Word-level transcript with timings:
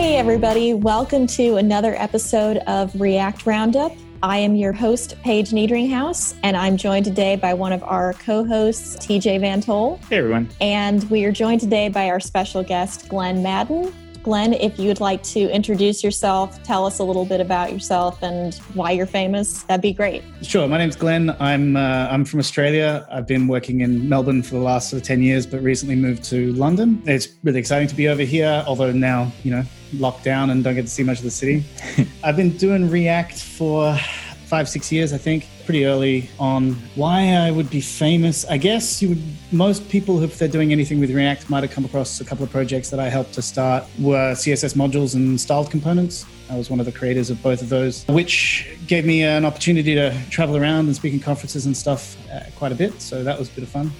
Hey, 0.00 0.16
everybody. 0.16 0.72
Welcome 0.72 1.26
to 1.26 1.56
another 1.56 1.94
episode 1.94 2.56
of 2.66 2.98
React 2.98 3.44
Round 3.44 3.76
Up. 3.76 3.92
I 4.22 4.38
am 4.38 4.54
your 4.54 4.72
host, 4.72 5.14
Paige 5.22 5.50
Niedringhaus, 5.50 6.38
and 6.42 6.56
I'm 6.56 6.78
joined 6.78 7.04
today 7.04 7.36
by 7.36 7.52
one 7.52 7.70
of 7.70 7.82
our 7.82 8.14
co 8.14 8.42
hosts, 8.42 8.96
TJ 8.96 9.40
VanToll. 9.40 10.02
Hey, 10.06 10.16
everyone. 10.16 10.48
And 10.58 11.08
we 11.10 11.26
are 11.26 11.32
joined 11.32 11.60
today 11.60 11.90
by 11.90 12.08
our 12.08 12.18
special 12.18 12.62
guest, 12.62 13.10
Glen 13.10 13.44
Maddern. 13.44 13.92
Glen, 14.22 14.54
if 14.54 14.78
you 14.78 14.88
would 14.88 15.00
like 15.00 15.22
to 15.24 15.40
introduce 15.50 16.02
yourself, 16.02 16.62
tell 16.62 16.86
us 16.86 16.98
a 16.98 17.04
little 17.04 17.26
bit 17.26 17.42
about 17.42 17.70
yourself 17.70 18.22
and 18.22 18.54
why 18.72 18.92
you're 18.92 19.04
famous, 19.04 19.64
that'd 19.64 19.82
be 19.82 19.92
great. 19.92 20.24
Sure. 20.40 20.66
My 20.66 20.78
name's 20.78 20.96
Glen. 20.96 21.36
I'm 21.40 21.76
uh, 21.76 22.08
I'm 22.10 22.24
from 22.24 22.40
Australia. 22.40 23.06
I've 23.10 23.26
been 23.26 23.48
working 23.48 23.82
in 23.82 24.08
Melbourne 24.08 24.42
for 24.42 24.54
the 24.54 24.62
last 24.62 24.88
sort 24.88 25.02
of 25.02 25.06
ten 25.06 25.22
years, 25.22 25.46
but 25.46 25.60
recently 25.60 25.94
moved 25.94 26.24
to 26.24 26.54
London. 26.54 27.02
It's 27.04 27.28
really 27.44 27.60
exciting 27.60 27.88
to 27.88 27.94
be 27.94 28.08
over 28.08 28.22
here, 28.22 28.64
although 28.66 28.92
now 28.92 29.30
you 29.44 29.50
know 29.50 29.62
locked 29.94 30.24
down 30.24 30.50
and 30.50 30.62
don't 30.62 30.74
get 30.74 30.82
to 30.82 30.88
see 30.88 31.02
much 31.02 31.18
of 31.18 31.24
the 31.24 31.30
city. 31.30 31.64
I've 32.24 32.36
been 32.36 32.56
doing 32.56 32.90
React 32.90 33.42
for 33.42 33.96
five, 34.50 34.68
six 34.68 34.90
years, 34.90 35.12
I 35.12 35.18
think, 35.18 35.46
pretty 35.64 35.86
early 35.86 36.28
on. 36.40 36.72
Why 36.96 37.34
I 37.34 37.52
would 37.52 37.70
be 37.70 37.80
famous, 37.80 38.44
I 38.46 38.56
guess 38.56 39.00
you 39.00 39.10
would, 39.10 39.22
most 39.52 39.88
people, 39.88 40.18
who 40.18 40.24
if 40.24 40.38
they're 40.38 40.48
doing 40.48 40.72
anything 40.72 40.98
with 40.98 41.12
React, 41.12 41.48
might 41.48 41.62
have 41.62 41.70
come 41.70 41.84
across 41.84 42.20
a 42.20 42.24
couple 42.24 42.42
of 42.44 42.50
projects 42.50 42.90
that 42.90 42.98
I 42.98 43.08
helped 43.08 43.32
to 43.34 43.42
start 43.42 43.84
were 44.00 44.32
CSS 44.32 44.74
modules 44.74 45.14
and 45.14 45.40
styled 45.40 45.70
components. 45.70 46.26
I 46.50 46.56
was 46.56 46.68
one 46.68 46.80
of 46.80 46.86
the 46.86 46.90
creators 46.90 47.30
of 47.30 47.40
both 47.44 47.62
of 47.62 47.68
those, 47.68 48.04
which 48.08 48.68
gave 48.88 49.06
me 49.06 49.22
an 49.22 49.44
opportunity 49.44 49.94
to 49.94 50.12
travel 50.30 50.56
around 50.56 50.86
and 50.86 50.96
speak 50.96 51.12
in 51.12 51.20
conferences 51.20 51.66
and 51.66 51.76
stuff 51.76 52.16
uh, 52.28 52.40
quite 52.56 52.72
a 52.72 52.74
bit. 52.74 53.00
So 53.00 53.22
that 53.22 53.38
was 53.38 53.48
a 53.50 53.52
bit 53.52 53.62
of 53.62 53.70
fun. 53.70 53.92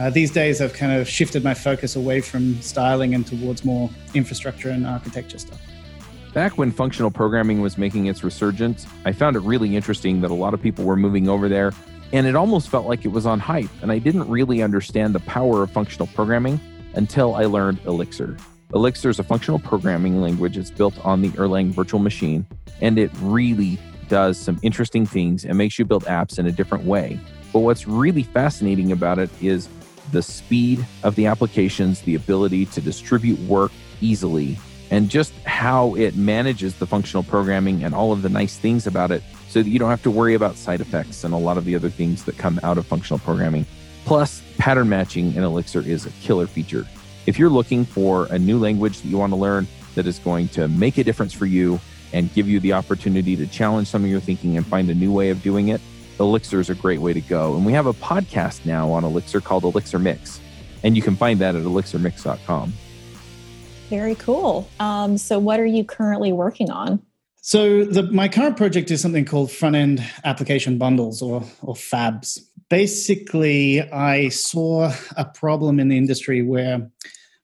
Uh, 0.00 0.08
these 0.08 0.30
days, 0.30 0.62
I've 0.62 0.72
kind 0.72 0.92
of 0.98 1.06
shifted 1.06 1.44
my 1.44 1.52
focus 1.52 1.94
away 1.94 2.22
from 2.22 2.58
styling 2.62 3.14
and 3.14 3.26
towards 3.26 3.66
more 3.66 3.90
infrastructure 4.14 4.70
and 4.70 4.86
architecture 4.86 5.38
stuff. 5.38 5.60
Back 6.32 6.56
when 6.56 6.72
functional 6.72 7.10
programming 7.10 7.60
was 7.60 7.76
making 7.76 8.06
its 8.06 8.24
resurgence, 8.24 8.86
I 9.04 9.12
found 9.12 9.36
it 9.36 9.40
really 9.40 9.76
interesting 9.76 10.22
that 10.22 10.30
a 10.30 10.34
lot 10.34 10.54
of 10.54 10.62
people 10.62 10.86
were 10.86 10.96
moving 10.96 11.28
over 11.28 11.50
there, 11.50 11.74
and 12.14 12.26
it 12.26 12.34
almost 12.34 12.70
felt 12.70 12.86
like 12.86 13.04
it 13.04 13.08
was 13.08 13.26
on 13.26 13.40
hype. 13.40 13.68
And 13.82 13.92
I 13.92 13.98
didn't 13.98 14.26
really 14.30 14.62
understand 14.62 15.14
the 15.14 15.20
power 15.20 15.62
of 15.62 15.70
functional 15.70 16.06
programming 16.14 16.58
until 16.94 17.34
I 17.34 17.44
learned 17.44 17.80
Elixir. 17.84 18.38
Elixir 18.72 19.10
is 19.10 19.18
a 19.18 19.22
functional 19.22 19.58
programming 19.58 20.22
language. 20.22 20.56
It's 20.56 20.70
built 20.70 20.98
on 21.04 21.20
the 21.20 21.28
Erlang 21.32 21.72
virtual 21.72 22.00
machine, 22.00 22.46
and 22.80 22.98
it 22.98 23.10
really 23.20 23.78
does 24.08 24.38
some 24.38 24.58
interesting 24.62 25.04
things 25.04 25.44
and 25.44 25.58
makes 25.58 25.78
you 25.78 25.84
build 25.84 26.04
apps 26.04 26.38
in 26.38 26.46
a 26.46 26.52
different 26.52 26.84
way. 26.84 27.20
But 27.52 27.58
what's 27.60 27.86
really 27.86 28.22
fascinating 28.22 28.92
about 28.92 29.18
it 29.18 29.28
is 29.42 29.68
the 30.12 30.22
speed 30.22 30.86
of 31.02 31.14
the 31.16 31.26
applications, 31.26 32.02
the 32.02 32.14
ability 32.14 32.66
to 32.66 32.80
distribute 32.80 33.38
work 33.40 33.72
easily, 34.00 34.58
and 34.90 35.08
just 35.08 35.32
how 35.44 35.94
it 35.94 36.16
manages 36.16 36.74
the 36.76 36.86
functional 36.86 37.22
programming 37.22 37.84
and 37.84 37.94
all 37.94 38.12
of 38.12 38.22
the 38.22 38.28
nice 38.28 38.56
things 38.56 38.86
about 38.86 39.10
it 39.10 39.22
so 39.48 39.62
that 39.62 39.68
you 39.68 39.78
don't 39.78 39.90
have 39.90 40.02
to 40.02 40.10
worry 40.10 40.34
about 40.34 40.56
side 40.56 40.80
effects 40.80 41.24
and 41.24 41.34
a 41.34 41.36
lot 41.36 41.56
of 41.56 41.64
the 41.64 41.74
other 41.74 41.90
things 41.90 42.24
that 42.24 42.38
come 42.38 42.60
out 42.62 42.78
of 42.78 42.86
functional 42.86 43.18
programming. 43.18 43.66
Plus, 44.04 44.42
pattern 44.58 44.88
matching 44.88 45.34
in 45.34 45.42
Elixir 45.42 45.80
is 45.80 46.06
a 46.06 46.10
killer 46.22 46.46
feature. 46.46 46.86
If 47.26 47.38
you're 47.38 47.50
looking 47.50 47.84
for 47.84 48.26
a 48.26 48.38
new 48.38 48.58
language 48.58 49.00
that 49.00 49.08
you 49.08 49.18
want 49.18 49.32
to 49.32 49.36
learn 49.36 49.66
that 49.94 50.06
is 50.06 50.18
going 50.18 50.48
to 50.48 50.68
make 50.68 50.98
a 50.98 51.04
difference 51.04 51.32
for 51.32 51.46
you 51.46 51.80
and 52.12 52.32
give 52.34 52.48
you 52.48 52.60
the 52.60 52.72
opportunity 52.72 53.36
to 53.36 53.46
challenge 53.46 53.88
some 53.88 54.04
of 54.04 54.10
your 54.10 54.20
thinking 54.20 54.56
and 54.56 54.66
find 54.66 54.90
a 54.90 54.94
new 54.94 55.12
way 55.12 55.30
of 55.30 55.42
doing 55.42 55.68
it, 55.68 55.80
Elixir 56.20 56.60
is 56.60 56.70
a 56.70 56.74
great 56.74 57.00
way 57.00 57.12
to 57.12 57.20
go. 57.20 57.56
And 57.56 57.66
we 57.66 57.72
have 57.72 57.86
a 57.86 57.94
podcast 57.94 58.66
now 58.66 58.92
on 58.92 59.04
Elixir 59.04 59.40
called 59.40 59.64
Elixir 59.64 59.98
Mix, 59.98 60.40
and 60.82 60.94
you 60.94 61.02
can 61.02 61.16
find 61.16 61.40
that 61.40 61.56
at 61.56 61.62
elixirmix.com. 61.62 62.72
Very 63.88 64.14
cool. 64.14 64.68
Um, 64.78 65.18
so, 65.18 65.38
what 65.38 65.58
are 65.58 65.66
you 65.66 65.82
currently 65.82 66.32
working 66.32 66.70
on? 66.70 67.02
So, 67.42 67.84
the, 67.84 68.04
my 68.04 68.28
current 68.28 68.56
project 68.56 68.90
is 68.90 69.00
something 69.00 69.24
called 69.24 69.50
front 69.50 69.74
end 69.74 70.04
application 70.24 70.78
bundles 70.78 71.22
or, 71.22 71.42
or 71.62 71.74
FABs. 71.74 72.38
Basically, 72.68 73.80
I 73.90 74.28
saw 74.28 74.92
a 75.16 75.24
problem 75.24 75.80
in 75.80 75.88
the 75.88 75.96
industry 75.96 76.42
where 76.42 76.88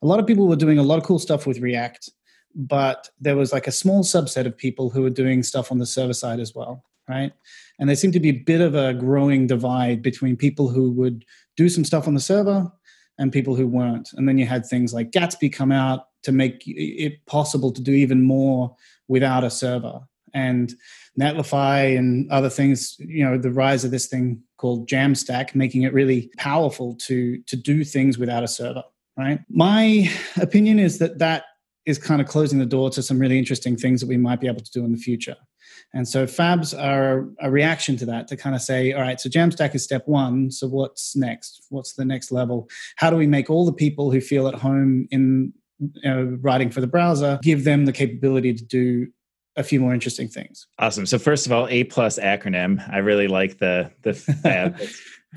a 0.02 0.06
lot 0.06 0.20
of 0.20 0.26
people 0.26 0.46
were 0.46 0.54
doing 0.54 0.78
a 0.78 0.84
lot 0.84 0.98
of 0.98 1.04
cool 1.04 1.18
stuff 1.18 1.48
with 1.48 1.58
React, 1.58 2.10
but 2.54 3.10
there 3.20 3.34
was 3.34 3.52
like 3.52 3.66
a 3.66 3.72
small 3.72 4.04
subset 4.04 4.46
of 4.46 4.56
people 4.56 4.90
who 4.90 5.02
were 5.02 5.10
doing 5.10 5.42
stuff 5.42 5.72
on 5.72 5.78
the 5.78 5.86
server 5.86 6.12
side 6.12 6.38
as 6.38 6.54
well, 6.54 6.84
right? 7.08 7.32
And 7.78 7.88
there 7.88 7.96
seemed 7.96 8.14
to 8.14 8.20
be 8.20 8.30
a 8.30 8.42
bit 8.44 8.60
of 8.60 8.74
a 8.74 8.94
growing 8.94 9.46
divide 9.46 10.02
between 10.02 10.36
people 10.36 10.68
who 10.68 10.90
would 10.92 11.24
do 11.56 11.68
some 11.68 11.84
stuff 11.84 12.06
on 12.06 12.14
the 12.14 12.20
server 12.20 12.70
and 13.18 13.32
people 13.32 13.54
who 13.54 13.66
weren't. 13.66 14.10
And 14.14 14.28
then 14.28 14.38
you 14.38 14.46
had 14.46 14.66
things 14.66 14.92
like 14.94 15.10
Gatsby 15.10 15.52
come 15.52 15.72
out 15.72 16.06
to 16.22 16.32
make 16.32 16.62
it 16.66 17.24
possible 17.26 17.72
to 17.72 17.82
do 17.82 17.92
even 17.92 18.22
more 18.22 18.74
without 19.08 19.44
a 19.44 19.50
server. 19.50 20.00
And 20.34 20.74
Netlify 21.18 21.96
and 21.96 22.30
other 22.30 22.50
things, 22.50 22.96
you 22.98 23.24
know, 23.24 23.38
the 23.38 23.52
rise 23.52 23.84
of 23.84 23.90
this 23.90 24.06
thing 24.06 24.42
called 24.58 24.88
Jamstack, 24.88 25.54
making 25.54 25.82
it 25.82 25.94
really 25.94 26.30
powerful 26.36 26.94
to 27.06 27.40
to 27.42 27.56
do 27.56 27.84
things 27.84 28.18
without 28.18 28.44
a 28.44 28.48
server. 28.48 28.82
Right. 29.16 29.40
My 29.48 30.10
opinion 30.36 30.78
is 30.78 30.98
that 30.98 31.18
that 31.20 31.44
is 31.86 31.96
kind 31.96 32.20
of 32.20 32.26
closing 32.26 32.58
the 32.58 32.66
door 32.66 32.90
to 32.90 33.02
some 33.02 33.18
really 33.18 33.38
interesting 33.38 33.76
things 33.76 34.00
that 34.00 34.08
we 34.08 34.18
might 34.18 34.40
be 34.40 34.46
able 34.46 34.60
to 34.60 34.70
do 34.72 34.84
in 34.84 34.92
the 34.92 34.98
future. 34.98 35.36
And 35.92 36.08
so 36.08 36.26
fabs 36.26 36.78
are 36.78 37.28
a 37.40 37.50
reaction 37.50 37.96
to 37.98 38.06
that 38.06 38.28
to 38.28 38.36
kind 38.36 38.54
of 38.54 38.62
say, 38.62 38.92
all 38.92 39.02
right, 39.02 39.20
so 39.20 39.28
Jamstack 39.28 39.74
is 39.74 39.84
step 39.84 40.06
one. 40.06 40.50
So 40.50 40.66
what's 40.66 41.16
next? 41.16 41.64
What's 41.70 41.94
the 41.94 42.04
next 42.04 42.32
level? 42.32 42.68
How 42.96 43.10
do 43.10 43.16
we 43.16 43.26
make 43.26 43.50
all 43.50 43.64
the 43.64 43.72
people 43.72 44.10
who 44.10 44.20
feel 44.20 44.48
at 44.48 44.54
home 44.54 45.08
in 45.10 45.52
uh, 46.04 46.24
writing 46.38 46.70
for 46.70 46.80
the 46.80 46.86
browser, 46.86 47.38
give 47.42 47.64
them 47.64 47.84
the 47.84 47.92
capability 47.92 48.54
to 48.54 48.64
do 48.64 49.06
a 49.56 49.62
few 49.62 49.80
more 49.80 49.94
interesting 49.94 50.28
things. 50.28 50.66
Awesome. 50.78 51.06
So 51.06 51.18
first 51.18 51.46
of 51.46 51.52
all, 51.52 51.66
A 51.68 51.84
plus 51.84 52.18
acronym. 52.18 52.86
I 52.92 52.98
really 52.98 53.28
like 53.28 53.58
the 53.58 53.90
the 54.02 54.14
fab. 54.42 54.80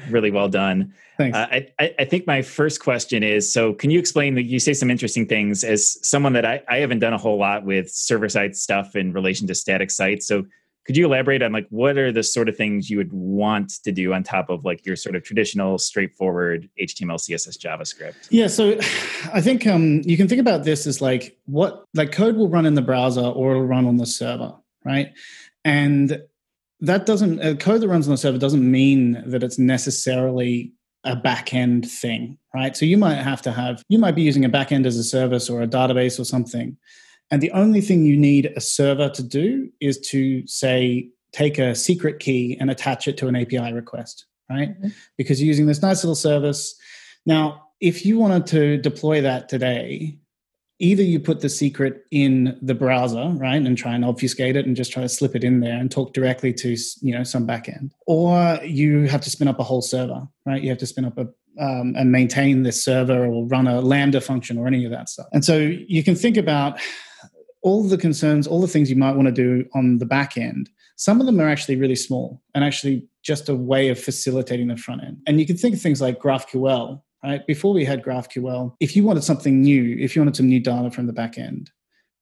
Really 0.09 0.31
well 0.31 0.49
done. 0.49 0.93
Thanks. 1.17 1.37
Uh, 1.37 1.61
I, 1.79 1.95
I 1.99 2.05
think 2.05 2.25
my 2.27 2.41
first 2.41 2.81
question 2.81 3.23
is 3.23 3.51
so 3.51 3.73
can 3.73 3.91
you 3.91 3.99
explain 3.99 4.35
that 4.35 4.43
you 4.43 4.59
say 4.59 4.73
some 4.73 4.89
interesting 4.89 5.27
things 5.27 5.63
as 5.63 5.97
someone 6.07 6.33
that 6.33 6.45
I, 6.45 6.61
I 6.69 6.77
haven't 6.77 6.99
done 6.99 7.13
a 7.13 7.17
whole 7.17 7.37
lot 7.37 7.65
with 7.65 7.91
server 7.91 8.29
side 8.29 8.55
stuff 8.55 8.95
in 8.95 9.11
relation 9.11 9.47
to 9.47 9.55
static 9.55 9.91
sites. 9.91 10.27
So 10.27 10.45
could 10.89 10.97
you 10.97 11.05
elaborate 11.05 11.43
on 11.43 11.51
like 11.51 11.67
what 11.69 11.99
are 11.99 12.11
the 12.11 12.23
sort 12.23 12.49
of 12.49 12.57
things 12.57 12.89
you 12.89 12.97
would 12.97 13.13
want 13.13 13.69
to 13.83 13.91
do 13.91 14.11
on 14.11 14.23
top 14.23 14.49
of 14.49 14.65
like 14.65 14.83
your 14.87 14.95
sort 14.95 15.15
of 15.15 15.21
traditional 15.21 15.77
straightforward 15.77 16.67
html 16.81 17.19
css 17.19 17.59
javascript 17.59 18.27
yeah 18.31 18.47
so 18.47 18.75
i 19.31 19.39
think 19.39 19.67
um, 19.67 20.01
you 20.05 20.17
can 20.17 20.27
think 20.27 20.41
about 20.41 20.63
this 20.63 20.87
as 20.87 20.99
like 20.99 21.37
what 21.45 21.85
like 21.93 22.11
code 22.11 22.35
will 22.35 22.49
run 22.49 22.65
in 22.65 22.73
the 22.73 22.81
browser 22.81 23.21
or 23.21 23.51
it'll 23.51 23.67
run 23.67 23.85
on 23.85 23.97
the 23.97 24.05
server 24.07 24.55
right 24.83 25.13
and 25.63 26.23
that 26.81 27.05
doesn't 27.05 27.41
uh, 27.41 27.55
code 27.55 27.81
that 27.81 27.87
runs 27.87 28.07
on 28.07 28.11
the 28.11 28.17
server 28.17 28.37
doesn't 28.37 28.69
mean 28.69 29.23
that 29.25 29.43
it's 29.43 29.59
necessarily 29.59 30.73
a 31.05 31.15
back 31.15 31.53
end 31.53 31.89
thing 31.89 32.37
right 32.53 32.75
so 32.75 32.85
you 32.85 32.97
might 32.97 33.15
have 33.15 33.41
to 33.41 33.51
have 33.51 33.83
you 33.87 33.97
might 33.97 34.15
be 34.15 34.21
using 34.21 34.43
a 34.43 34.49
backend 34.49 34.85
as 34.85 34.97
a 34.97 35.03
service 35.03 35.49
or 35.49 35.61
a 35.61 35.67
database 35.67 36.19
or 36.19 36.25
something 36.25 36.77
and 37.31 37.41
the 37.41 37.51
only 37.51 37.81
thing 37.81 38.03
you 38.03 38.17
need 38.17 38.51
a 38.55 38.61
server 38.61 39.09
to 39.09 39.23
do 39.23 39.69
is 39.79 39.99
to 40.09 40.45
say, 40.47 41.09
take 41.31 41.59
a 41.59 41.75
secret 41.75 42.19
key 42.19 42.57
and 42.59 42.71
attach 42.71 43.07
it 43.07 43.17
to 43.17 43.27
an 43.27 43.35
API 43.35 43.71
request, 43.71 44.25
right? 44.49 44.69
Mm-hmm. 44.69 44.89
Because 45.17 45.39
you're 45.39 45.47
using 45.47 45.67
this 45.67 45.81
nice 45.81 46.03
little 46.03 46.15
service. 46.15 46.75
Now, 47.25 47.67
if 47.79 48.05
you 48.05 48.17
wanted 48.17 48.47
to 48.47 48.77
deploy 48.77 49.21
that 49.21 49.47
today, 49.47 50.17
either 50.79 51.03
you 51.03 51.19
put 51.19 51.41
the 51.41 51.49
secret 51.49 52.05
in 52.11 52.57
the 52.61 52.73
browser, 52.73 53.29
right, 53.35 53.61
and 53.61 53.77
try 53.77 53.93
and 53.93 54.05
obfuscate 54.05 54.55
it 54.55 54.65
and 54.65 54.75
just 54.75 54.91
try 54.91 55.03
to 55.03 55.09
slip 55.09 55.35
it 55.35 55.43
in 55.43 55.59
there 55.59 55.77
and 55.77 55.91
talk 55.91 56.13
directly 56.13 56.53
to, 56.53 56.75
you 57.01 57.13
know, 57.13 57.23
some 57.23 57.45
backend, 57.45 57.91
or 58.07 58.59
you 58.63 59.07
have 59.07 59.21
to 59.21 59.29
spin 59.29 59.47
up 59.47 59.59
a 59.59 59.63
whole 59.63 59.81
server, 59.81 60.27
right? 60.45 60.63
You 60.63 60.69
have 60.69 60.77
to 60.79 60.87
spin 60.87 61.05
up 61.05 61.17
a 61.17 61.27
um, 61.59 61.93
and 61.97 62.11
maintain 62.11 62.63
this 62.63 62.83
server 62.83 63.25
or 63.25 63.45
run 63.45 63.67
a 63.67 63.81
Lambda 63.81 64.21
function 64.21 64.57
or 64.57 64.67
any 64.67 64.85
of 64.85 64.91
that 64.91 65.09
stuff. 65.09 65.27
And 65.33 65.43
so 65.43 65.57
you 65.57 66.03
can 66.03 66.15
think 66.15 66.37
about 66.37 66.79
all 67.61 67.83
the 67.83 67.97
concerns, 67.97 68.47
all 68.47 68.61
the 68.61 68.67
things 68.67 68.89
you 68.89 68.95
might 68.95 69.15
want 69.15 69.27
to 69.27 69.33
do 69.33 69.65
on 69.73 69.97
the 69.97 70.05
back 70.05 70.37
end, 70.37 70.69
some 70.95 71.19
of 71.19 71.25
them 71.25 71.39
are 71.39 71.49
actually 71.49 71.75
really 71.75 71.95
small 71.95 72.41
and 72.53 72.63
actually 72.63 73.05
just 73.23 73.49
a 73.49 73.55
way 73.55 73.89
of 73.89 73.99
facilitating 73.99 74.67
the 74.67 74.77
front 74.77 75.03
end. 75.03 75.17
And 75.27 75.39
you 75.39 75.45
can 75.45 75.57
think 75.57 75.75
of 75.75 75.81
things 75.81 76.01
like 76.01 76.19
GraphQL, 76.19 77.01
right? 77.23 77.45
Before 77.47 77.73
we 77.73 77.85
had 77.85 78.03
GraphQL, 78.03 78.75
if 78.79 78.95
you 78.95 79.03
wanted 79.03 79.23
something 79.23 79.61
new, 79.61 79.97
if 79.99 80.15
you 80.15 80.21
wanted 80.21 80.35
some 80.35 80.47
new 80.47 80.59
data 80.59 80.91
from 80.91 81.07
the 81.07 81.13
back 81.13 81.37
end, 81.37 81.71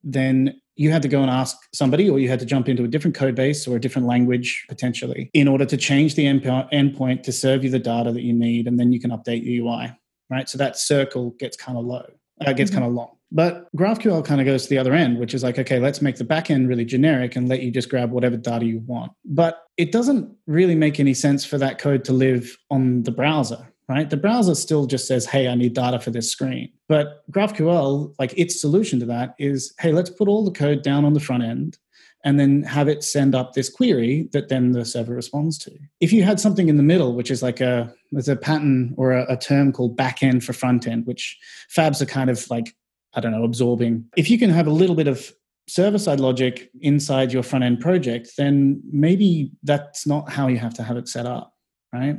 then 0.04 0.60
you 0.76 0.92
had 0.92 1.02
to 1.02 1.08
go 1.08 1.22
and 1.22 1.30
ask 1.30 1.58
somebody, 1.74 2.10
or 2.10 2.20
you 2.20 2.30
had 2.30 2.40
to 2.40 2.46
jump 2.46 2.70
into 2.70 2.84
a 2.84 2.88
different 2.88 3.16
code 3.16 3.36
base 3.36 3.68
or 3.68 3.76
a 3.76 3.80
different 3.80 4.08
language 4.08 4.66
potentially 4.70 5.30
in 5.34 5.48
order 5.48 5.66
to 5.66 5.76
change 5.76 6.16
the 6.16 6.26
endpoint 6.26 7.24
to 7.24 7.32
serve 7.32 7.64
you 7.64 7.70
the 7.70 7.80
data 7.80 8.12
that 8.12 8.22
you 8.22 8.34
need. 8.34 8.68
And 8.68 8.80
then 8.80 8.94
you 8.94 9.00
can 9.00 9.12
update 9.12 9.44
the 9.44 9.58
UI, 9.58 9.92
right? 10.30 10.48
So 10.48 10.58
that 10.60 10.78
circle 10.78 11.32
gets 11.40 11.58
kind 11.58 11.78
of 11.78 11.86
low, 11.86 12.06
uh, 12.46 12.54
gets 12.54 12.70
mm-hmm. 12.70 12.80
kind 12.80 12.90
of 12.90 12.94
long. 12.94 13.18
But 13.32 13.68
GraphQL 13.76 14.24
kind 14.24 14.40
of 14.40 14.46
goes 14.46 14.64
to 14.64 14.70
the 14.70 14.78
other 14.78 14.94
end, 14.94 15.20
which 15.20 15.34
is 15.34 15.44
like, 15.44 15.60
okay, 15.60 15.80
let's 15.80 16.02
make 16.02 16.16
the 16.16 16.24
backend 16.24 16.70
really 16.70 16.86
generic 16.86 17.36
and 17.36 17.50
let 17.50 17.62
you 17.62 17.72
just 17.72 17.90
grab 17.90 18.12
whatever 18.12 18.38
data 18.38 18.66
you 18.66 18.80
want. 18.86 19.12
But 19.26 19.64
it 19.76 19.92
doesn't 19.92 20.34
really 20.46 20.76
make 20.76 21.00
any 21.00 21.14
sense 21.14 21.44
for 21.44 21.58
that 21.58 21.78
code 21.78 22.06
to 22.06 22.14
live 22.14 22.56
on 22.72 23.04
the 23.04 23.12
browser, 23.12 23.74
right? 23.90 24.10
The 24.10 24.18
browser 24.18 24.56
still 24.56 24.86
just 24.86 25.08
says, 25.08 25.26
hey, 25.26 25.48
I 25.48 25.56
need 25.56 25.74
data 25.74 26.00
for 26.00 26.12
this 26.12 26.32
screen. 26.32 26.72
But 26.88 27.30
GraphQL, 27.32 28.14
like 28.20 28.34
its 28.38 28.60
solution 28.60 29.00
to 29.00 29.06
that 29.06 29.36
is, 29.40 29.74
hey, 29.80 29.92
let's 29.92 30.10
put 30.10 30.28
all 30.28 30.44
the 30.44 30.52
code 30.52 30.84
down 30.84 31.06
on 31.06 31.14
the 31.14 31.20
front 31.20 31.44
end 31.44 31.78
and 32.24 32.40
then 32.40 32.64
have 32.64 32.88
it 32.88 33.04
send 33.04 33.36
up 33.36 33.54
this 33.54 33.70
query 33.70 34.28
that 34.34 34.50
then 34.50 34.72
the 34.72 34.84
server 34.84 35.14
responds 35.14 35.58
to. 35.60 35.72
If 36.02 36.12
you 36.12 36.24
had 36.24 36.40
something 36.40 36.68
in 36.68 36.78
the 36.78 36.84
middle, 36.84 37.14
which 37.14 37.32
is 37.32 37.42
like 37.42 37.62
a 37.62 37.94
there's 38.12 38.28
a 38.28 38.36
pattern 38.36 38.94
or 38.98 39.12
a, 39.12 39.26
a 39.34 39.38
term 39.38 39.72
called 39.72 39.96
back 39.96 40.24
end 40.24 40.44
for 40.44 40.54
front 40.54 40.88
end, 40.88 41.06
which 41.06 41.38
fabs 41.74 42.02
are 42.02 42.06
kind 42.06 42.30
of 42.30 42.50
like 42.50 42.76
I 43.14 43.22
don't 43.22 43.32
know 43.32 43.44
absorbing. 43.44 44.06
If 44.18 44.30
you 44.30 44.38
can 44.38 44.50
have 44.50 44.68
a 44.68 44.72
little 44.72 44.96
bit 44.96 45.08
of 45.08 45.32
server 45.70 45.98
side 45.98 46.20
logic 46.20 46.70
inside 46.82 47.32
your 47.32 47.44
front 47.44 47.64
end 47.64 47.80
project, 47.80 48.32
then 48.38 48.82
maybe 48.92 49.52
that's 49.64 50.08
not 50.08 50.30
how 50.30 50.48
you 50.48 50.58
have 50.58 50.74
to 50.76 50.84
have 50.84 50.98
it 50.98 51.08
set 51.08 51.26
up, 51.26 51.54
right? 51.94 52.18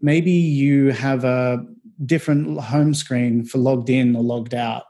Maybe 0.00 0.30
you 0.30 0.92
have 0.92 1.24
a 1.24 1.64
different 2.04 2.60
home 2.60 2.94
screen 2.94 3.44
for 3.44 3.58
logged 3.58 3.90
in 3.90 4.14
or 4.14 4.22
logged 4.22 4.54
out, 4.54 4.84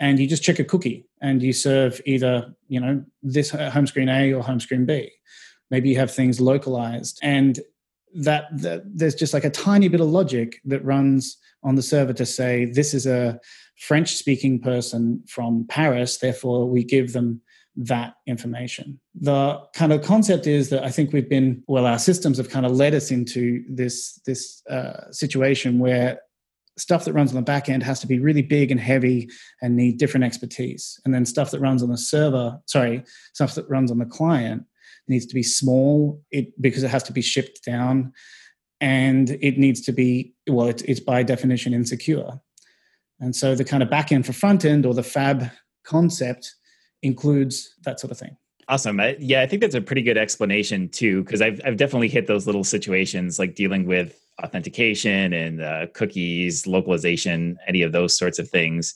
and 0.00 0.18
you 0.18 0.26
just 0.26 0.42
check 0.42 0.58
a 0.58 0.64
cookie 0.64 1.06
and 1.20 1.42
you 1.42 1.52
serve 1.52 2.00
either 2.06 2.54
you 2.68 2.80
know 2.80 3.04
this 3.22 3.50
home 3.50 3.86
screen 3.86 4.08
A 4.08 4.32
or 4.32 4.42
home 4.42 4.60
screen 4.60 4.86
B. 4.86 5.10
Maybe 5.70 5.90
you 5.90 5.96
have 5.96 6.12
things 6.12 6.40
localized, 6.40 7.18
and 7.22 7.60
that, 8.14 8.44
that 8.52 8.82
there's 8.86 9.14
just 9.14 9.34
like 9.34 9.44
a 9.44 9.50
tiny 9.50 9.88
bit 9.88 10.00
of 10.00 10.08
logic 10.08 10.60
that 10.64 10.84
runs 10.84 11.36
on 11.62 11.74
the 11.74 11.82
server 11.82 12.12
to 12.14 12.24
say 12.24 12.64
this 12.64 12.94
is 12.94 13.06
a 13.06 13.38
French 13.78 14.14
speaking 14.14 14.60
person 14.60 15.22
from 15.28 15.66
Paris, 15.68 16.18
therefore 16.18 16.66
we 16.68 16.82
give 16.82 17.12
them 17.12 17.42
that 17.76 18.14
information. 18.26 18.98
The 19.14 19.60
kind 19.74 19.92
of 19.92 20.02
concept 20.02 20.46
is 20.46 20.70
that 20.70 20.82
I 20.82 20.90
think 20.90 21.12
we've 21.12 21.28
been 21.28 21.62
well, 21.66 21.86
our 21.86 21.98
systems 21.98 22.38
have 22.38 22.50
kind 22.50 22.66
of 22.66 22.72
led 22.72 22.94
us 22.94 23.10
into 23.10 23.64
this 23.68 24.20
this 24.26 24.62
uh, 24.68 25.10
situation 25.10 25.78
where 25.78 26.20
stuff 26.78 27.04
that 27.06 27.14
runs 27.14 27.30
on 27.30 27.36
the 27.36 27.42
back 27.42 27.68
end 27.68 27.82
has 27.82 28.00
to 28.00 28.06
be 28.06 28.18
really 28.18 28.42
big 28.42 28.70
and 28.70 28.80
heavy 28.80 29.28
and 29.62 29.76
need 29.76 29.98
different 29.98 30.24
expertise, 30.24 31.00
and 31.04 31.14
then 31.14 31.24
stuff 31.24 31.50
that 31.50 31.60
runs 31.60 31.82
on 31.82 31.90
the 31.90 31.98
server, 31.98 32.58
sorry, 32.66 33.02
stuff 33.34 33.54
that 33.54 33.68
runs 33.68 33.90
on 33.90 33.98
the 33.98 34.06
client 34.06 34.64
needs 35.08 35.26
to 35.26 35.34
be 35.34 35.42
small 35.42 36.20
it 36.30 36.60
because 36.60 36.82
it 36.82 36.90
has 36.90 37.02
to 37.04 37.12
be 37.12 37.22
shipped 37.22 37.64
down 37.64 38.12
and 38.80 39.30
it 39.40 39.58
needs 39.58 39.80
to 39.80 39.92
be 39.92 40.34
well 40.48 40.66
it's, 40.66 40.82
it's 40.82 41.00
by 41.00 41.22
definition 41.22 41.72
insecure 41.72 42.40
and 43.20 43.34
so 43.34 43.54
the 43.54 43.64
kind 43.64 43.82
of 43.82 43.90
back 43.90 44.12
end 44.12 44.26
for 44.26 44.32
front 44.32 44.64
end 44.64 44.84
or 44.84 44.94
the 44.94 45.02
fab 45.02 45.50
concept 45.84 46.54
includes 47.02 47.74
that 47.84 48.00
sort 48.00 48.10
of 48.10 48.18
thing. 48.18 48.36
Awesome. 48.68 48.98
I, 48.98 49.16
yeah, 49.20 49.42
I 49.42 49.46
think 49.46 49.62
that's 49.62 49.76
a 49.76 49.80
pretty 49.80 50.02
good 50.02 50.18
explanation 50.18 50.88
too, 50.88 51.22
because 51.22 51.40
I've 51.40 51.60
I've 51.64 51.76
definitely 51.76 52.08
hit 52.08 52.26
those 52.26 52.46
little 52.46 52.64
situations 52.64 53.38
like 53.38 53.54
dealing 53.54 53.86
with 53.86 54.18
authentication 54.42 55.32
and 55.32 55.62
uh, 55.62 55.86
cookies, 55.94 56.66
localization, 56.66 57.58
any 57.68 57.82
of 57.82 57.92
those 57.92 58.18
sorts 58.18 58.38
of 58.38 58.50
things. 58.50 58.94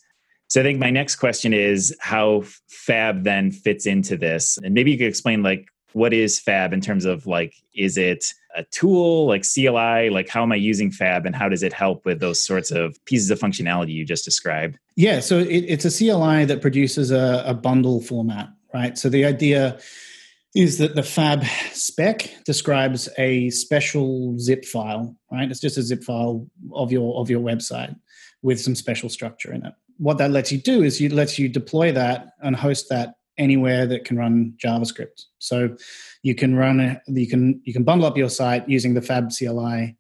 So 0.48 0.60
I 0.60 0.64
think 0.64 0.80
my 0.80 0.90
next 0.90 1.16
question 1.16 1.52
is 1.54 1.96
how 2.00 2.42
Fab 2.68 3.22
then 3.22 3.52
fits 3.52 3.86
into 3.86 4.16
this, 4.16 4.58
and 4.64 4.74
maybe 4.74 4.90
you 4.90 4.98
could 4.98 5.06
explain 5.06 5.44
like 5.44 5.68
what 5.92 6.12
is 6.12 6.38
fab 6.38 6.72
in 6.72 6.80
terms 6.80 7.04
of 7.04 7.26
like 7.26 7.54
is 7.74 7.96
it 7.96 8.32
a 8.56 8.64
tool 8.64 9.26
like 9.26 9.44
cli 9.44 10.10
like 10.10 10.28
how 10.28 10.42
am 10.42 10.52
i 10.52 10.56
using 10.56 10.90
fab 10.90 11.26
and 11.26 11.36
how 11.36 11.48
does 11.48 11.62
it 11.62 11.72
help 11.72 12.04
with 12.04 12.20
those 12.20 12.40
sorts 12.40 12.70
of 12.70 13.02
pieces 13.04 13.30
of 13.30 13.38
functionality 13.38 13.92
you 13.92 14.04
just 14.04 14.24
described? 14.24 14.78
Yeah 14.96 15.20
so 15.20 15.38
it, 15.38 15.64
it's 15.68 15.84
a 15.84 15.90
cli 15.90 16.44
that 16.44 16.60
produces 16.60 17.10
a, 17.10 17.42
a 17.46 17.54
bundle 17.54 18.00
format 18.00 18.50
right? 18.72 18.96
So 18.96 19.08
the 19.08 19.24
idea 19.24 19.78
is 20.54 20.78
that 20.78 20.96
the 20.96 21.02
fab 21.02 21.44
spec 21.72 22.28
describes 22.44 23.08
a 23.18 23.50
special 23.50 24.38
zip 24.38 24.64
file 24.64 25.16
right? 25.30 25.50
It's 25.50 25.60
just 25.60 25.78
a 25.78 25.82
zip 25.82 26.02
file 26.02 26.46
of 26.72 26.92
your 26.92 27.20
of 27.20 27.30
your 27.30 27.40
website 27.40 27.94
with 28.42 28.60
some 28.60 28.74
special 28.74 29.08
structure 29.08 29.52
in 29.52 29.64
it. 29.66 29.74
What 29.98 30.18
that 30.18 30.30
lets 30.30 30.50
you 30.50 30.58
do 30.58 30.82
is 30.82 31.00
it 31.00 31.12
lets 31.12 31.38
you 31.38 31.48
deploy 31.48 31.92
that 31.92 32.32
and 32.40 32.56
host 32.56 32.88
that 32.88 33.16
anywhere 33.40 33.86
that 33.86 34.04
can 34.04 34.16
run 34.16 34.54
JavaScript. 34.64 35.24
So 35.38 35.76
you 36.22 36.36
can 36.36 36.54
run 36.54 37.00
you 37.08 37.26
can 37.26 37.60
you 37.64 37.72
can 37.72 37.82
bundle 37.82 38.06
up 38.06 38.16
your 38.16 38.30
site 38.30 38.68
using 38.68 38.94
the 38.94 39.02
Fab 39.02 39.30
CLI 39.36 39.96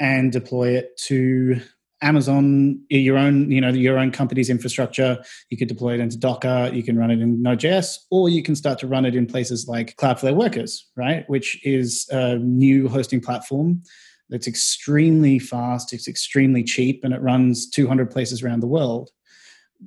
and 0.00 0.32
deploy 0.32 0.70
it 0.70 0.96
to 1.06 1.60
Amazon, 2.00 2.80
your 2.90 3.18
own, 3.18 3.50
you 3.50 3.60
know, 3.60 3.70
your 3.70 3.98
own 3.98 4.12
company's 4.12 4.50
infrastructure. 4.50 5.18
You 5.50 5.56
could 5.56 5.68
deploy 5.68 5.94
it 5.94 6.00
into 6.00 6.16
Docker. 6.16 6.70
You 6.72 6.82
can 6.84 6.96
run 6.96 7.10
it 7.10 7.20
in 7.20 7.42
Node.js, 7.42 7.96
or 8.10 8.28
you 8.28 8.42
can 8.42 8.54
start 8.54 8.78
to 8.80 8.86
run 8.86 9.04
it 9.04 9.16
in 9.16 9.26
places 9.26 9.66
like 9.66 9.96
Cloudflare 9.96 10.36
Workers, 10.36 10.86
right? 10.96 11.28
Which 11.28 11.60
is 11.66 12.06
a 12.10 12.36
new 12.36 12.88
hosting 12.88 13.20
platform 13.20 13.82
that's 14.28 14.46
extremely 14.46 15.38
fast. 15.38 15.92
It's 15.92 16.06
extremely 16.06 16.62
cheap, 16.62 17.02
and 17.02 17.12
it 17.12 17.20
runs 17.20 17.68
200 17.68 18.10
places 18.10 18.42
around 18.42 18.60
the 18.60 18.68
world. 18.68 19.10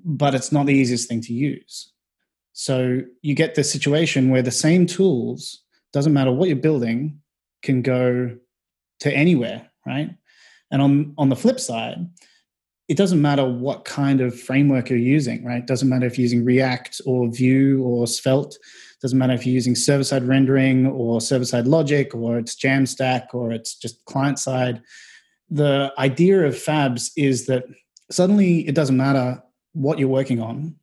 But 0.04 0.36
it's 0.36 0.52
not 0.52 0.66
the 0.66 0.74
easiest 0.74 1.08
thing 1.08 1.22
to 1.22 1.34
use. 1.34 1.91
So 2.62 3.02
you 3.24 3.34
get 3.34 3.56
this 3.56 3.72
situation 3.72 4.30
where 4.30 4.44
the 4.44 4.52
same 4.52 4.86
tools, 4.86 5.64
doesn't 5.94 6.14
matter 6.14 6.32
what 6.32 6.48
you're 6.48 6.58
building, 6.58 7.20
can 7.64 7.82
go 7.82 8.38
to 9.00 9.12
anywhere, 9.12 9.72
right? 9.84 10.12
And 10.70 10.80
on, 10.80 11.16
on 11.18 11.30
the 11.30 11.36
flip 11.36 11.60
side, 11.60 12.08
it 12.88 12.98
doesn't 12.98 13.20
matter 13.20 13.44
what 13.44 13.84
kind 13.84 14.22
of 14.22 14.40
framework 14.40 14.92
you're 14.92 15.00
using, 15.00 15.44
right? 15.44 15.58
It 15.58 15.66
doesn't 15.66 15.90
matter 15.90 16.06
if 16.06 16.20
you're 16.20 16.26
using 16.26 16.46
React 16.46 17.02
or 17.08 17.32
Vue 17.32 17.82
or 17.82 18.06
Svelte. 18.06 18.54
It 18.54 19.02
doesn't 19.02 19.18
matter 19.18 19.34
if 19.34 19.44
you're 19.44 19.56
using 19.56 19.74
server 19.74 20.04
side 20.04 20.26
rendering 20.28 20.86
or 20.86 21.20
server 21.20 21.46
side 21.46 21.66
logic 21.66 22.14
or 22.14 22.38
it's 22.38 22.56
Jamstack 22.56 23.34
or 23.34 23.52
it's 23.52 23.74
just 23.74 24.06
client 24.06 24.38
side. 24.38 24.84
The 25.50 25.92
idea 25.98 26.46
of 26.46 26.54
Fabs 26.54 27.10
is 27.18 27.48
that 27.48 27.64
suddenly 28.12 28.68
it 28.68 28.76
doesn't 28.76 28.98
matter 28.98 29.42
what 29.74 29.98
you're 29.98 30.10
working 30.10 30.40
on 30.40 30.76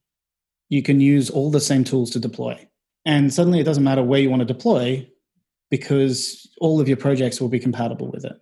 you 0.68 0.82
can 0.82 1.00
use 1.00 1.30
all 1.30 1.50
the 1.50 1.60
same 1.60 1.84
tools 1.84 2.10
to 2.10 2.20
deploy. 2.20 2.68
And 3.04 3.32
suddenly 3.32 3.60
it 3.60 3.64
doesn't 3.64 3.84
matter 3.84 4.02
where 4.02 4.20
you 4.20 4.30
want 4.30 4.40
to 4.40 4.46
deploy 4.46 5.08
because 5.70 6.48
all 6.60 6.80
of 6.80 6.88
your 6.88 6.96
projects 6.96 7.40
will 7.40 7.48
be 7.48 7.60
compatible 7.60 8.10
with 8.10 8.24
it. 8.24 8.36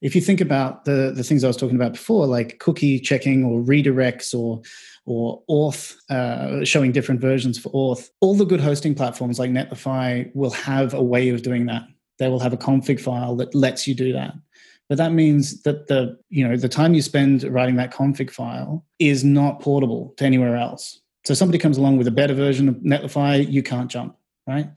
If 0.00 0.14
you 0.14 0.20
think 0.20 0.40
about 0.40 0.86
the, 0.86 1.12
the 1.14 1.22
things 1.22 1.44
I 1.44 1.48
was 1.48 1.56
talking 1.56 1.76
about 1.76 1.92
before, 1.92 2.26
like 2.26 2.58
cookie 2.58 2.98
checking 2.98 3.44
or 3.44 3.60
redirects 3.60 4.34
or 4.34 4.62
or 5.06 5.42
auth, 5.50 5.96
uh, 6.08 6.64
showing 6.64 6.92
different 6.92 7.20
versions 7.20 7.58
for 7.58 7.70
auth, 7.72 8.08
all 8.20 8.34
the 8.34 8.44
good 8.44 8.60
hosting 8.60 8.94
platforms 8.94 9.38
like 9.38 9.50
Netlify 9.50 10.30
will 10.34 10.50
have 10.50 10.94
a 10.94 11.02
way 11.02 11.30
of 11.30 11.42
doing 11.42 11.66
that. 11.66 11.82
They 12.18 12.28
will 12.28 12.38
have 12.38 12.52
a 12.52 12.58
config 12.58 13.00
file 13.00 13.34
that 13.36 13.54
lets 13.54 13.88
you 13.88 13.94
do 13.94 14.12
that. 14.12 14.34
But 14.88 14.98
that 14.98 15.12
means 15.12 15.62
that 15.62 15.88
the 15.88 16.18
you 16.30 16.46
know 16.46 16.56
the 16.56 16.68
time 16.68 16.94
you 16.94 17.02
spend 17.02 17.42
writing 17.44 17.76
that 17.76 17.92
config 17.92 18.30
file 18.30 18.86
is 18.98 19.22
not 19.22 19.60
portable 19.60 20.14
to 20.16 20.24
anywhere 20.24 20.56
else. 20.56 20.99
So 21.24 21.34
somebody 21.34 21.58
comes 21.58 21.76
along 21.76 21.98
with 21.98 22.06
a 22.06 22.12
better 22.12 22.34
version 22.34 22.68
of 22.68 22.76
Netlify, 22.76 23.50
you 23.50 23.62
can't 23.62 23.90
jump, 23.90 24.16
right? 24.46 24.68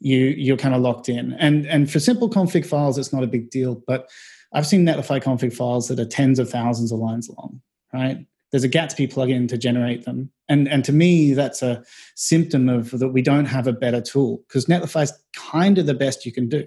You 0.00 0.18
you're 0.18 0.56
kind 0.56 0.74
of 0.74 0.80
locked 0.80 1.08
in. 1.08 1.34
And 1.34 1.66
and 1.66 1.90
for 1.90 2.00
simple 2.00 2.30
config 2.30 2.64
files, 2.66 2.98
it's 2.98 3.12
not 3.12 3.22
a 3.22 3.26
big 3.26 3.50
deal. 3.50 3.82
But 3.86 4.08
I've 4.52 4.66
seen 4.66 4.84
Netlify 4.84 5.22
config 5.22 5.52
files 5.52 5.88
that 5.88 6.00
are 6.00 6.06
tens 6.06 6.38
of 6.38 6.48
thousands 6.48 6.90
of 6.92 6.98
lines 6.98 7.28
long, 7.28 7.60
right? 7.92 8.26
There's 8.50 8.64
a 8.64 8.68
Gatsby 8.68 9.12
plugin 9.12 9.48
to 9.48 9.56
generate 9.56 10.04
them. 10.04 10.30
And, 10.48 10.66
and 10.68 10.84
to 10.84 10.92
me, 10.92 11.34
that's 11.34 11.62
a 11.62 11.84
symptom 12.16 12.68
of 12.68 12.90
that 12.98 13.08
we 13.10 13.22
don't 13.22 13.44
have 13.44 13.68
a 13.68 13.72
better 13.72 14.00
tool 14.00 14.42
because 14.48 14.66
Netlify 14.66 15.04
is 15.04 15.12
kind 15.34 15.78
of 15.78 15.86
the 15.86 15.94
best 15.94 16.26
you 16.26 16.32
can 16.32 16.48
do 16.48 16.66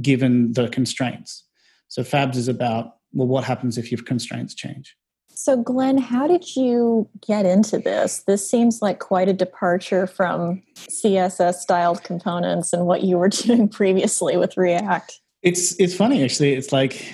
given 0.00 0.52
the 0.52 0.68
constraints. 0.68 1.44
So 1.88 2.02
Fabs 2.02 2.36
is 2.36 2.48
about, 2.48 2.96
well, 3.12 3.26
what 3.26 3.44
happens 3.44 3.76
if 3.76 3.90
your 3.90 4.02
constraints 4.02 4.54
change? 4.54 4.96
So, 5.34 5.56
Glen, 5.56 5.98
how 5.98 6.26
did 6.26 6.56
you 6.56 7.08
get 7.26 7.46
into 7.46 7.78
this? 7.78 8.24
This 8.26 8.48
seems 8.48 8.82
like 8.82 8.98
quite 8.98 9.28
a 9.28 9.32
departure 9.32 10.06
from 10.06 10.62
CSS 10.76 11.54
styled 11.54 12.02
components 12.04 12.72
and 12.72 12.86
what 12.86 13.02
you 13.02 13.18
were 13.18 13.28
doing 13.30 13.68
previously 13.68 14.36
with 14.36 14.56
React. 14.56 15.20
It's 15.42 15.78
it's 15.80 15.94
funny 15.94 16.22
actually. 16.22 16.52
It's 16.52 16.72
like 16.72 17.12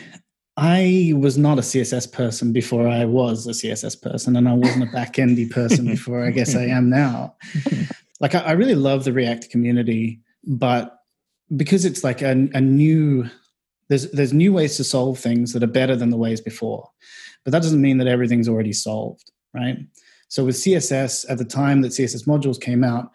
I 0.56 1.12
was 1.16 1.38
not 1.38 1.58
a 1.58 1.62
CSS 1.62 2.12
person 2.12 2.52
before 2.52 2.88
I 2.88 3.04
was 3.04 3.46
a 3.46 3.52
CSS 3.52 4.02
person, 4.02 4.36
and 4.36 4.48
I 4.48 4.54
wasn't 4.54 4.88
a 4.88 4.92
backendy 4.92 5.48
person 5.48 5.86
before 5.96 6.24
I 6.24 6.30
guess 6.30 6.54
I 6.54 6.64
am 6.64 6.90
now. 6.90 7.36
Like 8.20 8.34
I, 8.34 8.40
I 8.40 8.52
really 8.52 8.74
love 8.74 9.04
the 9.04 9.12
React 9.12 9.48
community, 9.48 10.20
but 10.44 10.98
because 11.56 11.84
it's 11.84 12.02
like 12.02 12.20
a, 12.20 12.48
a 12.52 12.60
new 12.60 13.30
there's 13.88 14.10
there's 14.10 14.32
new 14.32 14.52
ways 14.52 14.76
to 14.76 14.82
solve 14.82 15.20
things 15.20 15.52
that 15.52 15.62
are 15.62 15.68
better 15.68 15.94
than 15.94 16.10
the 16.10 16.16
ways 16.16 16.40
before 16.40 16.90
but 17.44 17.52
that 17.52 17.62
doesn't 17.62 17.80
mean 17.80 17.98
that 17.98 18.06
everything's 18.06 18.48
already 18.48 18.72
solved, 18.72 19.30
right? 19.54 19.78
So 20.28 20.44
with 20.44 20.56
CSS, 20.56 21.24
at 21.30 21.38
the 21.38 21.44
time 21.44 21.80
that 21.82 21.92
CSS 21.92 22.26
modules 22.26 22.60
came 22.60 22.84
out, 22.84 23.10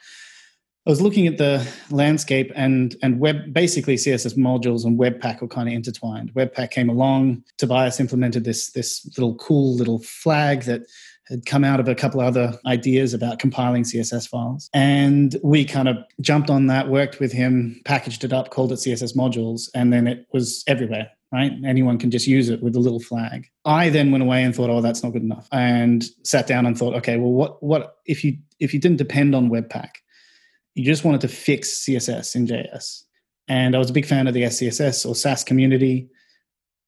I 0.86 0.90
was 0.90 1.02
looking 1.02 1.28
at 1.28 1.38
the 1.38 1.66
landscape 1.92 2.52
and 2.56 2.96
and 3.02 3.20
web 3.20 3.54
basically 3.54 3.96
CSS 3.96 4.38
modules 4.38 4.84
and 4.84 5.00
Webpack 5.00 5.40
were 5.40 5.48
kind 5.48 5.70
of 5.70 5.76
intertwined. 5.76 6.34
Webpack 6.34 6.72
came 6.72 6.90
along, 6.90 7.44
Tobias 7.58 8.02
implemented 8.02 8.44
this 8.44 8.72
this 8.72 9.06
little 9.18 9.36
cool 9.36 9.76
little 9.76 10.00
flag 10.00 10.64
that 10.64 10.82
had 11.30 11.46
come 11.46 11.64
out 11.64 11.80
of 11.80 11.88
a 11.88 11.96
couple 11.96 12.20
other 12.20 12.60
ideas 12.66 13.14
about 13.14 13.40
compiling 13.40 13.84
CSS 13.84 14.28
files. 14.28 14.70
And 14.74 15.38
we 15.42 15.64
kind 15.64 15.88
of 15.88 15.98
jumped 16.20 16.50
on 16.50 16.68
that, 16.68 16.90
worked 16.90 17.22
with 17.22 17.32
him, 17.32 17.80
packaged 17.86 18.26
it 18.26 18.34
up, 18.34 18.50
called 18.50 18.74
it 18.74 18.76
CSS 18.76 19.16
modules, 19.16 19.70
and 19.74 19.94
then 19.94 20.06
it 20.06 20.28
was 20.34 20.66
everywhere 20.68 21.10
right? 21.34 21.52
Anyone 21.66 21.98
can 21.98 22.12
just 22.12 22.28
use 22.28 22.50
it 22.50 22.62
with 22.62 22.76
a 22.76 22.80
little 22.80 23.00
flag. 23.00 23.50
I 23.66 23.90
then 23.90 24.12
went 24.12 24.24
away 24.24 24.44
and 24.44 24.56
thought, 24.56 24.70
oh, 24.70 24.82
that's 24.82 25.02
not 25.02 25.14
good 25.14 25.24
enough, 25.24 25.50
and 25.52 26.06
sat 26.24 26.46
down 26.46 26.68
and 26.68 26.78
thought, 26.78 26.94
okay, 26.98 27.18
well, 27.18 27.32
what 27.32 27.62
what 27.64 27.98
if 28.06 28.24
you 28.24 28.38
if 28.60 28.74
you 28.74 28.80
didn't 28.80 28.98
depend 28.98 29.34
on 29.36 29.50
Webpack, 29.50 29.90
you 30.76 30.86
just 30.86 31.04
wanted 31.04 31.22
to 31.22 31.28
fix 31.28 31.84
CSS 31.86 32.36
in 32.36 32.46
JS, 32.46 33.02
and 33.48 33.76
I 33.76 33.80
was 33.80 33.90
a 33.90 33.94
big 33.94 34.06
fan 34.06 34.28
of 34.28 34.36
the 34.36 34.44
SCSS 34.44 35.08
or 35.08 35.16
Sass 35.16 35.44
community, 35.44 36.08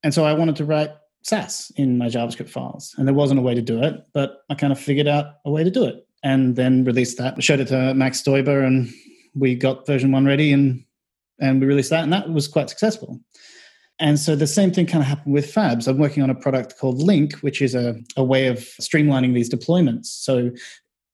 and 0.03 0.13
so 0.13 0.23
I 0.23 0.33
wanted 0.33 0.57
to 0.57 0.65
write 0.65 0.91
Sass 1.23 1.71
in 1.75 1.97
my 1.97 2.05
JavaScript 2.05 2.49
files, 2.49 2.93
and 2.97 3.07
there 3.07 3.15
wasn't 3.15 3.39
a 3.39 3.43
way 3.43 3.55
to 3.55 3.63
do 3.63 3.81
it, 3.81 3.95
but 4.13 4.43
I 4.51 4.53
kind 4.53 4.71
of 4.71 4.79
figured 4.79 5.07
out 5.07 5.25
a 5.43 5.49
way 5.49 5.63
to 5.63 5.71
do 5.71 5.85
it, 5.85 6.05
and 6.23 6.55
then 6.55 6.83
released 6.83 7.17
that, 7.17 7.41
showed 7.43 7.61
it 7.61 7.69
to 7.69 7.95
Max 7.95 8.21
Stoiber, 8.21 8.63
and 8.63 8.93
we 9.33 9.55
got 9.55 9.87
version 9.87 10.11
one 10.11 10.25
ready, 10.25 10.51
and 10.51 10.85
and 11.39 11.59
we 11.59 11.65
released 11.65 11.89
that, 11.89 12.03
and 12.03 12.13
that 12.13 12.29
was 12.29 12.47
quite 12.47 12.69
successful. 12.69 13.19
And 13.99 14.19
so 14.19 14.35
the 14.35 14.47
same 14.47 14.71
thing 14.71 14.87
kind 14.87 15.01
of 15.01 15.07
happened 15.07 15.33
with 15.33 15.53
Fabs. 15.53 15.87
I'm 15.87 15.97
working 15.97 16.21
on 16.21 16.29
a 16.29 16.35
product 16.35 16.77
called 16.77 17.01
Linc, 17.01 17.35
which 17.39 17.61
is 17.61 17.73
a, 17.73 17.95
a 18.17 18.23
way 18.23 18.47
of 18.47 18.59
streamlining 18.81 19.33
these 19.33 19.49
deployments. 19.49 20.07
So, 20.07 20.51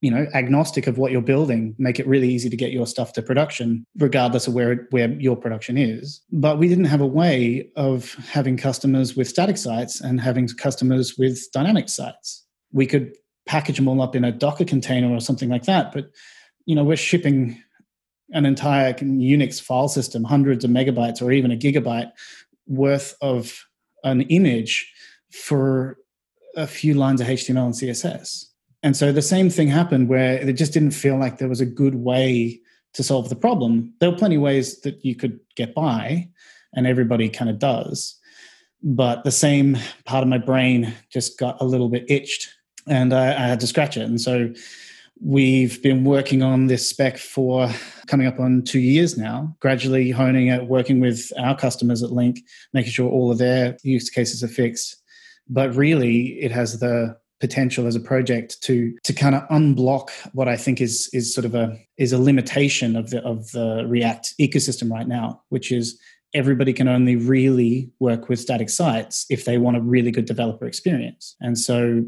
you 0.02 0.10
know, 0.10 0.26
agnostic 0.34 0.88
of 0.88 0.98
what 0.98 1.12
you're 1.12 1.22
building, 1.22 1.76
make 1.78 2.00
it 2.00 2.08
really 2.08 2.28
easy 2.28 2.50
to 2.50 2.58
get 2.58 2.72
your 2.72 2.88
stuff 2.88 3.14
to 3.14 3.22
production, 3.22 3.86
regardless 4.00 4.48
of 4.48 4.56
where, 4.56 4.88
where 4.90 5.12
your 5.12 5.36
production 5.36 5.78
is. 5.78 6.22
But 6.32 6.58
we 6.58 6.68
didn't 6.68 6.86
have 6.86 7.02
a 7.02 7.06
way 7.06 7.70
of 7.76 8.16
having 8.28 8.58
customers 8.58 9.16
with 9.16 9.28
static 9.28 9.58
sites 9.58 10.02
and 10.02 10.20
having 10.20 10.48
customers 10.48 11.20
with 11.20 11.52
dynamic 11.52 11.88
sites. 11.88 12.44
We 12.72 12.88
could 12.88 13.16
package 13.46 13.76
them 13.76 13.88
all 13.88 14.02
up 14.02 14.16
in 14.16 14.24
a 14.24 14.32
Docker 14.32 14.66
container 14.66 15.14
or 15.14 15.20
something 15.20 15.50
like 15.50 15.66
that. 15.66 15.92
But, 15.92 16.10
you 16.66 16.74
know, 16.74 16.84
we're 16.84 16.98
shipping 16.98 17.62
an 18.32 18.46
entire 18.46 18.94
Unix 18.94 19.62
file 19.62 19.88
system, 19.88 20.24
hundreds 20.24 20.64
of 20.64 20.72
megabytes 20.72 21.22
or 21.22 21.32
even 21.32 21.52
a 21.52 21.58
gigabyte 21.58 22.12
worth 22.68 23.16
of 23.22 23.66
an 24.04 24.22
image 24.22 24.92
for 25.32 25.98
a 26.56 26.68
few 26.68 26.94
lines 26.94 27.22
of 27.22 27.28
HTML 27.28 27.66
and 27.66 27.74
CSS. 27.74 28.46
And 28.84 28.98
so 28.98 29.12
the 29.12 29.22
same 29.22 29.50
thing 29.50 29.68
happened 29.68 30.10
where 30.10 30.34
it 30.34 30.54
just 30.54 30.74
didn't 30.74 30.92
feel 30.92 31.18
like 31.18 31.38
there 31.38 31.50
was 31.50 31.62
a 31.62 31.66
good 31.66 31.96
way 31.96 32.60
to 32.94 33.04
solve 33.04 33.30
the 33.30 33.36
problem. 33.36 33.94
There 34.00 34.10
were 34.10 34.18
plenty 34.18 34.36
of 34.36 34.42
ways 34.42 34.82
that 34.82 35.06
you 35.06 35.16
could 35.16 35.40
get 35.56 35.74
by, 35.74 36.30
and 36.74 36.88
everybody 36.88 37.30
kind 37.30 37.50
of 37.50 37.60
does. 37.60 38.18
But 38.84 39.24
the 39.24 39.32
same 39.32 39.78
part 40.06 40.24
of 40.24 40.30
my 40.30 40.40
brain 40.40 40.94
just 41.12 41.38
got 41.38 41.62
a 41.62 41.66
little 41.66 41.90
bit 41.90 42.10
itched 42.10 42.50
and 42.88 43.14
I, 43.14 43.28
I 43.28 43.48
had 43.48 43.60
to 43.60 43.68
scratch 43.68 43.98
it. 43.98 44.04
And 44.04 44.20
so 44.20 44.52
We've 45.24 45.82
been 45.84 46.04
working 46.04 46.42
on 46.42 46.66
this 46.66 46.90
spec 46.90 47.18
for 47.20 47.70
coming 48.08 48.26
up 48.26 48.40
on 48.40 48.64
two 48.64 48.80
years 48.80 49.18
now, 49.18 49.56
gradually 49.60 50.10
honing 50.10 50.48
it, 50.48 50.66
working 50.66 51.00
with 51.00 51.32
our 51.38 51.56
customers 51.56 52.02
at 52.02 52.12
Linc, 52.12 52.40
making 52.74 52.92
sure 52.92 53.08
all 53.08 53.32
of 53.32 53.38
their 53.38 53.78
use 53.84 54.10
cases 54.10 54.44
are 54.44 54.48
fixed. 54.48 54.98
But 55.48 55.76
really, 55.76 56.42
it 56.42 56.52
has 56.52 56.80
the 56.80 57.18
potential 57.40 57.88
as 57.88 57.96
a 57.96 58.00
project 58.00 58.62
to 58.62 58.96
to 59.04 59.14
kind 59.14 59.36
of 59.36 59.48
unblock 59.50 60.10
what 60.34 60.48
I 60.48 60.58
think 60.58 60.82
is 60.82 61.10
is 61.14 61.34
sort 61.34 61.46
of 61.46 61.54
a 61.54 61.78
is 61.98 62.14
a 62.14 62.22
limitation 62.22 62.96
of 62.96 63.12
the 63.12 63.22
of 63.24 63.52
the 63.52 63.86
React 63.88 64.36
ecosystem 64.40 64.92
right 64.92 65.08
now, 65.08 65.42
which 65.50 65.72
is 65.72 66.00
everybody 66.34 66.74
can 66.74 66.88
only 66.88 67.16
really 67.16 67.92
work 68.00 68.30
with 68.30 68.40
static 68.40 68.70
sites 68.70 69.26
if 69.30 69.46
they 69.46 69.58
want 69.58 69.78
a 69.78 69.82
really 69.82 70.12
good 70.12 70.26
developer 70.26 70.66
experience. 70.66 71.36
And 71.42 71.60
so 71.60 72.06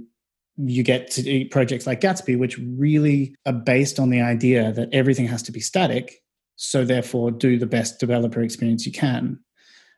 you 0.57 0.83
get 0.83 1.09
to 1.11 1.45
projects 1.45 1.87
like 1.87 2.01
Gatsby, 2.01 2.37
which 2.37 2.59
really 2.59 3.35
are 3.45 3.53
based 3.53 3.99
on 3.99 4.09
the 4.09 4.21
idea 4.21 4.71
that 4.73 4.89
everything 4.93 5.27
has 5.27 5.41
to 5.43 5.51
be 5.51 5.59
static. 5.59 6.21
So 6.55 6.85
therefore, 6.85 7.31
do 7.31 7.57
the 7.57 7.65
best 7.65 7.99
developer 7.99 8.41
experience 8.41 8.85
you 8.85 8.91
can. 8.91 9.39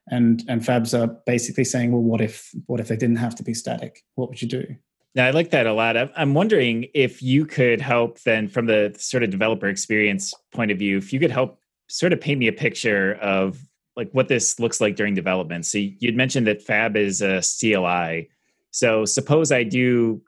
And 0.08 0.44
and 0.48 0.62
Fabs 0.62 0.98
are 0.98 1.08
basically 1.26 1.66
saying, 1.66 1.92
well, 1.92 2.02
what 2.02 2.22
if 2.22 2.52
what 2.68 2.80
if 2.80 2.88
they 2.88 2.96
didn't 2.96 3.18
have 3.18 3.36
to 3.36 3.44
be 3.44 3.54
static? 3.54 4.04
What 4.16 4.30
would 4.30 4.42
you 4.42 4.48
do? 4.48 4.76
Now, 5.16 5.26
I 5.26 5.32
like 5.32 5.52
that 5.52 5.66
a 5.66 5.74
lot. 5.74 5.96
I'm 6.18 6.34
wondering 6.34 6.88
if 6.94 7.22
you 7.22 7.46
could 7.46 7.80
help 7.80 8.22
then, 8.24 8.50
from 8.50 8.66
the 8.66 8.94
sort 8.98 9.24
of 9.24 9.30
developer 9.30 9.68
experience 9.68 10.34
point 10.54 10.72
of 10.72 10.78
view, 10.78 10.98
if 10.98 11.14
you 11.14 11.20
could 11.22 11.32
help 11.32 11.60
sort 11.88 12.12
of 12.12 12.20
paint 12.20 12.40
me 12.40 12.48
a 12.48 12.54
picture 12.54 13.14
of 13.16 13.58
like 13.96 14.10
what 14.12 14.28
this 14.28 14.60
looks 14.60 14.82
like 14.82 14.98
during 14.98 15.14
development. 15.14 15.66
So 15.66 15.78
you'd 15.78 16.18
mentioned 16.18 16.48
that 16.48 16.62
Fab 16.62 16.98
is 16.98 17.22
a 17.22 17.42
CLI. 17.42 18.30
So 18.76 19.06
suppose 19.06 19.54
I 19.54 19.64
do, 19.64 20.22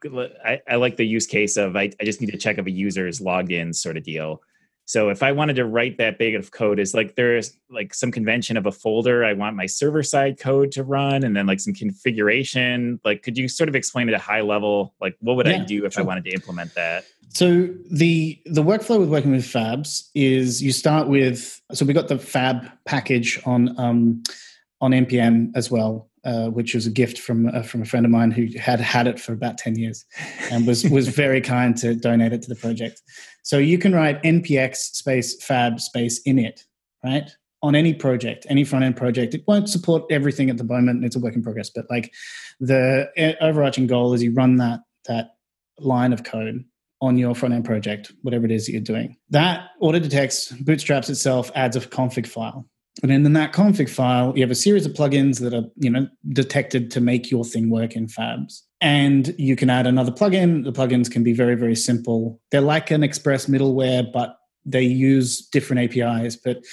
I, 0.45 0.61
I 0.69 0.75
like 0.77 0.95
the 0.95 1.03
use 1.03 1.27
case 1.27 1.57
of 1.57 1.75
I, 1.75 1.91
I, 1.99 2.05
just 2.05 2.21
need 2.21 2.31
to 2.31 2.37
check 2.37 2.57
if 2.57 2.65
a 2.65 2.71
user 2.71 3.05
is 3.05 3.19
logged 3.19 3.51
in 3.51 3.73
sort 3.73 3.97
of 3.97 4.03
deal. 4.03 4.41
So 4.85 5.09
if 5.09 5.21
I 5.21 5.33
wanted 5.33 5.57
to 5.57 5.65
write 5.65 5.97
that 5.97 6.17
big 6.17 6.33
of 6.33 6.51
code, 6.51 6.79
is 6.79 6.93
like 6.93 7.15
there's 7.15 7.59
like 7.69 7.93
some 7.93 8.09
convention 8.09 8.55
of 8.55 8.65
a 8.65 8.71
folder. 8.71 9.25
I 9.25 9.33
want 9.33 9.57
my 9.57 9.65
server 9.65 10.01
side 10.01 10.39
code 10.39 10.71
to 10.71 10.85
run, 10.85 11.25
and 11.25 11.35
then 11.35 11.45
like 11.45 11.59
some 11.59 11.73
configuration. 11.73 13.01
Like, 13.03 13.21
could 13.21 13.37
you 13.37 13.49
sort 13.49 13.67
of 13.67 13.75
explain 13.75 14.07
at 14.07 14.15
a 14.15 14.17
high 14.17 14.39
level, 14.39 14.95
like 15.01 15.17
what 15.19 15.35
would 15.35 15.45
yeah, 15.45 15.63
I 15.63 15.65
do 15.65 15.83
if 15.83 15.95
sure. 15.95 16.03
I 16.03 16.05
wanted 16.05 16.23
to 16.23 16.31
implement 16.31 16.73
that? 16.75 17.03
So 17.33 17.67
the 17.91 18.39
the 18.45 18.63
workflow 18.63 19.01
with 19.01 19.09
working 19.09 19.31
with 19.31 19.43
Fabs 19.43 20.07
is 20.15 20.63
you 20.63 20.71
start 20.71 21.09
with 21.09 21.61
so 21.73 21.85
we 21.85 21.91
got 21.91 22.07
the 22.07 22.17
Fab 22.17 22.71
package 22.85 23.41
on 23.45 23.77
um, 23.77 24.23
on 24.79 24.91
npm 24.91 25.51
as 25.53 25.69
well 25.69 26.07
uh, 26.27 26.49
which 26.49 26.75
was 26.75 26.85
a 26.85 26.91
gift 26.91 27.17
from 27.17 27.47
uh, 27.47 27.61
from 27.63 27.81
a 27.81 27.85
friend 27.85 28.05
of 28.05 28.11
mine 28.11 28.31
who 28.31 28.47
had 28.59 28.81
had 28.81 29.07
it 29.07 29.17
for 29.17 29.31
about 29.31 29.57
ten 29.57 29.77
years, 29.77 30.05
and 30.51 30.67
was 30.67 30.83
was 30.89 31.07
very 31.23 31.39
kind 31.39 31.77
to 31.77 31.95
donate 31.95 32.33
it 32.33 32.41
to 32.41 32.49
the 32.49 32.55
project. 32.55 33.01
So 33.43 33.57
you 33.57 33.77
can 33.77 33.93
write 33.93 34.21
npx 34.23 34.75
space 34.75 35.41
fab 35.41 35.79
space 35.79 36.21
init 36.27 36.65
right 37.01 37.31
on 37.63 37.75
any 37.75 37.93
project, 37.93 38.45
any 38.49 38.65
front 38.65 38.83
end 38.83 38.97
project. 38.97 39.33
It 39.33 39.43
won't 39.47 39.69
support 39.69 40.03
everything 40.11 40.49
at 40.49 40.57
the 40.57 40.65
moment; 40.65 41.05
it's 41.05 41.15
a 41.15 41.19
work 41.19 41.33
in 41.33 41.43
progress. 41.43 41.69
But 41.73 41.85
like 41.89 42.13
the 42.59 43.09
uh, 43.17 43.43
overarching 43.43 43.87
goal 43.87 44.13
is 44.13 44.21
you 44.21 44.33
run 44.33 44.57
that 44.57 44.81
that 45.05 45.37
line 45.79 46.11
of 46.11 46.25
code 46.25 46.65
on 46.99 47.17
your 47.17 47.35
front 47.35 47.53
end 47.53 47.63
project, 47.63 48.11
whatever 48.23 48.43
it 48.43 48.51
is 48.51 48.65
that 48.65 48.73
you're 48.73 48.81
doing. 48.81 49.15
That 49.29 49.69
auto 49.79 49.99
detects, 49.99 50.51
bootstraps 50.51 51.09
itself, 51.09 51.51
adds 51.55 51.77
a 51.77 51.79
config 51.79 52.27
file. 52.27 52.67
And 53.01 53.11
then 53.11 53.25
in 53.25 53.33
that 53.33 53.53
config 53.53 53.89
file, 53.89 54.33
you 54.35 54.41
have 54.41 54.51
a 54.51 54.55
series 54.55 54.85
of 54.85 54.93
plugins 54.93 55.39
that 55.41 55.53
are, 55.53 55.65
you 55.75 55.89
know, 55.89 56.07
detected 56.29 56.89
to 56.91 57.01
make 57.01 57.29
your 57.29 57.45
thing 57.45 57.69
work 57.69 57.95
in 57.95 58.07
Fabs. 58.07 58.61
And 58.81 59.33
you 59.37 59.55
can 59.55 59.69
add 59.69 59.87
another 59.87 60.11
plugin. 60.11 60.63
The 60.63 60.71
plugins 60.71 61.09
can 61.09 61.23
be 61.23 61.33
very, 61.33 61.55
very 61.55 61.75
simple. 61.75 62.39
They're 62.51 62.61
like 62.61 62.91
an 62.91 63.03
Express 63.03 63.45
middleware, 63.45 64.11
but 64.11 64.37
they 64.65 64.83
use 64.83 65.47
different 65.47 65.97
APIs. 65.97 66.35
But 66.35 66.63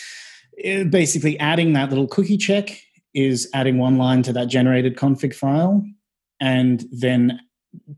eh, 0.63 0.85
basically, 0.85 1.39
adding 1.41 1.73
that 1.75 1.91
little 1.91 2.09
cookie 2.09 2.37
check 2.37 2.79
is 3.15 3.49
adding 3.55 3.79
one 3.79 3.97
line 3.97 4.23
to 4.25 4.33
that 4.33 4.49
generated 4.49 4.97
config 4.97 5.35
file, 5.35 5.87
and 6.41 6.85
then 6.91 7.39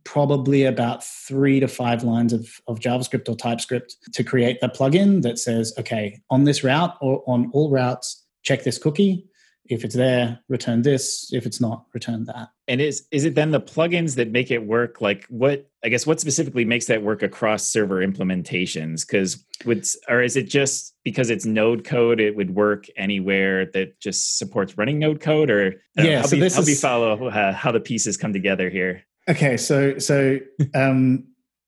probably 0.04 0.64
about 0.64 1.04
three 1.04 1.60
to 1.60 1.68
five 1.68 2.02
lines 2.02 2.32
of, 2.32 2.60
of 2.66 2.80
JavaScript 2.80 3.28
or 3.28 3.36
TypeScript 3.36 3.96
to 4.12 4.24
create 4.24 4.60
the 4.60 4.68
plugin 4.68 5.22
that 5.22 5.38
says, 5.38 5.72
okay, 5.78 6.20
on 6.30 6.44
this 6.44 6.62
route 6.64 6.96
or 7.00 7.22
on 7.26 7.50
all 7.52 7.70
routes, 7.70 8.24
check 8.42 8.64
this 8.64 8.78
cookie. 8.78 9.26
If 9.68 9.84
it's 9.84 9.96
there, 9.96 10.38
return 10.48 10.82
this. 10.82 11.28
If 11.32 11.44
it's 11.44 11.60
not, 11.60 11.86
return 11.92 12.24
that. 12.26 12.50
And 12.68 12.80
is 12.80 13.06
is 13.10 13.24
it 13.24 13.34
then 13.34 13.50
the 13.50 13.60
plugins 13.60 14.14
that 14.14 14.30
make 14.30 14.52
it 14.52 14.64
work? 14.64 15.00
Like 15.00 15.24
what 15.28 15.68
I 15.84 15.88
guess 15.88 16.06
what 16.06 16.20
specifically 16.20 16.64
makes 16.64 16.86
that 16.86 17.02
work 17.02 17.22
across 17.24 17.66
server 17.66 18.06
implementations? 18.06 19.04
Because 19.04 19.44
would 19.64 19.84
or 20.08 20.22
is 20.22 20.36
it 20.36 20.44
just 20.44 20.94
because 21.02 21.30
it's 21.30 21.46
Node 21.46 21.84
code, 21.84 22.20
it 22.20 22.36
would 22.36 22.54
work 22.54 22.86
anywhere 22.96 23.66
that 23.66 23.98
just 23.98 24.38
supports 24.38 24.78
running 24.78 25.00
Node 25.00 25.20
code? 25.20 25.50
Or 25.50 25.74
yeah, 25.96 26.20
know, 26.20 26.22
so 26.22 26.36
me, 26.36 26.40
this 26.40 26.54
help 26.54 26.62
is, 26.62 26.68
me 26.68 26.74
follow 26.74 27.26
uh, 27.26 27.52
how 27.52 27.72
the 27.72 27.80
pieces 27.80 28.16
come 28.16 28.32
together 28.32 28.70
here. 28.70 29.02
Okay, 29.28 29.56
so 29.56 29.98
so 29.98 30.38
um, 30.74 31.24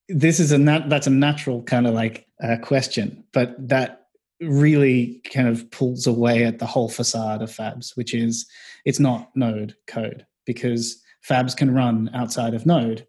this 0.08 0.40
is 0.40 0.52
a 0.52 0.58
nat- 0.58 0.88
that's 0.88 1.06
a 1.06 1.10
natural 1.10 1.62
kind 1.62 1.86
of 1.86 1.94
like 1.94 2.26
uh, 2.42 2.56
question, 2.62 3.24
but 3.32 3.54
that 3.68 4.06
really 4.40 5.20
kind 5.32 5.48
of 5.48 5.68
pulls 5.70 6.06
away 6.06 6.44
at 6.44 6.60
the 6.60 6.66
whole 6.66 6.88
facade 6.88 7.42
of 7.42 7.50
Fabs, 7.50 7.96
which 7.96 8.14
is 8.14 8.46
it's 8.84 9.00
not 9.00 9.30
Node 9.34 9.74
code 9.86 10.24
because 10.46 11.02
Fabs 11.28 11.56
can 11.56 11.74
run 11.74 12.10
outside 12.14 12.54
of 12.54 12.64
Node 12.64 13.06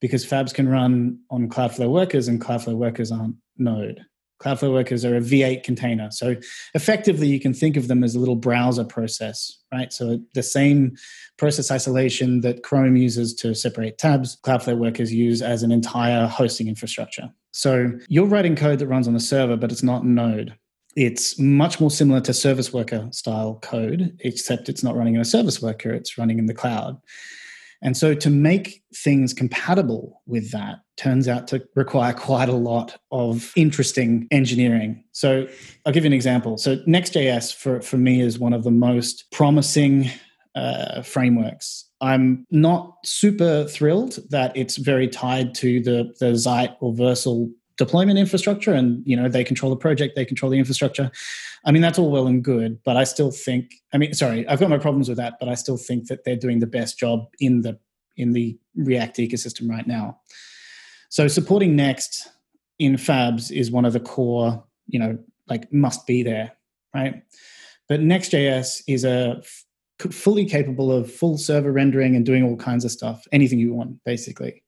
because 0.00 0.26
Fabs 0.26 0.52
can 0.52 0.68
run 0.68 1.18
on 1.30 1.48
Cloudflare 1.48 1.90
workers 1.90 2.26
and 2.26 2.40
Cloudflare 2.40 2.74
workers 2.74 3.12
aren't 3.12 3.36
Node. 3.56 4.04
Cloudflare 4.42 4.72
workers 4.72 5.04
are 5.04 5.16
a 5.16 5.20
V8 5.20 5.62
container. 5.62 6.10
So 6.10 6.36
effectively, 6.74 7.28
you 7.28 7.38
can 7.38 7.54
think 7.54 7.76
of 7.76 7.88
them 7.88 8.02
as 8.02 8.14
a 8.14 8.18
little 8.18 8.36
browser 8.36 8.84
process, 8.84 9.58
right? 9.72 9.92
So 9.92 10.20
the 10.34 10.42
same 10.42 10.96
process 11.38 11.70
isolation 11.70 12.40
that 12.40 12.62
Chrome 12.62 12.96
uses 12.96 13.34
to 13.34 13.54
separate 13.54 13.98
tabs, 13.98 14.38
Cloudflare 14.42 14.78
workers 14.78 15.12
use 15.12 15.42
as 15.42 15.62
an 15.62 15.70
entire 15.70 16.26
hosting 16.26 16.68
infrastructure. 16.68 17.30
So 17.52 17.92
you're 18.08 18.26
writing 18.26 18.56
code 18.56 18.78
that 18.80 18.88
runs 18.88 19.06
on 19.06 19.14
a 19.14 19.20
server, 19.20 19.56
but 19.56 19.70
it's 19.70 19.82
not 19.82 20.04
Node. 20.04 20.54
It's 20.96 21.38
much 21.38 21.80
more 21.80 21.90
similar 21.90 22.20
to 22.22 22.34
service 22.34 22.72
worker 22.72 23.08
style 23.12 23.58
code, 23.62 24.18
except 24.20 24.68
it's 24.68 24.82
not 24.82 24.96
running 24.96 25.14
in 25.14 25.20
a 25.20 25.24
service 25.24 25.62
worker, 25.62 25.90
it's 25.90 26.18
running 26.18 26.38
in 26.38 26.46
the 26.46 26.54
cloud. 26.54 26.98
And 27.82 27.96
so 27.96 28.14
to 28.14 28.30
make 28.30 28.82
things 28.94 29.34
compatible 29.34 30.22
with 30.26 30.52
that 30.52 30.78
turns 30.96 31.26
out 31.26 31.48
to 31.48 31.62
require 31.74 32.12
quite 32.12 32.48
a 32.48 32.54
lot 32.54 32.96
of 33.10 33.52
interesting 33.56 34.28
engineering. 34.30 35.02
So 35.12 35.48
I'll 35.84 35.92
give 35.92 36.04
you 36.04 36.08
an 36.08 36.12
example. 36.12 36.58
So 36.58 36.78
Next.js 36.86 37.54
for, 37.54 37.80
for 37.80 37.98
me 37.98 38.20
is 38.20 38.38
one 38.38 38.52
of 38.52 38.62
the 38.62 38.70
most 38.70 39.24
promising 39.32 40.10
uh, 40.54 41.02
frameworks. 41.02 41.88
I'm 42.00 42.46
not 42.50 42.94
super 43.04 43.66
thrilled 43.68 44.18
that 44.30 44.56
it's 44.56 44.76
very 44.76 45.08
tied 45.08 45.54
to 45.56 45.80
the 45.80 46.12
the 46.18 46.36
Zeit 46.36 46.76
or 46.80 46.92
Vercel 46.92 47.50
deployment 47.76 48.18
infrastructure, 48.18 48.72
and 48.72 49.02
you 49.06 49.16
know 49.16 49.28
they 49.28 49.44
control 49.44 49.70
the 49.70 49.76
project, 49.76 50.16
they 50.16 50.24
control 50.24 50.50
the 50.50 50.58
infrastructure. 50.58 51.10
I 51.64 51.72
mean 51.72 51.82
that's 51.82 51.98
all 51.98 52.10
well 52.10 52.26
and 52.26 52.42
good, 52.42 52.78
but 52.84 52.96
I 52.96 53.04
still 53.04 53.30
think. 53.30 53.74
I 53.92 53.98
mean, 53.98 54.14
sorry, 54.14 54.46
I've 54.48 54.60
got 54.60 54.70
my 54.70 54.78
problems 54.78 55.08
with 55.08 55.18
that, 55.18 55.34
but 55.38 55.48
I 55.48 55.54
still 55.54 55.76
think 55.76 56.08
that 56.08 56.24
they're 56.24 56.36
doing 56.36 56.58
the 56.58 56.66
best 56.66 56.98
job 56.98 57.26
in 57.40 57.62
the 57.62 57.78
in 58.16 58.32
the 58.32 58.58
React 58.76 59.18
ecosystem 59.18 59.68
right 59.68 59.86
now. 59.86 60.20
So 61.08 61.28
supporting 61.28 61.76
Next 61.76 62.28
in 62.78 62.94
Fabs 62.94 63.50
is 63.50 63.70
one 63.70 63.84
of 63.84 63.92
the 63.92 64.00
core, 64.00 64.64
you 64.86 64.98
know, 64.98 65.18
like 65.48 65.72
must 65.72 66.06
be 66.06 66.22
there, 66.22 66.52
right? 66.94 67.22
But 67.88 68.00
Next.js 68.00 68.82
is 68.88 69.04
a 69.04 69.36
f- 69.38 70.12
fully 70.12 70.46
capable 70.46 70.90
of 70.90 71.12
full 71.12 71.36
server 71.36 71.72
rendering 71.72 72.16
and 72.16 72.24
doing 72.24 72.42
all 72.42 72.56
kinds 72.56 72.84
of 72.84 72.90
stuff, 72.90 73.26
anything 73.32 73.58
you 73.58 73.74
want, 73.74 74.02
basically. 74.04 74.62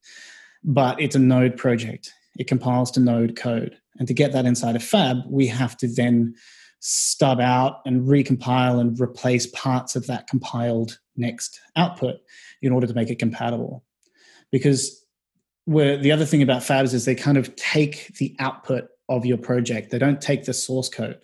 But 0.63 1.01
it's 1.01 1.15
a 1.15 1.19
Node 1.19 1.57
project. 1.57 2.13
It 2.37 2.47
compiles 2.47 2.91
to 2.91 2.99
Node 2.99 3.35
code. 3.35 3.77
And 3.97 4.07
to 4.07 4.13
get 4.13 4.33
that 4.33 4.45
inside 4.45 4.75
of 4.75 4.83
Fab, 4.83 5.19
we 5.27 5.47
have 5.47 5.77
to 5.77 5.87
then 5.87 6.35
stub 6.79 7.39
out 7.39 7.81
and 7.85 8.07
recompile 8.07 8.79
and 8.79 8.99
replace 8.99 9.47
parts 9.47 9.95
of 9.95 10.05
that 10.07 10.27
compiled 10.27 10.99
next 11.15 11.59
output 11.75 12.17
in 12.61 12.71
order 12.71 12.85
to 12.85 12.93
make 12.93 13.09
it 13.09 13.19
compatible. 13.19 13.83
Because 14.51 15.03
where 15.65 15.97
the 15.97 16.11
other 16.11 16.25
thing 16.25 16.43
about 16.43 16.61
fabs 16.61 16.93
is 16.93 17.05
they 17.05 17.15
kind 17.15 17.37
of 17.37 17.55
take 17.55 18.15
the 18.17 18.35
output 18.39 18.87
of 19.09 19.25
your 19.25 19.37
project. 19.37 19.89
They 19.89 19.97
don't 19.97 20.21
take 20.21 20.45
the 20.45 20.53
source 20.53 20.89
code. 20.89 21.19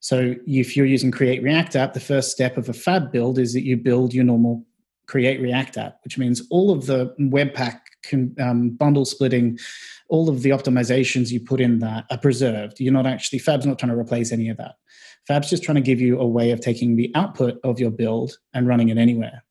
So 0.00 0.34
if 0.48 0.76
you're 0.76 0.86
using 0.86 1.12
Create 1.12 1.42
React 1.44 1.76
app, 1.76 1.92
the 1.92 2.00
first 2.00 2.32
step 2.32 2.56
of 2.56 2.68
a 2.68 2.72
fab 2.72 3.12
build 3.12 3.38
is 3.38 3.52
that 3.52 3.62
you 3.62 3.76
build 3.76 4.12
your 4.12 4.24
normal 4.24 4.66
Create 5.06 5.40
React 5.40 5.78
app, 5.78 5.98
which 6.02 6.18
means 6.18 6.42
all 6.50 6.72
of 6.72 6.86
the 6.86 7.14
Webpack 7.20 7.80
um, 8.40 8.70
bundle 8.70 9.04
splitting, 9.04 9.58
all 10.08 10.28
of 10.28 10.42
the 10.42 10.50
optimizations 10.50 11.30
you 11.30 11.40
put 11.40 11.60
in 11.60 11.78
that 11.80 12.04
are 12.10 12.18
preserved. 12.18 12.80
You're 12.80 12.92
not 12.92 13.06
actually 13.06 13.38
Fab's 13.38 13.66
not 13.66 13.78
trying 13.78 13.92
to 13.92 13.98
replace 13.98 14.32
any 14.32 14.48
of 14.48 14.56
that. 14.58 14.76
Fab's 15.26 15.50
just 15.50 15.62
trying 15.62 15.76
to 15.76 15.82
give 15.82 16.00
you 16.00 16.18
a 16.18 16.26
way 16.26 16.50
of 16.50 16.60
taking 16.60 16.96
the 16.96 17.10
output 17.14 17.58
of 17.64 17.78
your 17.78 17.90
build 17.90 18.36
and 18.54 18.66
running 18.66 18.88
it 18.88 18.98
anywhere. 18.98 19.44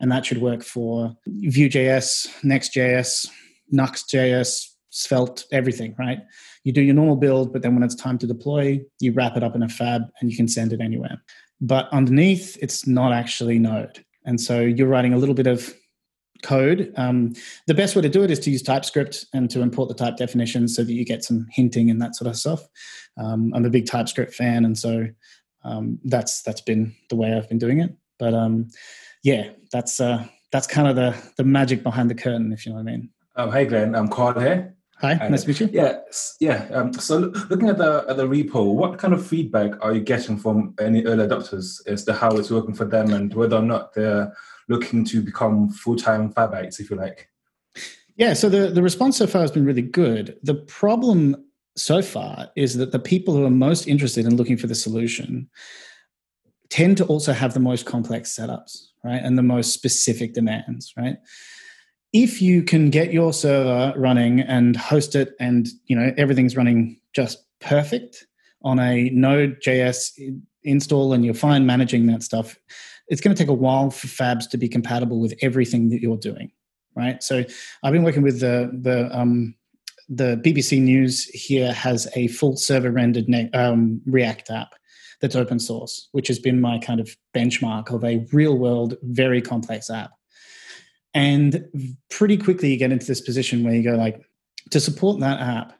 And 0.00 0.10
that 0.12 0.24
should 0.24 0.40
work 0.40 0.62
for 0.62 1.14
Vue.js, 1.26 2.44
Next.js, 2.44 3.28
Nuxt.js, 3.72 4.68
Svelte, 4.90 5.44
everything, 5.52 5.94
right? 5.98 6.20
You 6.64 6.72
do 6.72 6.80
your 6.80 6.94
normal 6.94 7.16
build, 7.16 7.52
but 7.52 7.62
then 7.62 7.74
when 7.74 7.82
it's 7.82 7.94
time 7.94 8.18
to 8.18 8.26
deploy, 8.26 8.80
you 9.00 9.12
wrap 9.12 9.36
it 9.36 9.42
up 9.42 9.54
in 9.54 9.62
a 9.62 9.68
fab 9.68 10.02
and 10.20 10.30
you 10.30 10.36
can 10.36 10.48
send 10.48 10.72
it 10.72 10.80
anywhere. 10.80 11.22
But 11.60 11.88
underneath, 11.92 12.56
it's 12.62 12.86
not 12.86 13.12
actually 13.12 13.58
Node. 13.58 14.04
And 14.24 14.40
so 14.40 14.60
you're 14.60 14.88
writing 14.88 15.12
a 15.12 15.18
little 15.18 15.34
bit 15.34 15.46
of 15.46 15.74
code. 16.42 16.92
Um, 16.96 17.34
the 17.66 17.74
best 17.74 17.96
way 17.96 18.02
to 18.02 18.08
do 18.08 18.22
it 18.22 18.30
is 18.30 18.38
to 18.40 18.50
use 18.50 18.62
TypeScript 18.62 19.26
and 19.32 19.50
to 19.50 19.60
import 19.60 19.88
the 19.88 19.94
type 19.94 20.16
definitions 20.16 20.74
so 20.74 20.84
that 20.84 20.92
you 20.92 21.04
get 21.04 21.24
some 21.24 21.46
hinting 21.50 21.90
and 21.90 22.00
that 22.00 22.14
sort 22.14 22.28
of 22.28 22.36
stuff. 22.36 22.66
Um, 23.16 23.52
I'm 23.54 23.64
a 23.64 23.70
big 23.70 23.86
TypeScript 23.86 24.34
fan, 24.34 24.64
and 24.64 24.78
so 24.78 25.08
um, 25.64 25.98
that's 26.04 26.42
that's 26.42 26.60
been 26.60 26.94
the 27.10 27.16
way 27.16 27.32
I've 27.32 27.48
been 27.48 27.58
doing 27.58 27.80
it. 27.80 27.94
But 28.18 28.34
um, 28.34 28.68
yeah, 29.22 29.50
that's 29.72 30.00
uh, 30.00 30.24
that's 30.52 30.66
kind 30.66 30.88
of 30.88 30.96
the 30.96 31.16
the 31.36 31.44
magic 31.44 31.82
behind 31.82 32.10
the 32.10 32.14
curtain, 32.14 32.52
if 32.52 32.64
you 32.64 32.72
know 32.72 32.76
what 32.76 32.88
I 32.88 32.96
mean. 32.96 33.10
Um, 33.36 33.52
hey, 33.52 33.66
Glen. 33.66 33.94
I'm 33.94 34.08
Carl 34.08 34.38
here. 34.38 34.74
Hi, 35.00 35.14
nice 35.28 35.42
to 35.42 35.48
meet 35.48 35.60
you. 35.60 35.68
Yeah, 35.72 35.98
yeah. 36.40 36.66
Um, 36.72 36.92
so, 36.92 37.32
looking 37.50 37.68
at 37.68 37.78
the 37.78 38.04
at 38.08 38.16
the 38.16 38.26
repo, 38.26 38.74
what 38.74 38.98
kind 38.98 39.14
of 39.14 39.24
feedback 39.24 39.72
are 39.80 39.94
you 39.94 40.00
getting 40.00 40.36
from 40.36 40.74
any 40.80 41.04
early 41.04 41.24
adopters 41.24 41.86
as 41.86 42.04
to 42.06 42.12
how 42.12 42.36
it's 42.36 42.50
working 42.50 42.74
for 42.74 42.84
them 42.84 43.12
and 43.12 43.32
whether 43.32 43.56
or 43.56 43.62
not 43.62 43.94
they're 43.94 44.32
looking 44.68 45.04
to 45.06 45.22
become 45.22 45.70
full 45.70 45.96
time 45.96 46.30
fabites, 46.30 46.80
if 46.80 46.90
you 46.90 46.96
like? 46.96 47.28
Yeah. 48.16 48.34
So 48.34 48.48
the 48.48 48.70
the 48.70 48.82
response 48.82 49.16
so 49.16 49.26
far 49.26 49.42
has 49.42 49.50
been 49.50 49.64
really 49.64 49.82
good. 49.82 50.36
The 50.42 50.54
problem 50.54 51.44
so 51.76 52.02
far 52.02 52.50
is 52.56 52.76
that 52.76 52.92
the 52.92 52.98
people 52.98 53.34
who 53.34 53.44
are 53.44 53.50
most 53.50 53.86
interested 53.86 54.26
in 54.26 54.36
looking 54.36 54.56
for 54.56 54.66
the 54.66 54.74
solution 54.74 55.48
tend 56.70 56.96
to 56.98 57.06
also 57.06 57.32
have 57.32 57.54
the 57.54 57.60
most 57.60 57.86
complex 57.86 58.34
setups, 58.36 58.88
right, 59.04 59.22
and 59.22 59.38
the 59.38 59.42
most 59.42 59.72
specific 59.72 60.34
demands, 60.34 60.92
right 60.96 61.16
if 62.12 62.40
you 62.40 62.62
can 62.62 62.90
get 62.90 63.12
your 63.12 63.32
server 63.32 63.92
running 63.98 64.40
and 64.40 64.76
host 64.76 65.14
it 65.14 65.34
and 65.38 65.68
you 65.86 65.96
know 65.96 66.12
everything's 66.16 66.56
running 66.56 66.98
just 67.14 67.44
perfect 67.60 68.26
on 68.62 68.78
a 68.78 69.10
node.js 69.10 70.12
install 70.62 71.12
and 71.12 71.24
you're 71.24 71.34
fine 71.34 71.66
managing 71.66 72.06
that 72.06 72.22
stuff 72.22 72.56
it's 73.08 73.20
going 73.20 73.34
to 73.34 73.42
take 73.42 73.50
a 73.50 73.54
while 73.54 73.90
for 73.90 74.06
fabs 74.06 74.48
to 74.50 74.58
be 74.58 74.68
compatible 74.68 75.20
with 75.20 75.34
everything 75.42 75.90
that 75.90 76.00
you're 76.00 76.16
doing 76.16 76.50
right? 76.96 77.22
So 77.22 77.44
i've 77.82 77.92
been 77.92 78.02
working 78.02 78.22
with 78.22 78.40
the 78.40 78.70
the 78.72 79.08
um, 79.16 79.54
the 80.08 80.40
bbc 80.44 80.80
news 80.80 81.24
here 81.26 81.72
has 81.72 82.08
a 82.16 82.28
full 82.28 82.56
server 82.56 82.90
rendered 82.90 83.26
um, 83.54 84.00
react 84.06 84.50
app 84.50 84.74
that's 85.20 85.36
open 85.36 85.58
source 85.58 86.08
which 86.12 86.28
has 86.28 86.38
been 86.38 86.60
my 86.60 86.78
kind 86.78 86.98
of 86.98 87.16
benchmark 87.34 87.92
of 87.94 88.04
a 88.04 88.26
real 88.32 88.56
world 88.56 88.96
very 89.02 89.40
complex 89.40 89.90
app. 89.90 90.10
And 91.14 91.96
pretty 92.10 92.36
quickly, 92.36 92.70
you 92.70 92.76
get 92.76 92.92
into 92.92 93.06
this 93.06 93.20
position 93.20 93.64
where 93.64 93.74
you 93.74 93.82
go 93.82 93.96
like, 93.96 94.22
to 94.70 94.80
support 94.80 95.20
that 95.20 95.40
app, 95.40 95.72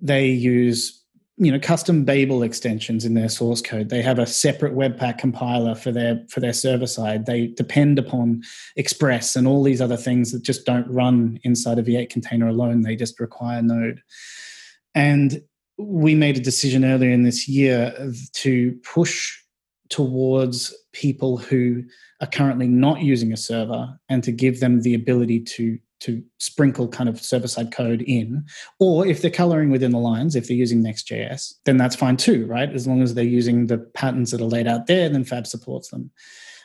they 0.00 0.26
use 0.26 1.03
you 1.36 1.50
know 1.50 1.58
custom 1.58 2.04
Babel 2.04 2.42
extensions 2.42 3.04
in 3.04 3.14
their 3.14 3.28
source 3.28 3.60
code. 3.60 3.88
They 3.88 4.02
have 4.02 4.18
a 4.18 4.26
separate 4.26 4.74
Webpack 4.74 5.18
compiler 5.18 5.74
for 5.74 5.90
their 5.90 6.24
for 6.28 6.40
their 6.40 6.52
server 6.52 6.86
side. 6.86 7.26
They 7.26 7.48
depend 7.48 7.98
upon 7.98 8.42
Express 8.76 9.34
and 9.34 9.46
all 9.46 9.62
these 9.62 9.80
other 9.80 9.96
things 9.96 10.30
that 10.32 10.42
just 10.42 10.64
don't 10.64 10.88
run 10.88 11.38
inside 11.42 11.78
a 11.78 11.82
V8 11.82 12.10
container 12.10 12.46
alone. 12.46 12.82
They 12.82 12.96
just 12.96 13.18
require 13.18 13.62
Node. 13.62 14.00
And 14.94 15.42
we 15.76 16.14
made 16.14 16.36
a 16.36 16.40
decision 16.40 16.84
earlier 16.84 17.10
in 17.10 17.24
this 17.24 17.48
year 17.48 18.12
to 18.34 18.78
push 18.84 19.36
towards 19.88 20.72
people 20.92 21.36
who 21.36 21.82
are 22.20 22.28
currently 22.28 22.68
not 22.68 23.00
using 23.00 23.32
a 23.32 23.36
server 23.36 23.88
and 24.08 24.22
to 24.22 24.32
give 24.32 24.60
them 24.60 24.82
the 24.82 24.94
ability 24.94 25.40
to 25.40 25.78
to 26.04 26.22
sprinkle 26.38 26.86
kind 26.86 27.08
of 27.08 27.20
server 27.20 27.48
side 27.48 27.72
code 27.72 28.02
in 28.02 28.44
or 28.78 29.06
if 29.06 29.22
they're 29.22 29.30
coloring 29.30 29.70
within 29.70 29.90
the 29.90 29.98
lines 29.98 30.36
if 30.36 30.46
they're 30.46 30.56
using 30.56 30.82
next.js 30.82 31.54
then 31.64 31.76
that's 31.76 31.96
fine 31.96 32.16
too 32.16 32.46
right? 32.46 32.72
As 32.72 32.86
long 32.86 33.02
as 33.02 33.14
they're 33.14 33.24
using 33.24 33.66
the 33.66 33.78
patterns 33.78 34.30
that 34.30 34.40
are 34.40 34.44
laid 34.44 34.66
out 34.66 34.86
there 34.86 35.08
then 35.08 35.24
fab 35.24 35.46
supports 35.46 35.88
them. 35.88 36.10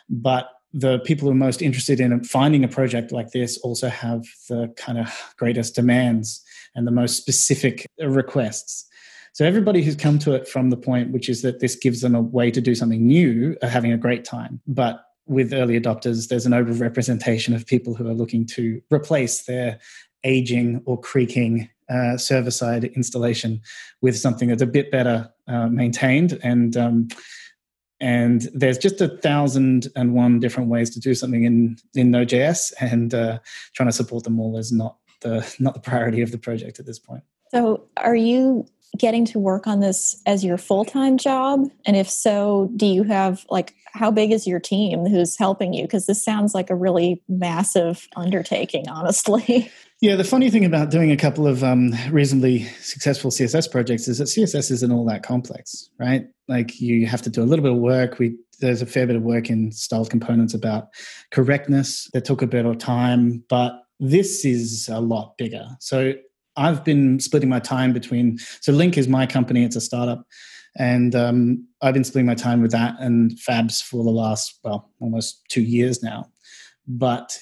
But 0.08 0.50
the 0.72 1.00
people 1.00 1.26
who 1.26 1.32
are 1.32 1.46
most 1.46 1.62
interested 1.62 2.00
in 2.00 2.22
finding 2.22 2.62
a 2.62 2.68
project 2.68 3.10
like 3.12 3.30
this 3.30 3.58
also 3.58 3.88
have 3.88 4.24
the 4.48 4.72
kind 4.76 4.98
of 4.98 5.34
greatest 5.36 5.74
demands 5.74 6.42
and 6.74 6.86
the 6.86 6.92
most 6.92 7.16
specific 7.16 7.86
requests. 7.98 8.86
So 9.32 9.44
everybody 9.44 9.82
who's 9.82 9.96
come 9.96 10.18
to 10.20 10.32
it 10.34 10.46
from 10.46 10.70
the 10.70 10.76
point 10.76 11.12
which 11.12 11.28
is 11.28 11.42
that 11.42 11.60
this 11.60 11.74
gives 11.74 12.02
them 12.02 12.14
a 12.14 12.20
way 12.20 12.50
to 12.50 12.60
do 12.60 12.74
something 12.74 13.06
new 13.06 13.56
are 13.62 13.68
having 13.68 13.92
a 13.92 13.98
great 13.98 14.24
time. 14.24 14.60
But 14.66 15.04
with 15.30 15.52
early 15.52 15.80
adopters, 15.80 16.28
there's 16.28 16.44
an 16.44 16.52
overrepresentation 16.52 17.54
of 17.54 17.64
people 17.64 17.94
who 17.94 18.08
are 18.08 18.14
looking 18.14 18.44
to 18.44 18.82
replace 18.92 19.44
their 19.44 19.78
aging 20.24 20.82
or 20.86 21.00
creaking 21.00 21.70
uh, 21.88 22.16
server 22.16 22.50
side 22.50 22.84
installation 22.84 23.60
with 24.02 24.18
something 24.18 24.48
that's 24.48 24.60
a 24.60 24.66
bit 24.66 24.90
better 24.90 25.32
uh, 25.46 25.68
maintained 25.68 26.38
and 26.42 26.76
um, 26.76 27.08
and 28.00 28.48
there's 28.54 28.78
just 28.78 29.00
a 29.00 29.08
thousand 29.08 29.88
and 29.94 30.14
one 30.14 30.40
different 30.40 30.68
ways 30.68 30.90
to 30.90 31.00
do 31.00 31.14
something 31.14 31.44
in 31.44 31.76
in 31.94 32.10
Node.js, 32.10 32.72
and 32.80 33.12
uh, 33.12 33.38
trying 33.74 33.88
to 33.88 33.92
support 33.92 34.24
them 34.24 34.40
all 34.40 34.56
is 34.56 34.72
not 34.72 34.96
the 35.20 35.54
not 35.58 35.74
the 35.74 35.80
priority 35.80 36.22
of 36.22 36.32
the 36.32 36.38
project 36.38 36.78
at 36.80 36.86
this 36.86 36.98
point. 36.98 37.22
So, 37.50 37.84
are 37.98 38.16
you 38.16 38.66
getting 38.98 39.24
to 39.24 39.38
work 39.38 39.66
on 39.66 39.80
this 39.80 40.20
as 40.26 40.44
your 40.44 40.58
full-time 40.58 41.16
job 41.16 41.70
and 41.86 41.96
if 41.96 42.10
so 42.10 42.70
do 42.74 42.86
you 42.86 43.04
have 43.04 43.46
like 43.48 43.74
how 43.92 44.10
big 44.10 44.32
is 44.32 44.46
your 44.46 44.60
team 44.60 45.06
who's 45.06 45.36
helping 45.36 45.72
you? 45.72 45.82
Because 45.82 46.06
this 46.06 46.24
sounds 46.24 46.54
like 46.54 46.70
a 46.70 46.74
really 46.74 47.22
massive 47.28 48.08
undertaking 48.16 48.88
honestly. 48.88 49.70
Yeah 50.02 50.16
the 50.16 50.24
funny 50.24 50.48
thing 50.48 50.64
about 50.64 50.90
doing 50.90 51.10
a 51.10 51.16
couple 51.16 51.46
of 51.46 51.62
um, 51.62 51.94
reasonably 52.10 52.64
successful 52.80 53.30
css 53.30 53.70
projects 53.70 54.08
is 54.08 54.16
that 54.16 54.28
css 54.28 54.70
isn't 54.70 54.90
all 54.90 55.04
that 55.04 55.22
complex 55.22 55.90
right? 55.98 56.24
Like 56.48 56.80
you 56.80 57.06
have 57.06 57.20
to 57.20 57.28
do 57.28 57.42
a 57.42 57.44
little 57.44 57.62
bit 57.62 57.72
of 57.72 57.78
work. 57.78 58.18
We 58.18 58.38
there's 58.60 58.80
a 58.80 58.86
fair 58.86 59.06
bit 59.06 59.16
of 59.16 59.22
work 59.22 59.50
in 59.50 59.72
styled 59.72 60.08
components 60.08 60.54
about 60.54 60.88
correctness 61.32 62.08
that 62.14 62.24
took 62.24 62.40
a 62.40 62.46
bit 62.46 62.64
of 62.64 62.78
time 62.78 63.44
but 63.50 63.82
this 64.00 64.46
is 64.46 64.88
a 64.88 65.00
lot 65.00 65.36
bigger. 65.36 65.66
So 65.80 66.14
I've 66.56 66.84
been 66.84 67.20
splitting 67.20 67.48
my 67.48 67.60
time 67.60 67.92
between. 67.92 68.38
So 68.60 68.72
Linc 68.72 68.98
is 68.98 69.08
my 69.08 69.26
company; 69.26 69.64
it's 69.64 69.76
a 69.76 69.80
startup, 69.80 70.26
and 70.76 71.14
um, 71.14 71.66
I've 71.82 71.94
been 71.94 72.04
spending 72.04 72.26
my 72.26 72.34
time 72.34 72.62
with 72.62 72.70
that 72.72 72.94
and 73.00 73.32
Fabs 73.32 73.82
for 73.82 74.04
the 74.04 74.10
last 74.10 74.58
well, 74.62 74.90
almost 75.00 75.42
two 75.48 75.62
years 75.62 76.02
now. 76.02 76.30
But 76.86 77.38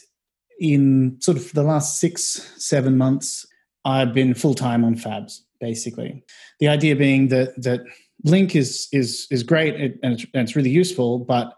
in 0.59 1.19
sort 1.21 1.37
of 1.37 1.53
the 1.53 1.63
last 1.63 2.01
six, 2.01 2.53
seven 2.57 2.97
months, 2.97 3.47
I've 3.85 4.13
been 4.13 4.35
full 4.35 4.55
time 4.55 4.85
on 4.85 4.95
Fabs. 4.97 5.41
Basically, 5.61 6.23
the 6.61 6.69
idea 6.69 6.95
being 6.97 7.29
that 7.29 7.61
that 7.63 7.81
Linc 8.25 8.55
is 8.57 8.89
is 8.93 9.27
is 9.31 9.43
great 9.43 9.75
and 9.75 10.13
it's, 10.15 10.27
and 10.35 10.43
it's 10.43 10.57
really 10.57 10.71
useful, 10.71 11.19
but 11.19 11.55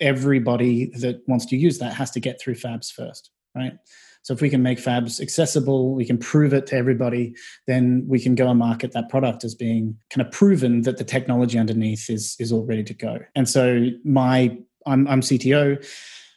everybody 0.00 0.86
that 1.00 1.22
wants 1.26 1.46
to 1.46 1.56
use 1.56 1.78
that 1.78 1.92
has 1.92 2.10
to 2.12 2.20
get 2.20 2.40
through 2.40 2.54
Fabs 2.54 2.90
first, 2.90 3.30
right? 3.54 3.74
So 4.30 4.34
if 4.34 4.40
we 4.40 4.48
can 4.48 4.62
make 4.62 4.78
Fabs 4.78 5.20
accessible, 5.20 5.92
we 5.92 6.04
can 6.04 6.16
prove 6.16 6.54
it 6.54 6.68
to 6.68 6.76
everybody, 6.76 7.34
then 7.66 8.04
we 8.06 8.20
can 8.20 8.36
go 8.36 8.48
and 8.48 8.60
market 8.60 8.92
that 8.92 9.08
product 9.08 9.42
as 9.42 9.56
being 9.56 9.96
kind 10.08 10.24
of 10.24 10.32
proven 10.32 10.82
that 10.82 10.98
the 10.98 11.04
technology 11.04 11.58
underneath 11.58 12.08
is 12.08 12.36
is 12.38 12.52
all 12.52 12.64
ready 12.64 12.84
to 12.84 12.94
go. 12.94 13.18
And 13.34 13.48
so 13.48 13.88
my 14.04 14.56
I'm, 14.86 15.08
I'm 15.08 15.20
CTO, 15.20 15.84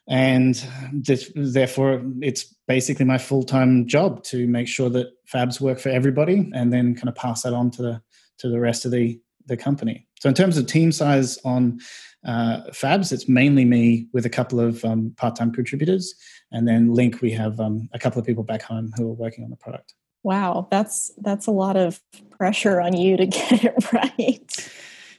and 0.07 0.55
this, 0.91 1.31
therefore 1.35 2.01
it's 2.19 2.45
basically 2.67 3.05
my 3.05 3.19
full 3.19 3.43
time 3.43 3.85
job 3.85 4.23
to 4.23 4.47
make 4.47 4.67
sure 4.67 4.89
that 4.89 5.09
Fabs 5.31 5.61
work 5.61 5.77
for 5.79 5.89
everybody, 5.89 6.49
and 6.51 6.73
then 6.73 6.95
kind 6.95 7.09
of 7.09 7.13
pass 7.13 7.43
that 7.43 7.53
on 7.53 7.69
to 7.69 7.83
the 7.83 8.01
to 8.39 8.49
the 8.49 8.59
rest 8.59 8.85
of 8.85 8.91
the 8.91 9.21
the 9.45 9.55
company. 9.55 10.07
So 10.19 10.29
in 10.29 10.33
terms 10.33 10.57
of 10.57 10.65
team 10.65 10.91
size 10.91 11.37
on 11.45 11.79
uh, 12.25 12.61
Fabs, 12.71 13.11
it's 13.11 13.27
mainly 13.27 13.65
me 13.65 14.07
with 14.13 14.25
a 14.25 14.29
couple 14.29 14.59
of 14.59 14.83
um, 14.85 15.13
part 15.17 15.35
time 15.35 15.51
contributors, 15.51 16.15
and 16.51 16.67
then 16.67 16.93
Linc, 16.93 17.21
we 17.21 17.31
have 17.31 17.59
um, 17.59 17.89
a 17.93 17.99
couple 17.99 18.19
of 18.19 18.25
people 18.25 18.43
back 18.43 18.61
home 18.61 18.91
who 18.95 19.09
are 19.09 19.13
working 19.13 19.43
on 19.43 19.49
the 19.49 19.57
product. 19.57 19.93
Wow, 20.23 20.67
that's 20.71 21.11
that's 21.17 21.47
a 21.47 21.51
lot 21.51 21.75
of 21.75 22.01
pressure 22.31 22.79
on 22.79 22.95
you 22.95 23.17
to 23.17 23.25
get 23.27 23.63
it 23.63 23.93
right. 23.93 24.69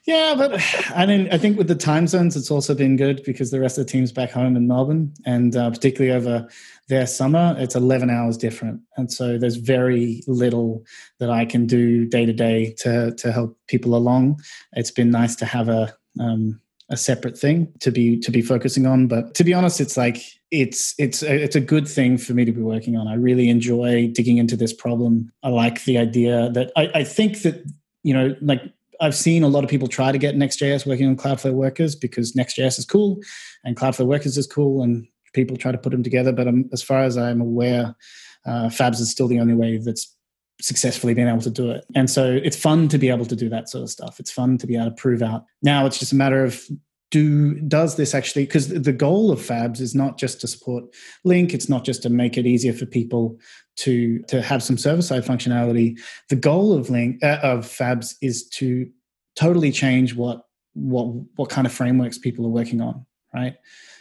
Yeah, 0.07 0.35
but 0.37 0.61
I 0.95 1.07
mean, 1.07 1.29
I 1.33 1.39
think 1.39 1.57
with 1.57 1.69
the 1.69 1.75
time 1.75 2.07
zones, 2.07 2.37
it's 2.37 2.51
also 2.51 2.75
been 2.75 2.97
good 2.97 3.23
because 3.25 3.51
the 3.51 3.61
rest 3.61 3.79
of 3.79 3.87
the 3.87 3.91
team's 3.91 4.13
back 4.13 4.31
home 4.31 4.55
in 4.55 4.67
Melbourne, 4.67 5.15
and 5.25 5.57
uh, 5.57 5.71
particularly 5.71 6.15
over 6.15 6.47
their 6.89 7.07
summer, 7.07 7.55
it's 7.59 7.75
11 7.75 8.11
hours 8.11 8.37
different, 8.37 8.81
and 8.97 9.11
so 9.11 9.39
there's 9.39 9.57
very 9.57 10.23
little 10.27 10.85
that 11.21 11.31
I 11.31 11.47
can 11.47 11.67
do 11.67 12.07
day 12.07 12.27
to 12.27 12.33
day 12.33 12.75
to 12.79 13.15
to 13.15 13.33
help 13.33 13.59
people 13.67 13.95
along. 13.95 14.41
It's 14.73 14.91
been 14.91 15.11
nice 15.11 15.37
to 15.37 15.47
have 15.47 15.69
a 15.69 15.95
um, 16.21 16.61
a 16.91 16.97
separate 16.97 17.39
thing 17.39 17.73
to 17.81 17.91
be 17.91 18.19
to 18.21 18.31
be 18.31 18.43
focusing 18.43 18.87
on. 18.87 19.07
But 19.07 19.35
to 19.35 19.45
be 19.45 19.55
honest 19.55 19.81
it's 19.81 19.97
like 19.97 20.19
it's 20.51 20.95
it's 20.99 21.23
a, 21.23 21.43
it's 21.45 21.57
a 21.57 21.61
good 21.61 21.89
thing 21.89 22.19
for 22.19 22.35
me 22.35 22.45
to 22.45 22.53
be 22.53 22.61
working 22.63 22.97
on. 22.97 23.09
I 23.09 23.15
really 23.15 23.49
enjoy 23.49 24.09
digging 24.09 24.39
into 24.39 24.57
this 24.57 24.73
problem. 24.73 25.33
I 25.43 25.49
like 25.49 25.85
the 25.85 25.99
idea 25.99 26.51
that 26.51 26.73
i, 26.77 26.91
I 26.95 27.05
think 27.05 27.43
that 27.43 27.65
you 28.03 28.13
know 28.13 28.37
like 28.41 28.63
I've 29.01 29.15
seen 29.15 29.43
a 29.43 29.49
lot 29.49 29.65
of 29.65 29.71
people 29.71 29.89
try 29.89 30.13
to 30.13 30.19
get 30.19 30.37
Next.js 30.37 30.87
working 30.87 31.09
on 31.09 31.17
Cloudflare 31.17 31.53
workers 31.53 31.97
because 31.97 32.37
Next.js 32.37 32.79
is 32.79 32.85
cool 32.85 33.21
and 33.65 33.77
Cloudflare 33.77 34.07
workers 34.07 34.37
is 34.37 34.47
cool, 34.47 34.83
and 34.83 35.07
people 35.33 35.57
try 35.57 35.73
to 35.73 35.79
put 35.79 35.91
them 35.91 36.03
together. 36.03 36.33
But 36.33 36.49
um, 36.49 36.69
as 36.73 36.83
far 36.83 37.03
as 37.03 37.17
I'm 37.17 37.41
aware, 37.41 37.95
uh, 38.47 38.69
Fabs 38.69 39.01
is 39.01 39.11
still 39.11 39.29
the 39.29 39.41
only 39.41 39.55
way 39.55 39.79
that's 39.79 40.15
successfully 40.61 41.15
been 41.15 41.29
able 41.29 41.41
to 41.41 41.51
do 41.51 41.71
it. 41.71 41.85
And 41.95 42.09
so 42.09 42.33
it's 42.43 42.57
fun 42.57 42.89
to 42.89 42.99
be 42.99 43.09
able 43.09 43.27
to 43.27 43.37
do 43.37 43.49
that 43.49 43.69
sort 43.69 43.83
of 43.83 43.91
stuff. 43.91 44.21
It's 44.21 44.31
fun 44.31 44.59
to 44.59 44.67
be 44.67 44.77
able 44.77 44.87
to 44.87 44.93
prove 44.93 45.23
out. 45.23 45.45
Now 45.63 45.87
it's 45.87 45.99
just 45.99 46.13
a 46.13 46.17
matter 46.17 46.45
of 46.45 46.65
do 47.15 47.55
does 47.61 47.95
this 47.95 48.13
actually 48.13 48.45
because 48.45 48.69
the 48.69 48.93
goal 48.93 49.31
of 49.31 49.39
fabs 49.39 49.81
is 49.81 49.95
not 49.95 50.19
just 50.19 50.41
to 50.41 50.49
support 50.49 50.83
Linc 51.23 51.55
it's 51.55 51.69
not 51.69 51.85
just 51.85 52.03
to 52.03 52.11
make 52.11 52.37
it 52.37 52.45
easier 52.45 52.73
for 52.73 52.87
people 52.87 53.39
to 53.77 54.19
to 54.23 54.43
have 54.43 54.65
some 54.65 54.77
server 54.77 55.01
side 55.01 55.23
functionality 55.23 55.97
the 56.29 56.35
goal 56.35 56.73
of 56.73 56.91
Linc 56.91 57.23
uh, 57.23 57.39
of 57.41 57.67
fabs 57.67 58.17
is 58.21 58.49
to 58.49 58.91
totally 59.37 59.71
change 59.71 60.17
what 60.17 60.43
what 60.73 61.05
what 61.37 61.51
kind 61.51 61.69
of 61.69 61.73
frameworks 61.73 62.19
people 62.19 62.45
are 62.47 62.57
working 62.61 62.81
on 62.81 63.07
right 63.33 63.55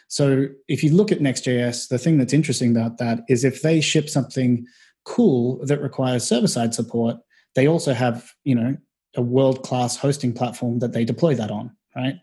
so 0.08 0.48
if 0.68 0.84
you 0.84 0.92
look 0.92 1.12
at 1.12 1.22
next.js 1.22 1.90
the 1.90 2.00
thing 2.00 2.18
that's 2.18 2.34
interesting 2.34 2.72
about 2.72 2.98
that 2.98 3.20
is 3.30 3.44
if 3.44 3.62
they 3.62 3.80
ship 3.80 4.10
something 4.10 4.66
cool 5.06 5.66
that 5.66 5.82
requires 5.82 6.28
server 6.28 6.48
side 6.48 6.74
support, 6.74 7.18
they 7.56 7.68
also 7.68 7.94
have, 7.94 8.32
you 8.44 8.56
know, 8.56 8.78
a 9.16 9.22
world 9.22 9.64
class 9.64 9.96
hosting 9.96 10.34
platform 10.34 10.80
that 10.80 10.94
they 10.94 11.06
deploy 11.06 11.36
that 11.36 11.52
on, 11.52 11.76
right? 11.96 12.16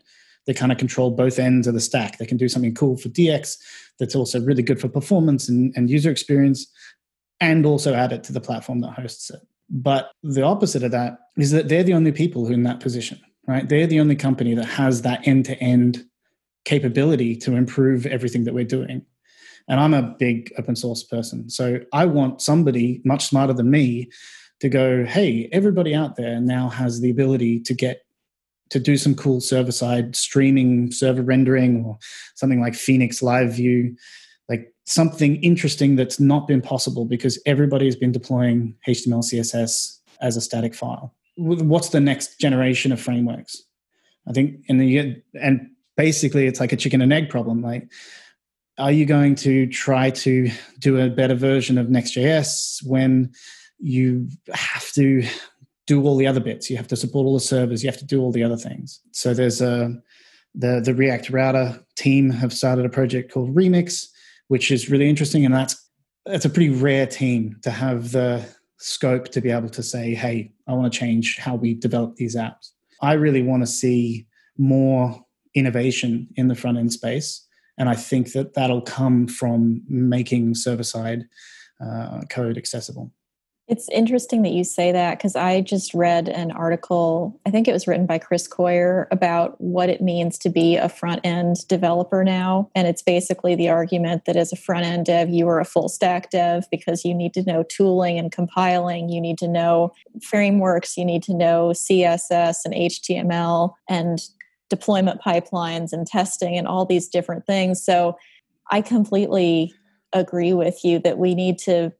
They 0.45 0.53
kind 0.53 0.71
of 0.71 0.77
control 0.77 1.11
both 1.11 1.39
ends 1.39 1.67
of 1.67 1.73
the 1.73 1.79
stack. 1.79 2.17
They 2.17 2.25
can 2.25 2.37
do 2.37 2.49
something 2.49 2.73
cool 2.73 2.97
for 2.97 3.09
DX 3.09 3.57
that's 3.99 4.15
also 4.15 4.41
really 4.41 4.63
good 4.63 4.81
for 4.81 4.89
performance 4.89 5.47
and, 5.47 5.73
and 5.75 5.89
user 5.89 6.11
experience, 6.11 6.67
and 7.39 7.65
also 7.65 7.93
add 7.93 8.11
it 8.11 8.23
to 8.25 8.33
the 8.33 8.41
platform 8.41 8.81
that 8.81 8.91
hosts 8.91 9.29
it. 9.29 9.41
But 9.69 10.11
the 10.23 10.41
opposite 10.41 10.83
of 10.83 10.91
that 10.91 11.17
is 11.37 11.51
that 11.51 11.69
they're 11.69 11.83
the 11.83 11.93
only 11.93 12.11
people 12.11 12.45
who 12.45 12.51
are 12.51 12.55
in 12.55 12.63
that 12.63 12.81
position, 12.81 13.19
right? 13.47 13.67
They're 13.67 13.87
the 13.87 13.99
only 13.99 14.15
company 14.15 14.53
that 14.55 14.65
has 14.65 15.03
that 15.03 15.25
end 15.27 15.45
to 15.45 15.57
end 15.59 16.03
capability 16.65 17.35
to 17.37 17.55
improve 17.55 18.05
everything 18.05 18.43
that 18.43 18.53
we're 18.53 18.65
doing. 18.65 19.05
And 19.67 19.79
I'm 19.79 19.93
a 19.93 20.15
big 20.19 20.53
open 20.57 20.75
source 20.75 21.03
person. 21.03 21.49
So 21.49 21.79
I 21.93 22.05
want 22.05 22.41
somebody 22.41 23.01
much 23.05 23.25
smarter 23.25 23.53
than 23.53 23.71
me 23.71 24.09
to 24.59 24.69
go, 24.69 25.05
hey, 25.05 25.49
everybody 25.51 25.93
out 25.95 26.15
there 26.15 26.39
now 26.39 26.69
has 26.69 27.01
the 27.01 27.09
ability 27.09 27.59
to 27.61 27.73
get 27.73 28.03
to 28.69 28.79
do 28.79 28.95
some 28.95 29.15
cool 29.15 29.41
server 29.41 29.71
side 29.71 30.15
streaming, 30.15 30.91
server 30.91 31.21
rendering, 31.21 31.83
or 31.83 31.97
something 32.35 32.61
like 32.61 32.73
Phoenix 32.73 33.21
Live 33.21 33.53
View, 33.53 33.95
like 34.49 34.73
something 34.85 35.41
interesting 35.43 35.95
that's 35.95 36.19
not 36.19 36.47
been 36.47 36.61
possible 36.61 37.05
because 37.05 37.41
everybody 37.45 37.85
has 37.85 37.95
been 37.95 38.11
deploying 38.11 38.75
HTML, 38.87 39.23
CSS 39.23 39.97
as 40.21 40.37
a 40.37 40.41
static 40.41 40.73
file. 40.73 41.13
What's 41.35 41.89
the 41.89 41.99
next 41.99 42.39
generation 42.39 42.91
of 42.91 43.01
frameworks? 43.01 43.61
I 44.27 44.31
think, 44.31 44.63
and 44.69 45.21
and 45.41 45.69
basically 45.97 46.45
it's 46.47 46.59
like 46.59 46.71
a 46.71 46.77
chicken 46.77 47.01
and 47.01 47.11
egg 47.11 47.29
problem. 47.29 47.61
Like 47.61 47.91
are 48.81 48.91
you 48.91 49.05
going 49.05 49.35
to 49.35 49.67
try 49.67 50.09
to 50.09 50.49
do 50.79 50.99
a 50.99 51.07
better 51.07 51.35
version 51.35 51.77
of 51.77 51.91
Next.js 51.91 52.83
when 52.83 53.31
you 53.77 54.27
have 54.51 54.91
to 54.93 55.23
do 55.85 56.03
all 56.03 56.17
the 56.17 56.25
other 56.25 56.39
bits? 56.39 56.67
You 56.67 56.77
have 56.77 56.87
to 56.87 56.95
support 56.95 57.27
all 57.27 57.35
the 57.35 57.39
servers. 57.39 57.83
You 57.83 57.91
have 57.91 57.99
to 57.99 58.05
do 58.05 58.19
all 58.19 58.31
the 58.31 58.43
other 58.43 58.57
things. 58.57 58.99
So 59.11 59.35
there's 59.35 59.61
a 59.61 59.95
the 60.55 60.81
the 60.83 60.95
React 60.95 61.29
Router 61.29 61.79
team 61.95 62.31
have 62.31 62.51
started 62.51 62.85
a 62.85 62.89
project 62.89 63.31
called 63.31 63.55
Remix, 63.55 64.07
which 64.47 64.71
is 64.71 64.89
really 64.89 65.09
interesting, 65.09 65.45
and 65.45 65.53
that's 65.53 65.75
that's 66.25 66.45
a 66.45 66.49
pretty 66.49 66.71
rare 66.71 67.05
team 67.05 67.57
to 67.61 67.69
have 67.69 68.11
the 68.11 68.43
scope 68.79 69.29
to 69.29 69.41
be 69.41 69.51
able 69.51 69.69
to 69.69 69.83
say, 69.83 70.15
"Hey, 70.15 70.53
I 70.67 70.73
want 70.73 70.91
to 70.91 70.99
change 70.99 71.37
how 71.37 71.53
we 71.53 71.75
develop 71.75 72.15
these 72.15 72.35
apps." 72.35 72.71
I 72.99 73.13
really 73.13 73.43
want 73.43 73.61
to 73.61 73.67
see 73.67 74.25
more 74.57 75.23
innovation 75.53 76.27
in 76.35 76.47
the 76.47 76.55
front 76.55 76.79
end 76.79 76.91
space 76.91 77.45
and 77.77 77.89
I 77.89 77.95
think 77.95 78.33
that 78.33 78.53
that'll 78.53 78.81
come 78.81 79.27
from 79.27 79.81
making 79.87 80.55
server 80.55 80.83
side 80.83 81.25
uh, 81.83 82.21
code 82.29 82.57
accessible. 82.57 83.11
It's 83.71 83.87
interesting 83.87 84.41
that 84.41 84.51
you 84.51 84.65
say 84.65 84.91
that 84.91 85.17
because 85.17 85.37
I 85.37 85.61
just 85.61 85.93
read 85.93 86.27
an 86.27 86.51
article, 86.51 87.39
I 87.45 87.51
think 87.51 87.69
it 87.69 87.71
was 87.71 87.87
written 87.87 88.05
by 88.05 88.17
Chris 88.17 88.45
Coyier, 88.45 89.07
about 89.11 89.55
what 89.61 89.89
it 89.89 90.01
means 90.01 90.37
to 90.39 90.49
be 90.49 90.75
a 90.75 90.89
front 90.89 91.21
end 91.23 91.65
developer 91.69 92.25
now. 92.25 92.69
And 92.75 92.85
it's 92.85 93.01
basically 93.01 93.55
the 93.55 93.69
argument 93.69 94.25
that 94.25 94.35
as 94.35 94.51
a 94.51 94.57
front 94.57 94.85
end 94.85 95.05
dev, 95.05 95.29
you 95.29 95.47
are 95.47 95.61
a 95.61 95.65
full 95.65 95.87
stack 95.87 96.31
dev 96.31 96.65
because 96.69 97.05
you 97.05 97.13
need 97.13 97.33
to 97.35 97.43
know 97.43 97.63
tooling 97.63 98.19
and 98.19 98.29
compiling, 98.29 99.07
you 99.07 99.21
need 99.21 99.37
to 99.37 99.47
know 99.47 99.93
frameworks, 100.21 100.97
you 100.97 101.05
need 101.05 101.23
to 101.23 101.33
know 101.33 101.69
CSS 101.69 102.57
and 102.65 102.73
HTML 102.73 103.73
and 103.87 104.19
deployment 104.71 105.21
pipelines 105.21 105.91
and 105.91 106.07
testing 106.07 106.57
and 106.57 106.65
all 106.65 106.85
these 106.85 107.09
different 107.09 107.45
things. 107.45 107.83
So 107.83 108.17
I 108.71 108.81
completely 108.81 109.73
agree 110.13 110.53
with 110.53 110.83
you 110.85 110.97
that 110.99 111.17
we 111.17 111.35
need 111.35 111.59
to 111.59 111.91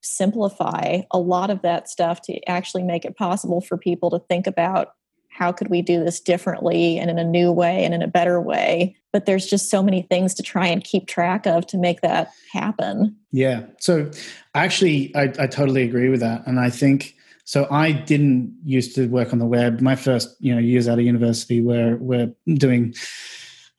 simplify 0.00 1.00
a 1.10 1.18
lot 1.18 1.50
of 1.50 1.60
that 1.62 1.88
stuff 1.88 2.22
to 2.22 2.40
actually 2.48 2.84
make 2.84 3.04
it 3.04 3.16
possible 3.16 3.60
for 3.60 3.76
people 3.76 4.10
to 4.10 4.20
think 4.20 4.46
about 4.46 4.92
how 5.28 5.50
could 5.50 5.68
we 5.68 5.82
do 5.82 6.04
this 6.04 6.20
differently 6.20 6.98
and 6.98 7.10
in 7.10 7.18
a 7.18 7.24
new 7.24 7.50
way 7.50 7.84
and 7.84 7.94
in 7.94 8.02
a 8.02 8.08
better 8.08 8.40
way. 8.40 8.96
But 9.12 9.26
there's 9.26 9.46
just 9.46 9.68
so 9.68 9.82
many 9.82 10.02
things 10.02 10.32
to 10.34 10.42
try 10.42 10.68
and 10.68 10.84
keep 10.84 11.08
track 11.08 11.46
of 11.46 11.66
to 11.68 11.78
make 11.78 12.00
that 12.02 12.30
happen. 12.52 13.16
Yeah. 13.32 13.64
So 13.80 14.10
actually 14.54 15.14
i, 15.16 15.32
I 15.38 15.46
totally 15.48 15.82
agree 15.82 16.08
with 16.08 16.20
that. 16.20 16.46
And 16.46 16.60
i 16.60 16.70
think 16.70 17.16
so 17.50 17.66
I 17.68 17.90
didn't 17.90 18.56
used 18.62 18.94
to 18.94 19.08
work 19.08 19.32
on 19.32 19.40
the 19.40 19.44
web. 19.44 19.80
My 19.80 19.96
first 19.96 20.36
you 20.38 20.54
know 20.54 20.60
years 20.60 20.86
out 20.86 21.00
of 21.00 21.04
university 21.04 21.60
were 21.60 21.96
were 21.96 22.28
doing 22.46 22.94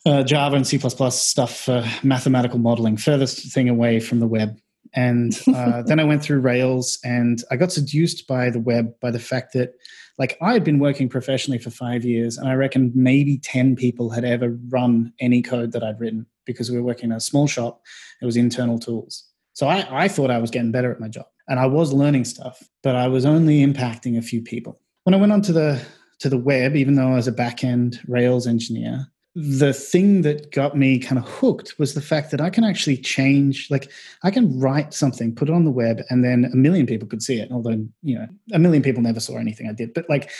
uh, 0.05 0.23
Java 0.23 0.57
and 0.57 0.67
C 0.67 0.77
stuff 0.77 1.57
for 1.57 1.85
mathematical 2.03 2.59
modeling, 2.59 2.97
furthest 2.97 3.53
thing 3.53 3.69
away 3.69 4.01
from 4.01 4.19
the 4.19 4.27
web. 4.27 4.57
And 4.93 5.39
uh, 5.55 5.83
then 5.83 6.01
I 6.01 6.03
went 6.03 6.21
through 6.21 6.41
Rails, 6.41 6.99
and 7.05 7.41
I 7.49 7.55
got 7.55 7.71
seduced 7.71 8.27
by 8.27 8.49
the 8.49 8.59
web 8.59 8.93
by 8.99 9.09
the 9.09 9.19
fact 9.19 9.53
that, 9.53 9.71
like, 10.17 10.37
I 10.41 10.51
had 10.51 10.65
been 10.65 10.79
working 10.79 11.07
professionally 11.07 11.57
for 11.57 11.69
five 11.69 12.03
years, 12.03 12.37
and 12.37 12.49
I 12.49 12.55
reckon 12.55 12.91
maybe 12.93 13.37
ten 13.37 13.77
people 13.77 14.09
had 14.09 14.25
ever 14.25 14.49
run 14.67 15.13
any 15.21 15.41
code 15.41 15.71
that 15.71 15.81
I'd 15.81 16.01
written 16.01 16.25
because 16.45 16.69
we 16.69 16.75
were 16.75 16.83
working 16.83 17.11
in 17.11 17.15
a 17.15 17.21
small 17.21 17.47
shop. 17.47 17.79
It 18.21 18.25
was 18.25 18.35
internal 18.35 18.79
tools. 18.79 19.29
So 19.53 19.69
I, 19.69 19.87
I 19.89 20.07
thought 20.09 20.29
I 20.29 20.39
was 20.39 20.51
getting 20.51 20.73
better 20.73 20.91
at 20.91 20.99
my 20.99 21.07
job 21.07 21.27
and 21.51 21.59
I 21.59 21.65
was 21.65 21.91
learning 21.91 22.23
stuff, 22.23 22.63
but 22.81 22.95
I 22.95 23.09
was 23.09 23.25
only 23.25 23.59
impacting 23.59 24.17
a 24.17 24.21
few 24.21 24.41
people. 24.41 24.79
When 25.03 25.13
I 25.13 25.17
went 25.17 25.33
onto 25.33 25.51
the 25.51 25.83
to 26.19 26.29
the 26.29 26.37
web, 26.37 26.77
even 26.77 26.95
though 26.95 27.09
I 27.09 27.15
was 27.15 27.27
a 27.27 27.31
back 27.31 27.61
end 27.61 27.99
Rails 28.07 28.47
engineer, 28.47 29.11
the 29.35 29.73
thing 29.73 30.21
that 30.21 30.51
got 30.53 30.77
me 30.77 30.97
kind 30.97 31.19
of 31.19 31.27
hooked 31.27 31.77
was 31.77 31.93
the 31.93 32.01
fact 32.01 32.31
that 32.31 32.39
I 32.39 32.49
can 32.49 32.63
actually 32.63 32.95
change, 32.95 33.67
like 33.69 33.91
I 34.23 34.31
can 34.31 34.57
write 34.59 34.93
something, 34.93 35.35
put 35.35 35.49
it 35.49 35.53
on 35.53 35.65
the 35.65 35.71
web, 35.71 36.01
and 36.09 36.23
then 36.23 36.49
a 36.53 36.55
million 36.55 36.85
people 36.85 37.07
could 37.07 37.21
see 37.21 37.41
it. 37.41 37.51
Although, 37.51 37.85
you 38.01 38.17
know, 38.17 38.27
a 38.53 38.59
million 38.59 38.81
people 38.81 39.01
never 39.01 39.19
saw 39.19 39.37
anything 39.37 39.67
I 39.67 39.73
did. 39.73 39.93
But 39.93 40.09
like 40.09 40.31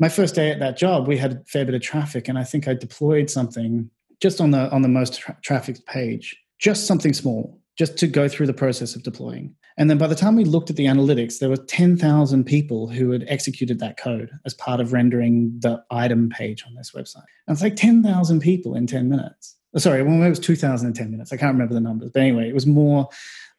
my 0.00 0.08
first 0.08 0.34
day 0.34 0.50
at 0.50 0.58
that 0.58 0.76
job, 0.76 1.06
we 1.06 1.16
had 1.16 1.32
a 1.32 1.42
fair 1.46 1.64
bit 1.64 1.76
of 1.76 1.82
traffic, 1.82 2.26
and 2.26 2.36
I 2.36 2.44
think 2.44 2.66
I 2.66 2.74
deployed 2.74 3.30
something 3.30 3.88
just 4.20 4.40
on 4.40 4.50
the 4.50 4.68
on 4.72 4.82
the 4.82 4.88
most 4.88 5.20
tra- 5.20 5.38
trafficked 5.42 5.86
page, 5.86 6.36
just 6.58 6.88
something 6.88 7.12
small, 7.12 7.60
just 7.78 7.96
to 7.98 8.08
go 8.08 8.28
through 8.28 8.46
the 8.46 8.52
process 8.52 8.96
of 8.96 9.04
deploying. 9.04 9.54
And 9.78 9.90
then 9.90 9.98
by 9.98 10.06
the 10.06 10.14
time 10.14 10.36
we 10.36 10.44
looked 10.44 10.70
at 10.70 10.76
the 10.76 10.86
analytics, 10.86 11.38
there 11.38 11.50
were 11.50 11.56
10,000 11.56 12.44
people 12.44 12.88
who 12.88 13.10
had 13.10 13.24
executed 13.28 13.78
that 13.78 13.98
code 13.98 14.30
as 14.46 14.54
part 14.54 14.80
of 14.80 14.92
rendering 14.92 15.52
the 15.58 15.84
item 15.90 16.30
page 16.30 16.64
on 16.66 16.74
this 16.74 16.92
website. 16.92 17.26
And 17.46 17.54
it's 17.54 17.62
like 17.62 17.76
10,000 17.76 18.40
people 18.40 18.74
in 18.74 18.86
10 18.86 19.08
minutes. 19.08 19.54
Oh, 19.74 19.78
sorry, 19.78 20.02
well, 20.02 20.22
it 20.22 20.30
was 20.30 20.40
2010 20.40 21.10
minutes. 21.10 21.32
I 21.32 21.36
can't 21.36 21.52
remember 21.52 21.74
the 21.74 21.80
numbers. 21.80 22.10
But 22.10 22.22
anyway, 22.22 22.48
it 22.48 22.54
was 22.54 22.66
more 22.66 23.08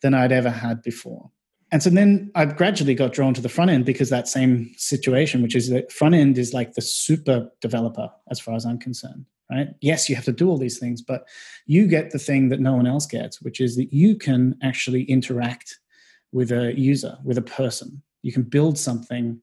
than 0.02 0.16
I'd 0.16 0.32
ever 0.32 0.50
had 0.50 0.82
before. 0.82 1.30
And 1.72 1.84
so 1.84 1.90
then 1.90 2.32
I 2.34 2.46
gradually 2.46 2.96
got 2.96 3.14
drawn 3.14 3.34
to 3.34 3.42
the 3.42 3.50
front 3.50 3.72
end 3.72 3.86
because 3.86 4.10
that 4.10 4.28
same 4.28 4.72
situation, 4.78 5.42
which 5.44 5.56
is 5.56 5.70
that 5.70 5.92
front 5.92 6.16
end 6.16 6.38
is 6.38 6.54
like 6.54 6.74
the 6.74 6.82
super 6.82 7.50
developer 7.62 8.10
as 8.32 8.40
far 8.40 8.56
as 8.56 8.66
I'm 8.66 8.80
concerned, 8.80 9.26
right? 9.52 9.68
Yes, 9.82 10.10
you 10.10 10.16
have 10.16 10.26
to 10.26 10.32
do 10.32 10.50
all 10.50 10.58
these 10.58 10.80
things, 10.80 11.02
but 11.02 11.28
you 11.66 11.86
get 11.86 12.12
the 12.12 12.20
thing 12.20 12.50
that 12.50 12.62
no 12.62 12.74
one 12.74 12.88
else 12.88 13.06
gets, 13.06 13.42
which 13.42 13.60
is 13.60 13.76
that 13.76 13.92
you 13.92 14.16
can 14.16 14.58
actually 14.64 15.04
interact 15.04 15.78
with 16.32 16.52
a 16.52 16.78
user, 16.78 17.18
with 17.24 17.38
a 17.38 17.42
person. 17.42 18.02
You 18.24 18.32
can 18.32 18.44
build 18.44 18.78
something 18.78 19.42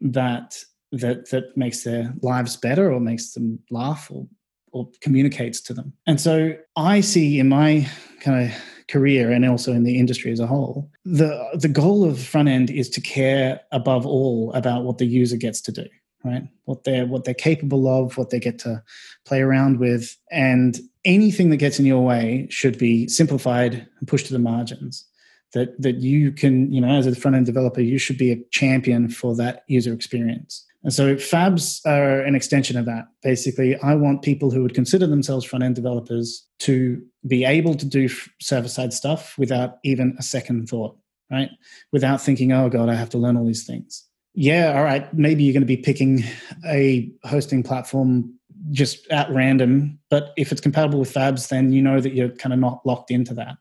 that 0.00 0.56
that 0.92 1.30
that 1.30 1.56
makes 1.56 1.82
their 1.82 2.14
lives 2.22 2.56
better 2.56 2.92
or 2.92 3.00
makes 3.00 3.32
them 3.32 3.58
laugh 3.70 4.10
or 4.10 4.26
or 4.72 4.88
communicates 5.00 5.60
to 5.60 5.72
them. 5.72 5.92
And 6.06 6.20
so 6.20 6.56
I 6.76 7.00
see 7.00 7.38
in 7.38 7.48
my 7.48 7.88
kind 8.20 8.44
of 8.44 8.56
career 8.88 9.30
and 9.30 9.44
also 9.46 9.72
in 9.72 9.84
the 9.84 9.98
industry 9.98 10.32
as 10.32 10.40
a 10.40 10.46
whole, 10.46 10.90
the 11.04 11.48
the 11.54 11.68
goal 11.68 12.04
of 12.04 12.20
front 12.20 12.48
end 12.48 12.70
is 12.70 12.88
to 12.90 13.00
care 13.00 13.60
above 13.72 14.06
all 14.06 14.52
about 14.52 14.84
what 14.84 14.98
the 14.98 15.06
user 15.06 15.36
gets 15.36 15.60
to 15.62 15.72
do, 15.72 15.86
right? 16.24 16.42
What 16.64 16.84
they're 16.84 17.06
what 17.06 17.24
they're 17.24 17.34
capable 17.34 17.86
of, 17.88 18.16
what 18.18 18.30
they 18.30 18.40
get 18.40 18.58
to 18.60 18.82
play 19.24 19.40
around 19.40 19.78
with, 19.78 20.16
and 20.30 20.78
anything 21.04 21.50
that 21.50 21.58
gets 21.58 21.78
in 21.78 21.86
your 21.86 22.04
way 22.04 22.46
should 22.50 22.78
be 22.78 23.08
simplified 23.08 23.86
and 23.98 24.08
pushed 24.08 24.26
to 24.26 24.32
the 24.32 24.38
margins 24.38 25.06
that 25.54 25.80
that 25.80 25.96
you 25.96 26.30
can 26.30 26.70
you 26.70 26.80
know 26.80 26.88
as 26.88 27.06
a 27.06 27.14
front 27.14 27.36
end 27.36 27.46
developer 27.46 27.80
you 27.80 27.98
should 27.98 28.18
be 28.18 28.30
a 28.30 28.44
champion 28.50 29.08
for 29.08 29.34
that 29.36 29.62
user 29.66 29.92
experience. 29.92 30.64
And 30.82 30.92
so 30.92 31.16
fabs 31.16 31.80
are 31.86 32.20
an 32.20 32.34
extension 32.34 32.76
of 32.76 32.84
that. 32.84 33.06
Basically 33.22 33.76
i 33.78 33.94
want 33.94 34.22
people 34.22 34.50
who 34.50 34.62
would 34.62 34.74
consider 34.74 35.06
themselves 35.06 35.44
front 35.46 35.64
end 35.64 35.74
developers 35.74 36.46
to 36.60 37.02
be 37.26 37.44
able 37.44 37.74
to 37.74 37.86
do 37.86 38.08
server 38.40 38.68
side 38.68 38.92
stuff 38.92 39.34
without 39.38 39.78
even 39.84 40.14
a 40.18 40.22
second 40.22 40.68
thought 40.68 40.96
right? 41.30 41.48
Without 41.90 42.20
thinking 42.20 42.52
oh 42.52 42.68
god 42.68 42.88
i 42.90 42.94
have 42.94 43.10
to 43.10 43.18
learn 43.18 43.36
all 43.36 43.46
these 43.46 43.66
things. 43.66 44.04
Yeah 44.34 44.74
all 44.76 44.84
right 44.84 45.12
maybe 45.14 45.44
you're 45.44 45.54
going 45.54 45.62
to 45.62 45.66
be 45.66 45.76
picking 45.76 46.24
a 46.66 47.10
hosting 47.24 47.62
platform 47.62 48.34
just 48.70 49.06
at 49.10 49.30
random 49.30 49.98
but 50.10 50.32
if 50.36 50.50
it's 50.50 50.60
compatible 50.60 50.98
with 50.98 51.12
fabs 51.12 51.48
then 51.48 51.72
you 51.72 51.82
know 51.82 52.00
that 52.00 52.14
you're 52.14 52.30
kind 52.30 52.52
of 52.52 52.58
not 52.58 52.80
locked 52.84 53.10
into 53.10 53.34
that 53.34 53.56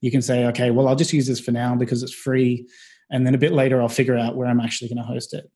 you 0.00 0.10
can 0.10 0.22
say, 0.22 0.46
okay, 0.46 0.70
well, 0.70 0.88
I'll 0.88 0.96
just 0.96 1.12
use 1.12 1.26
this 1.26 1.40
for 1.40 1.52
now 1.52 1.74
because 1.74 2.02
it's 2.02 2.14
free. 2.14 2.68
And 3.10 3.26
then 3.26 3.34
a 3.34 3.38
bit 3.38 3.52
later, 3.52 3.80
I'll 3.80 3.88
figure 3.88 4.16
out 4.16 4.36
where 4.36 4.48
I'm 4.48 4.60
actually 4.60 4.88
going 4.88 4.98
to 4.98 5.04
host 5.04 5.32
it. 5.34 5.50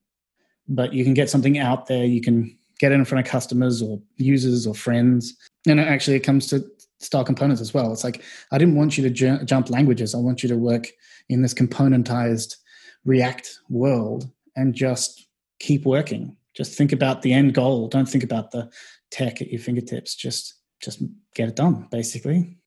But 0.69 0.93
you 0.93 1.05
can 1.05 1.15
get 1.15 1.31
something 1.31 1.59
out 1.59 1.87
there. 1.87 2.05
You 2.05 2.21
can 2.21 2.57
get 2.79 2.93
it 2.93 2.95
in 2.95 3.05
front 3.05 3.27
of 3.27 3.31
customers 3.31 3.83
or 3.83 4.01
users 4.17 4.67
or 4.67 4.75
friends. 4.75 5.37
And 5.67 5.81
actually, 5.81 6.17
it 6.17 6.21
comes 6.21 6.47
to 6.49 6.65
style 7.01 7.25
components 7.25 7.61
as 7.61 7.75
well. 7.75 7.93
It's 7.93 8.05
like, 8.05 8.23
I 8.53 8.59
didn't 8.59 8.77
want 8.77 8.97
you 8.97 9.05
to 9.05 9.11
ju- 9.11 9.45
jump 9.45 9.71
languages. 9.71 10.15
I 10.15 10.19
want 10.19 10.43
you 10.43 10.49
to 10.49 10.57
work 10.57 10.89
in 11.29 11.43
this 11.43 11.55
componentized 11.55 12.57
React 13.05 13.61
world 13.69 14.31
and 14.57 14.75
just 14.75 15.27
keep 15.59 15.85
working. 15.85 16.37
Just 16.55 16.77
think 16.77 16.93
about 16.93 17.23
the 17.23 17.33
end 17.33 17.55
goal. 17.55 17.89
Don't 17.89 18.09
think 18.09 18.25
about 18.25 18.51
the 18.51 18.71
tech 19.11 19.41
at 19.41 19.51
your 19.51 19.61
fingertips. 19.61 20.15
Just 20.15 20.55
just 20.81 21.03
get 21.35 21.49
it 21.49 21.57
done, 21.57 21.87
basically. 21.91 22.60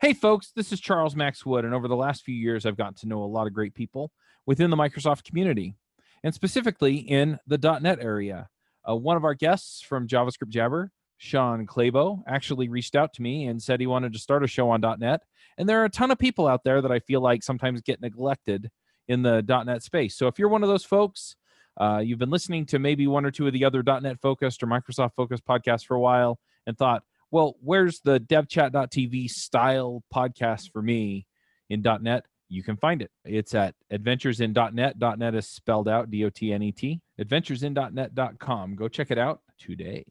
Hey, 0.00 0.12
folks, 0.12 0.52
this 0.54 0.70
is 0.70 0.78
Charles 0.78 1.16
Max 1.16 1.44
Wood, 1.44 1.64
and 1.64 1.74
over 1.74 1.88
the 1.88 1.96
last 1.96 2.22
few 2.22 2.34
years, 2.34 2.64
I've 2.64 2.76
gotten 2.76 2.94
to 3.00 3.08
know 3.08 3.24
a 3.24 3.26
lot 3.26 3.48
of 3.48 3.52
great 3.52 3.74
people 3.74 4.12
within 4.46 4.70
the 4.70 4.76
Microsoft 4.76 5.24
community, 5.24 5.74
and 6.22 6.32
specifically 6.32 6.98
in 6.98 7.40
the 7.48 7.58
.NET 7.58 7.98
area. 8.00 8.48
Uh, 8.88 8.94
one 8.94 9.16
of 9.16 9.24
our 9.24 9.34
guests 9.34 9.82
from 9.82 10.06
JavaScript 10.06 10.50
Jabber, 10.50 10.92
Shawn 11.16 11.66
Clabough, 11.66 12.22
actually 12.28 12.68
reached 12.68 12.94
out 12.94 13.12
to 13.14 13.22
me 13.22 13.48
and 13.48 13.60
said 13.60 13.80
he 13.80 13.88
wanted 13.88 14.12
to 14.12 14.20
start 14.20 14.44
a 14.44 14.46
show 14.46 14.70
on 14.70 14.82
.NET. 15.00 15.22
And 15.58 15.68
there 15.68 15.82
are 15.82 15.86
a 15.86 15.90
ton 15.90 16.12
of 16.12 16.18
people 16.20 16.46
out 16.46 16.62
there 16.62 16.80
that 16.80 16.92
I 16.92 17.00
feel 17.00 17.20
like 17.20 17.42
sometimes 17.42 17.80
get 17.80 18.00
neglected 18.00 18.70
in 19.08 19.22
the 19.22 19.42
.NET 19.66 19.82
space. 19.82 20.16
So 20.16 20.28
if 20.28 20.38
you're 20.38 20.48
one 20.48 20.62
of 20.62 20.68
those 20.68 20.84
folks, 20.84 21.34
uh, 21.76 21.98
you've 22.04 22.20
been 22.20 22.30
listening 22.30 22.66
to 22.66 22.78
maybe 22.78 23.08
one 23.08 23.24
or 23.24 23.32
two 23.32 23.48
of 23.48 23.52
the 23.52 23.64
other 23.64 23.82
.NET 23.82 24.20
focused 24.20 24.62
or 24.62 24.68
Microsoft 24.68 25.16
focused 25.16 25.44
podcasts 25.44 25.84
for 25.84 25.96
a 25.96 26.00
while 26.00 26.38
and 26.68 26.78
thought, 26.78 27.02
well, 27.30 27.56
where's 27.60 28.00
the 28.00 28.20
devchat.tv 28.20 29.30
style 29.30 30.02
podcast 30.14 30.72
for 30.72 30.82
me 30.82 31.26
in 31.68 31.82
.NET? 31.82 32.24
You 32.48 32.62
can 32.62 32.76
find 32.76 33.02
it. 33.02 33.10
It's 33.24 33.54
at 33.54 33.74
adventuresin.net. 33.92 34.96
.NET 35.18 35.34
is 35.34 35.46
spelled 35.46 35.88
out 35.88 36.10
D-O-T-N-E-T. 36.10 37.00
Adventuresindotnet.com. 37.20 38.74
Go 38.74 38.88
check 38.88 39.10
it 39.10 39.18
out 39.18 39.40
today. 39.58 40.04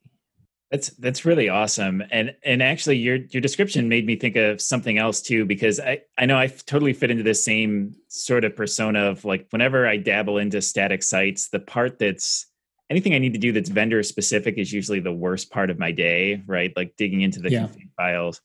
That's 0.69 0.89
that's 0.89 1.23
really 1.23 1.47
awesome. 1.47 2.03
And 2.11 2.35
and 2.43 2.61
actually 2.61 2.97
your 2.97 3.15
your 3.15 3.39
description 3.39 3.87
made 3.87 4.05
me 4.05 4.17
think 4.17 4.35
of 4.35 4.61
something 4.61 4.97
else 4.97 5.21
too 5.21 5.45
because 5.45 5.79
I 5.79 6.01
I 6.17 6.25
know 6.25 6.37
I 6.37 6.47
totally 6.47 6.91
fit 6.91 7.09
into 7.09 7.23
the 7.23 7.33
same 7.33 7.95
sort 8.09 8.43
of 8.43 8.53
persona 8.53 9.05
of 9.05 9.23
like 9.23 9.47
whenever 9.51 9.87
I 9.87 9.95
dabble 9.95 10.39
into 10.39 10.61
static 10.61 11.03
sites, 11.03 11.47
the 11.47 11.59
part 11.59 11.99
that's 11.99 12.47
anything 12.89 13.13
I 13.13 13.19
need 13.19 13.33
to 13.33 13.39
do 13.39 13.51
that's 13.51 13.69
vendor 13.69 14.01
specific 14.03 14.57
is 14.57 14.71
usually 14.71 14.99
the 14.99 15.11
worst 15.11 15.49
part 15.51 15.69
of 15.69 15.77
my 15.77 15.91
day, 15.91 16.43
right? 16.45 16.71
Like 16.75 16.95
digging 16.97 17.21
into 17.21 17.39
the 17.39 17.51
yeah. 17.51 17.67
files. 17.95 18.41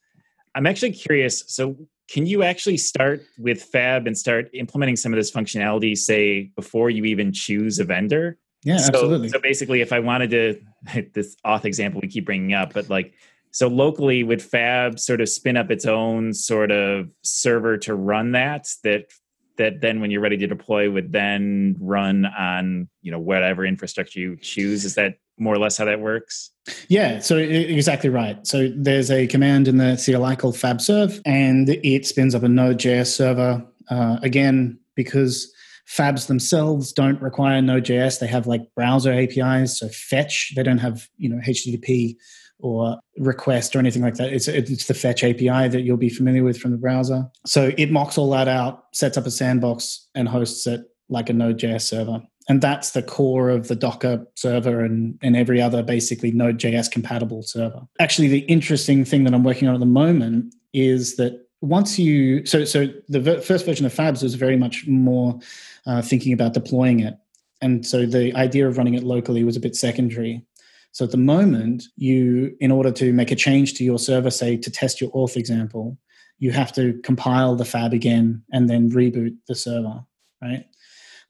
I'm 0.54 0.66
actually 0.66 0.92
curious. 0.92 1.44
So, 1.46 1.76
can 2.08 2.26
you 2.26 2.42
actually 2.42 2.76
start 2.76 3.22
with 3.38 3.62
Fab 3.62 4.06
and 4.06 4.18
start 4.18 4.50
implementing 4.52 4.96
some 4.96 5.12
of 5.12 5.16
this 5.16 5.30
functionality, 5.30 5.96
say, 5.96 6.50
before 6.56 6.90
you 6.90 7.04
even 7.04 7.32
choose 7.32 7.78
a 7.78 7.84
vendor? 7.84 8.38
Yeah, 8.64 8.76
so, 8.76 8.88
absolutely. 8.88 9.28
So, 9.28 9.38
basically, 9.38 9.80
if 9.80 9.92
I 9.92 10.00
wanted 10.00 10.30
to, 10.30 11.06
this 11.14 11.36
auth 11.46 11.64
example 11.64 12.00
we 12.02 12.08
keep 12.08 12.26
bringing 12.26 12.52
up, 12.52 12.74
but 12.74 12.90
like, 12.90 13.14
so 13.50 13.68
locally 13.68 14.24
would 14.24 14.42
Fab 14.42 14.98
sort 14.98 15.20
of 15.20 15.28
spin 15.28 15.56
up 15.56 15.70
its 15.70 15.84
own 15.84 16.32
sort 16.32 16.70
of 16.70 17.10
server 17.22 17.76
to 17.78 17.94
run 17.94 18.32
that, 18.32 18.68
that 18.82 19.12
that 19.58 19.80
then 19.80 20.00
when 20.00 20.10
you're 20.10 20.20
ready 20.20 20.36
to 20.36 20.46
deploy 20.46 20.90
would 20.90 21.12
then 21.12 21.76
run 21.80 22.26
on 22.26 22.88
you 23.02 23.10
know 23.10 23.18
whatever 23.18 23.64
infrastructure 23.64 24.20
you 24.20 24.36
choose. 24.36 24.84
Is 24.84 24.94
that 24.94 25.16
more 25.38 25.54
or 25.54 25.58
less 25.58 25.78
how 25.78 25.84
that 25.84 26.00
works? 26.00 26.50
Yeah 26.88 27.18
so 27.20 27.36
exactly 27.36 28.10
right. 28.10 28.44
So 28.46 28.70
there's 28.74 29.10
a 29.10 29.26
command 29.26 29.68
in 29.68 29.78
the 29.78 30.00
cli 30.02 30.36
called 30.36 30.54
fabserve 30.56 31.20
and 31.24 31.68
it 31.68 32.06
spins 32.06 32.34
up 32.34 32.42
a 32.42 32.48
node.js 32.48 33.08
server 33.08 33.64
uh, 33.90 34.18
again 34.22 34.78
because 34.94 35.52
fabs 35.88 36.26
themselves 36.28 36.92
don't 36.92 37.20
require 37.20 37.60
node.js 37.60 38.20
they 38.20 38.26
have 38.26 38.46
like 38.46 38.62
browser 38.76 39.12
apis 39.12 39.78
so 39.78 39.88
fetch 39.88 40.52
they 40.54 40.62
don't 40.62 40.78
have 40.78 41.08
you 41.16 41.28
know 41.28 41.40
http 41.44 42.14
or 42.62 42.98
request 43.18 43.76
or 43.76 43.78
anything 43.78 44.02
like 44.02 44.14
that. 44.14 44.32
It's, 44.32 44.48
it's 44.48 44.86
the 44.86 44.94
fetch 44.94 45.22
API 45.24 45.68
that 45.68 45.82
you'll 45.82 45.96
be 45.96 46.08
familiar 46.08 46.44
with 46.44 46.58
from 46.58 46.70
the 46.70 46.78
browser. 46.78 47.26
So 47.44 47.72
it 47.76 47.90
mocks 47.90 48.16
all 48.16 48.30
that 48.30 48.48
out, 48.48 48.84
sets 48.94 49.18
up 49.18 49.26
a 49.26 49.30
sandbox, 49.30 50.08
and 50.14 50.28
hosts 50.28 50.66
it 50.66 50.82
like 51.08 51.28
a 51.28 51.32
Node.js 51.32 51.82
server. 51.82 52.22
And 52.48 52.60
that's 52.60 52.90
the 52.90 53.02
core 53.02 53.50
of 53.50 53.68
the 53.68 53.76
Docker 53.76 54.26
server 54.34 54.80
and, 54.80 55.18
and 55.22 55.36
every 55.36 55.60
other 55.60 55.82
basically 55.82 56.32
Node.js 56.32 56.90
compatible 56.90 57.42
server. 57.42 57.82
Actually, 58.00 58.28
the 58.28 58.40
interesting 58.40 59.04
thing 59.04 59.24
that 59.24 59.34
I'm 59.34 59.44
working 59.44 59.68
on 59.68 59.74
at 59.74 59.80
the 59.80 59.86
moment 59.86 60.54
is 60.72 61.16
that 61.16 61.46
once 61.60 61.98
you, 61.98 62.44
so, 62.44 62.64
so 62.64 62.88
the 63.08 63.40
first 63.40 63.64
version 63.64 63.86
of 63.86 63.94
Fabs 63.94 64.22
was 64.22 64.34
very 64.34 64.56
much 64.56 64.86
more 64.88 65.38
uh, 65.86 66.02
thinking 66.02 66.32
about 66.32 66.54
deploying 66.54 67.00
it. 67.00 67.14
And 67.60 67.86
so 67.86 68.04
the 68.04 68.34
idea 68.34 68.66
of 68.66 68.76
running 68.76 68.94
it 68.94 69.04
locally 69.04 69.44
was 69.44 69.56
a 69.56 69.60
bit 69.60 69.76
secondary. 69.76 70.44
So 70.92 71.04
at 71.04 71.10
the 71.10 71.16
moment, 71.16 71.84
you, 71.96 72.54
in 72.60 72.70
order 72.70 72.92
to 72.92 73.12
make 73.12 73.30
a 73.30 73.36
change 73.36 73.74
to 73.74 73.84
your 73.84 73.98
server, 73.98 74.30
say 74.30 74.56
to 74.58 74.70
test 74.70 75.00
your 75.00 75.10
auth 75.12 75.36
example, 75.36 75.98
you 76.38 76.50
have 76.52 76.72
to 76.74 77.00
compile 77.02 77.56
the 77.56 77.64
fab 77.64 77.92
again 77.92 78.42
and 78.52 78.68
then 78.68 78.90
reboot 78.90 79.36
the 79.48 79.54
server, 79.54 80.04
right? 80.42 80.66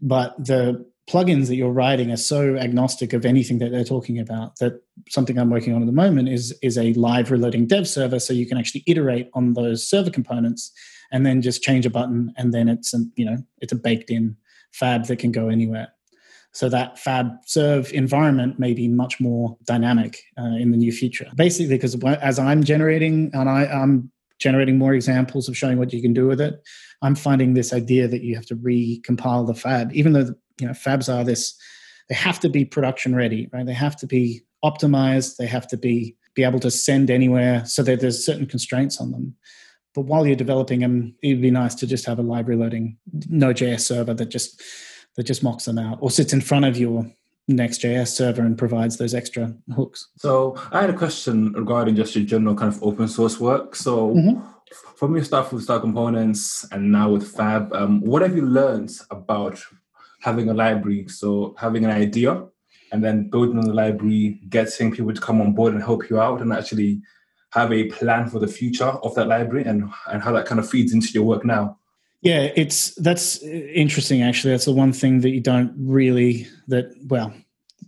But 0.00 0.34
the 0.44 0.84
plugins 1.08 1.48
that 1.48 1.56
you're 1.56 1.70
writing 1.70 2.10
are 2.10 2.16
so 2.16 2.56
agnostic 2.56 3.12
of 3.12 3.24
anything 3.24 3.58
that 3.58 3.70
they're 3.70 3.84
talking 3.84 4.18
about 4.18 4.56
that 4.58 4.80
something 5.08 5.38
I'm 5.38 5.50
working 5.50 5.74
on 5.74 5.82
at 5.82 5.86
the 5.86 5.92
moment 5.92 6.28
is 6.28 6.56
is 6.62 6.78
a 6.78 6.92
live 6.94 7.30
reloading 7.30 7.66
dev 7.66 7.88
server, 7.88 8.18
so 8.18 8.32
you 8.32 8.46
can 8.46 8.58
actually 8.58 8.84
iterate 8.86 9.28
on 9.34 9.54
those 9.54 9.88
server 9.88 10.10
components 10.10 10.72
and 11.10 11.26
then 11.26 11.42
just 11.42 11.62
change 11.62 11.84
a 11.84 11.90
button, 11.90 12.32
and 12.36 12.54
then 12.54 12.68
it's 12.68 12.94
a, 12.94 12.98
you 13.16 13.24
know 13.24 13.36
it's 13.58 13.72
a 13.72 13.76
baked 13.76 14.10
in 14.10 14.36
fab 14.72 15.06
that 15.06 15.18
can 15.18 15.32
go 15.32 15.48
anywhere. 15.48 15.88
So 16.52 16.68
that 16.68 16.98
fab 16.98 17.28
serve 17.46 17.92
environment 17.92 18.58
may 18.58 18.74
be 18.74 18.86
much 18.86 19.20
more 19.20 19.56
dynamic 19.64 20.22
uh, 20.38 20.56
in 20.58 20.70
the 20.70 20.76
near 20.76 20.92
future. 20.92 21.30
Basically, 21.34 21.74
because 21.74 21.96
as 22.04 22.38
I'm 22.38 22.62
generating 22.62 23.30
and 23.32 23.48
I, 23.48 23.64
I'm 23.64 24.10
generating 24.38 24.76
more 24.76 24.92
examples 24.92 25.48
of 25.48 25.56
showing 25.56 25.78
what 25.78 25.92
you 25.92 26.02
can 26.02 26.12
do 26.12 26.26
with 26.26 26.40
it, 26.40 26.62
I'm 27.00 27.14
finding 27.14 27.54
this 27.54 27.72
idea 27.72 28.06
that 28.06 28.22
you 28.22 28.34
have 28.34 28.46
to 28.46 28.56
recompile 28.56 29.46
the 29.46 29.54
fab, 29.54 29.92
even 29.94 30.12
though 30.12 30.34
you 30.60 30.66
know 30.66 30.72
fabs 30.72 31.12
are 31.12 31.24
this, 31.24 31.54
they 32.08 32.14
have 32.14 32.38
to 32.40 32.48
be 32.48 32.64
production 32.64 33.14
ready, 33.14 33.48
right? 33.52 33.64
They 33.64 33.72
have 33.72 33.96
to 33.96 34.06
be 34.06 34.42
optimized. 34.62 35.36
They 35.36 35.46
have 35.46 35.66
to 35.68 35.76
be 35.76 36.16
be 36.34 36.44
able 36.44 36.60
to 36.60 36.70
send 36.70 37.10
anywhere 37.10 37.64
so 37.66 37.82
that 37.82 38.00
there's 38.00 38.24
certain 38.24 38.46
constraints 38.46 39.00
on 39.00 39.10
them. 39.10 39.34
But 39.94 40.02
while 40.02 40.26
you're 40.26 40.36
developing 40.36 40.80
them, 40.80 41.14
it'd 41.22 41.42
be 41.42 41.50
nice 41.50 41.74
to 41.76 41.86
just 41.86 42.06
have 42.06 42.18
a 42.18 42.22
live 42.22 42.48
reloading 42.48 42.96
Node.js 43.28 43.80
server 43.80 44.14
that 44.14 44.30
just 44.30 44.62
that 45.16 45.24
just 45.24 45.42
mocks 45.42 45.64
them 45.64 45.78
out 45.78 45.98
or 46.00 46.10
sits 46.10 46.32
in 46.32 46.40
front 46.40 46.64
of 46.64 46.76
your 46.76 47.06
Next.js 47.48 48.08
server 48.08 48.42
and 48.42 48.56
provides 48.56 48.96
those 48.98 49.14
extra 49.14 49.52
hooks. 49.74 50.08
So 50.16 50.56
I 50.70 50.80
had 50.80 50.90
a 50.90 50.96
question 50.96 51.52
regarding 51.52 51.96
just 51.96 52.14
your 52.14 52.24
general 52.24 52.54
kind 52.54 52.72
of 52.72 52.82
open 52.82 53.08
source 53.08 53.40
work. 53.40 53.74
So 53.74 54.14
mm-hmm. 54.14 54.40
from 54.96 55.16
your 55.16 55.24
stuff 55.24 55.52
with 55.52 55.64
Styled 55.64 55.82
Components 55.82 56.64
and 56.70 56.92
now 56.92 57.10
with 57.10 57.28
Fab, 57.34 57.72
um, 57.74 58.00
what 58.00 58.22
have 58.22 58.36
you 58.36 58.42
learned 58.42 58.92
about 59.10 59.60
having 60.20 60.48
a 60.50 60.54
library? 60.54 61.08
So 61.08 61.56
having 61.58 61.84
an 61.84 61.90
idea 61.90 62.44
and 62.92 63.02
then 63.02 63.28
building 63.28 63.60
the 63.60 63.74
library, 63.74 64.40
getting 64.48 64.92
people 64.92 65.12
to 65.12 65.20
come 65.20 65.40
on 65.40 65.52
board 65.52 65.74
and 65.74 65.82
help 65.82 66.08
you 66.08 66.20
out 66.20 66.40
and 66.40 66.52
actually 66.52 67.02
have 67.50 67.72
a 67.72 67.88
plan 67.88 68.28
for 68.28 68.38
the 68.38 68.46
future 68.46 68.84
of 68.84 69.14
that 69.16 69.26
library 69.26 69.64
and, 69.64 69.90
and 70.06 70.22
how 70.22 70.32
that 70.32 70.46
kind 70.46 70.60
of 70.60 70.70
feeds 70.70 70.94
into 70.94 71.08
your 71.08 71.24
work 71.24 71.44
now. 71.44 71.76
Yeah, 72.22 72.52
it's 72.54 72.94
that's 72.94 73.42
interesting. 73.42 74.22
Actually, 74.22 74.52
that's 74.52 74.64
the 74.64 74.72
one 74.72 74.92
thing 74.92 75.20
that 75.20 75.30
you 75.30 75.40
don't 75.40 75.74
really 75.76 76.46
that 76.68 76.92
well 77.06 77.34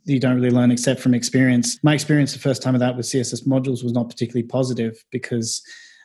you 0.07 0.20
don't 0.20 0.35
really 0.35 0.51
learn 0.51 0.70
except 0.70 1.01
from 1.01 1.14
experience. 1.14 1.79
My 1.83 1.94
experience 1.94 2.33
the 2.33 2.38
first 2.38 2.62
time 2.62 2.75
of 2.75 2.81
that 2.81 2.97
with 2.97 3.07
CSS 3.07 3.47
modules 3.47 3.83
was 3.83 3.92
not 3.92 4.09
particularly 4.11 4.47
positive 4.47 5.03
because 5.11 5.62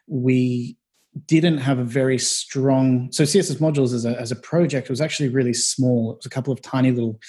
we 0.08 0.78
didn't 1.26 1.58
have 1.58 1.80
a 1.80 1.84
very 1.84 2.20
strong 2.20 3.12
so 3.12 3.24
css 3.24 3.58
modules 3.58 3.94
as 3.94 4.06
a, 4.06 4.20
as 4.22 4.32
a 4.32 4.36
project 4.36 4.90
was 4.90 5.02
actually 5.02 5.28
really 5.28 5.54
small 5.54 6.12
it 6.12 6.18
was 6.18 6.26
a 6.26 6.30
couple 6.30 6.54
of 6.54 6.62
tiny 6.62 6.92
little 6.92 7.20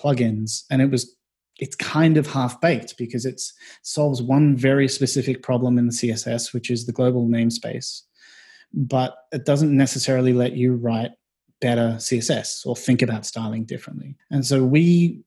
plugins 0.00 0.64
and 0.70 0.80
it 0.80 0.90
was 0.90 1.16
it's 1.58 1.76
kind 1.76 2.16
of 2.16 2.26
half 2.26 2.60
baked 2.62 2.96
because 2.96 3.26
it 3.26 3.40
solves 3.82 4.22
one 4.22 4.56
very 4.56 4.88
specific 4.88 5.42
problem 5.42 5.78
in 5.78 5.86
the 5.86 5.92
css 5.92 6.54
which 6.54 6.70
is 6.70 6.86
the 6.86 6.92
global 6.92 7.28
namespace 7.28 8.02
but 8.72 9.16
it 9.32 9.44
doesn't 9.44 9.76
necessarily 9.76 10.32
let 10.32 10.52
you 10.52 10.74
write 10.74 11.12
better 11.60 11.94
css 11.98 12.66
or 12.66 12.76
think 12.76 13.02
about 13.02 13.24
styling 13.24 13.64
differently. 13.64 14.16
And 14.30 14.44
so 14.44 14.64
we 14.64 15.22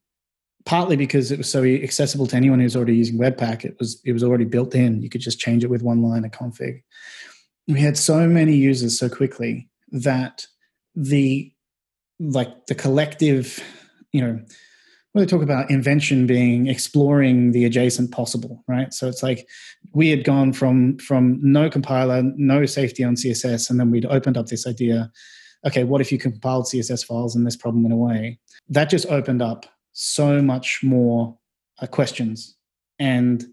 partly 0.65 0.95
because 0.95 1.32
it 1.32 1.38
was 1.38 1.49
so 1.49 1.63
accessible 1.63 2.28
to 2.28 2.36
anyone 2.36 2.60
who's 2.60 2.75
already 2.75 2.95
using 2.95 3.17
webpack 3.17 3.65
it 3.65 3.75
was 3.80 4.02
it 4.06 4.13
was 4.13 4.23
already 4.23 4.45
built 4.45 4.75
in. 4.75 5.02
You 5.02 5.10
could 5.10 5.21
just 5.21 5.39
change 5.39 5.63
it 5.63 5.69
with 5.69 5.82
one 5.82 6.02
line 6.02 6.25
of 6.25 6.32
config. 6.32 6.84
We 7.67 7.80
had 7.80 7.97
so 7.97 8.28
many 8.28 8.56
users 8.56 8.99
so 8.99 9.10
quickly 9.10 9.69
that 9.91 10.45
the 10.95 11.52
like 12.19 12.67
the 12.67 12.75
collective 12.75 13.63
you 14.12 14.21
know 14.21 14.39
when 15.12 15.26
they 15.26 15.30
talk 15.30 15.41
about 15.41 15.72
invention 15.72 16.28
being 16.28 16.67
exploring 16.67 17.52
the 17.52 17.65
adjacent 17.65 18.12
possible 18.12 18.63
right? 18.67 18.93
So 18.93 19.08
it's 19.08 19.24
like 19.24 19.48
we 19.93 20.10
had 20.10 20.24
gone 20.24 20.54
from 20.54 20.98
from 21.00 21.39
no 21.41 21.69
compiler 21.69 22.22
no 22.36 22.65
safety 22.65 23.04
on 23.04 23.15
css 23.15 23.69
and 23.69 23.80
then 23.80 23.91
we'd 23.91 24.06
opened 24.06 24.38
up 24.38 24.48
this 24.48 24.67
idea 24.67 25.12
okay 25.65 25.84
what 25.84 26.02
if 26.02 26.12
you 26.12 26.17
compiled 26.17 26.65
css 26.65 27.06
files 27.06 27.36
and 27.36 27.45
this 27.45 27.56
problem 27.56 27.84
went 27.84 27.93
away? 27.93 28.39
That 28.69 28.89
just 28.89 29.08
opened 29.08 29.41
up 29.41 29.65
so 29.93 30.41
much 30.41 30.80
more 30.84 31.38
uh, 31.82 31.88
questions. 31.88 32.56
And 33.00 33.45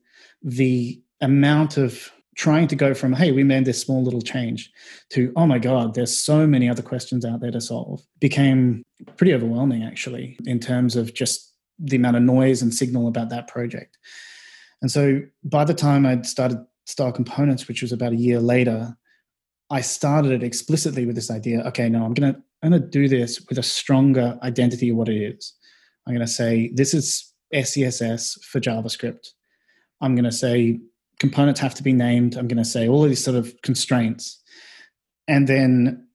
the 0.42 1.00
amount 1.20 1.76
of 1.76 2.12
trying 2.36 2.68
to 2.68 2.76
go 2.76 2.94
from 2.94 3.12
hey 3.12 3.32
we 3.32 3.42
made 3.42 3.64
this 3.64 3.80
small 3.80 4.04
little 4.04 4.22
change 4.22 4.70
to 5.10 5.32
oh 5.36 5.46
my 5.46 5.58
god 5.58 5.94
there's 5.94 6.16
so 6.16 6.46
many 6.46 6.68
other 6.68 6.82
questions 6.82 7.24
out 7.24 7.40
there 7.40 7.50
to 7.50 7.60
solve 7.60 8.02
became 8.20 8.82
pretty 9.16 9.34
overwhelming 9.34 9.82
actually 9.82 10.38
in 10.44 10.60
terms 10.60 10.96
of 10.96 11.14
just 11.14 11.52
the 11.78 11.96
amount 11.96 12.16
of 12.16 12.22
noise 12.22 12.62
and 12.62 12.72
signal 12.72 13.06
about 13.06 13.28
that 13.28 13.48
project. 13.48 13.98
And 14.80 14.90
so 14.90 15.20
by 15.44 15.64
the 15.64 15.74
time 15.74 16.06
i'd 16.06 16.26
started 16.26 16.58
style 16.84 17.12
components 17.12 17.66
which 17.66 17.82
was 17.82 17.92
about 17.92 18.12
a 18.12 18.16
year 18.16 18.38
later 18.38 18.96
i 19.70 19.80
started 19.80 20.30
it 20.30 20.42
explicitly 20.42 21.04
with 21.06 21.16
this 21.16 21.30
idea 21.30 21.60
okay 21.62 21.88
no 21.88 22.04
i'm 22.04 22.14
gonna 22.14 22.36
i'm 22.62 22.70
gonna 22.70 22.78
do 22.78 23.08
this 23.08 23.44
with 23.48 23.58
a 23.58 23.62
stronger 23.62 24.38
identity 24.42 24.90
of 24.90 24.96
what 24.96 25.08
it 25.08 25.16
is. 25.16 25.54
I'm 26.06 26.14
gonna 26.14 26.26
say 26.26 26.70
this 26.74 26.94
is 26.94 27.32
scss 27.54 28.42
for 28.44 28.60
javascript. 28.60 29.28
I'm 30.00 30.14
gonna 30.14 30.32
say 30.32 30.80
components 31.18 31.60
have 31.60 31.74
to 31.74 31.82
be 31.82 31.92
named. 31.92 32.36
I'm 32.36 32.48
going 32.48 32.62
to 32.62 32.64
say 32.64 32.88
all 32.88 33.04
of 33.04 33.08
these 33.08 33.24
sort 33.24 33.36
of 33.36 33.54
constraints. 33.62 34.40
And 35.28 35.48
then, 35.48 36.06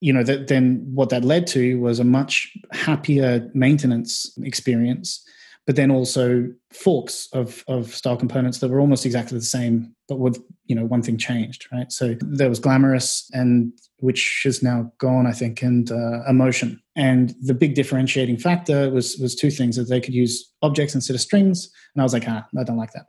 you 0.00 0.12
know, 0.12 0.22
that 0.24 0.48
then 0.48 0.84
what 0.92 1.10
that 1.10 1.24
led 1.24 1.46
to 1.48 1.78
was 1.80 1.98
a 1.98 2.04
much 2.04 2.52
happier 2.72 3.48
maintenance 3.54 4.36
experience, 4.42 5.24
but 5.64 5.76
then 5.76 5.90
also 5.90 6.48
forks 6.72 7.28
of, 7.32 7.64
of 7.68 7.94
style 7.94 8.16
components 8.16 8.58
that 8.58 8.68
were 8.68 8.80
almost 8.80 9.06
exactly 9.06 9.38
the 9.38 9.44
same, 9.44 9.94
but 10.08 10.18
with, 10.18 10.42
you 10.64 10.74
know, 10.74 10.84
one 10.84 11.02
thing 11.02 11.16
changed, 11.16 11.66
right? 11.72 11.92
So 11.92 12.16
there 12.20 12.48
was 12.48 12.58
glamorous 12.58 13.30
and 13.32 13.72
which 13.98 14.42
is 14.44 14.60
now 14.62 14.92
gone, 14.98 15.28
I 15.28 15.32
think, 15.32 15.62
and 15.62 15.90
uh, 15.90 16.24
emotion. 16.28 16.82
And 16.96 17.34
the 17.40 17.54
big 17.54 17.76
differentiating 17.76 18.38
factor 18.38 18.90
was 18.90 19.16
was 19.18 19.36
two 19.36 19.50
things 19.50 19.76
that 19.76 19.88
they 19.88 20.00
could 20.00 20.12
use 20.12 20.52
objects 20.60 20.96
instead 20.96 21.14
of 21.14 21.20
strings. 21.20 21.70
And 21.94 22.02
I 22.02 22.04
was 22.04 22.12
like, 22.12 22.24
ah, 22.26 22.44
I 22.58 22.64
don't 22.64 22.76
like 22.76 22.92
that 22.92 23.06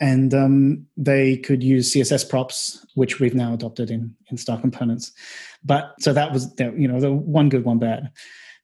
and 0.00 0.34
um, 0.34 0.86
they 0.96 1.36
could 1.36 1.62
use 1.62 1.92
css 1.92 2.28
props 2.28 2.84
which 2.94 3.20
we've 3.20 3.34
now 3.34 3.54
adopted 3.54 3.90
in 3.90 4.14
in 4.30 4.36
style 4.36 4.58
components. 4.58 5.12
But 5.64 5.94
so 6.00 6.12
that 6.12 6.32
was 6.32 6.52
you 6.58 6.88
know 6.88 7.00
the 7.00 7.12
one 7.12 7.48
good 7.48 7.64
one 7.64 7.78
bad. 7.78 8.10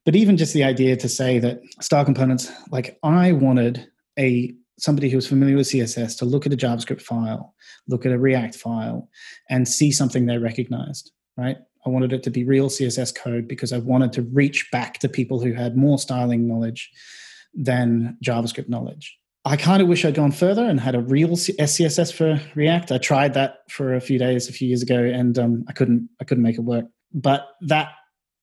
But 0.04 0.16
even 0.16 0.36
just 0.36 0.54
the 0.54 0.64
idea 0.64 0.96
to 0.96 1.08
say 1.08 1.38
that 1.38 1.60
styled 1.80 2.06
components 2.06 2.50
like 2.70 2.98
i 3.02 3.32
wanted 3.32 3.86
a 4.18 4.54
somebody 4.78 5.10
who 5.10 5.16
was 5.16 5.26
familiar 5.26 5.56
with 5.56 5.68
css 5.68 6.18
to 6.18 6.24
look 6.24 6.46
at 6.46 6.52
a 6.52 6.56
javascript 6.56 7.02
file 7.02 7.54
look 7.86 8.06
at 8.06 8.12
a 8.12 8.18
react 8.18 8.56
file 8.56 9.08
and 9.50 9.68
see 9.68 9.92
something 9.92 10.26
they 10.26 10.38
recognized 10.38 11.12
right? 11.36 11.58
I 11.86 11.88
wanted 11.88 12.12
it 12.12 12.22
to 12.24 12.30
be 12.30 12.44
real 12.44 12.68
css 12.68 13.14
code 13.14 13.46
because 13.46 13.72
i 13.72 13.78
wanted 13.78 14.12
to 14.14 14.22
reach 14.22 14.70
back 14.72 14.98
to 15.00 15.08
people 15.08 15.40
who 15.40 15.52
had 15.52 15.76
more 15.76 15.98
styling 15.98 16.48
knowledge 16.48 16.90
than 17.54 18.16
javascript 18.24 18.68
knowledge 18.68 19.19
I 19.44 19.56
kind 19.56 19.80
of 19.80 19.88
wish 19.88 20.04
I'd 20.04 20.14
gone 20.14 20.32
further 20.32 20.64
and 20.64 20.78
had 20.78 20.94
a 20.94 21.00
real 21.00 21.30
SCSS 21.30 22.12
for 22.12 22.40
React. 22.54 22.92
I 22.92 22.98
tried 22.98 23.34
that 23.34 23.58
for 23.70 23.94
a 23.94 24.00
few 24.00 24.18
days 24.18 24.48
a 24.48 24.52
few 24.52 24.68
years 24.68 24.82
ago, 24.82 24.98
and 24.98 25.38
um, 25.38 25.64
I 25.66 25.72
couldn't 25.72 26.10
I 26.20 26.24
couldn't 26.24 26.42
make 26.42 26.58
it 26.58 26.62
work. 26.62 26.84
But 27.14 27.48
that 27.62 27.88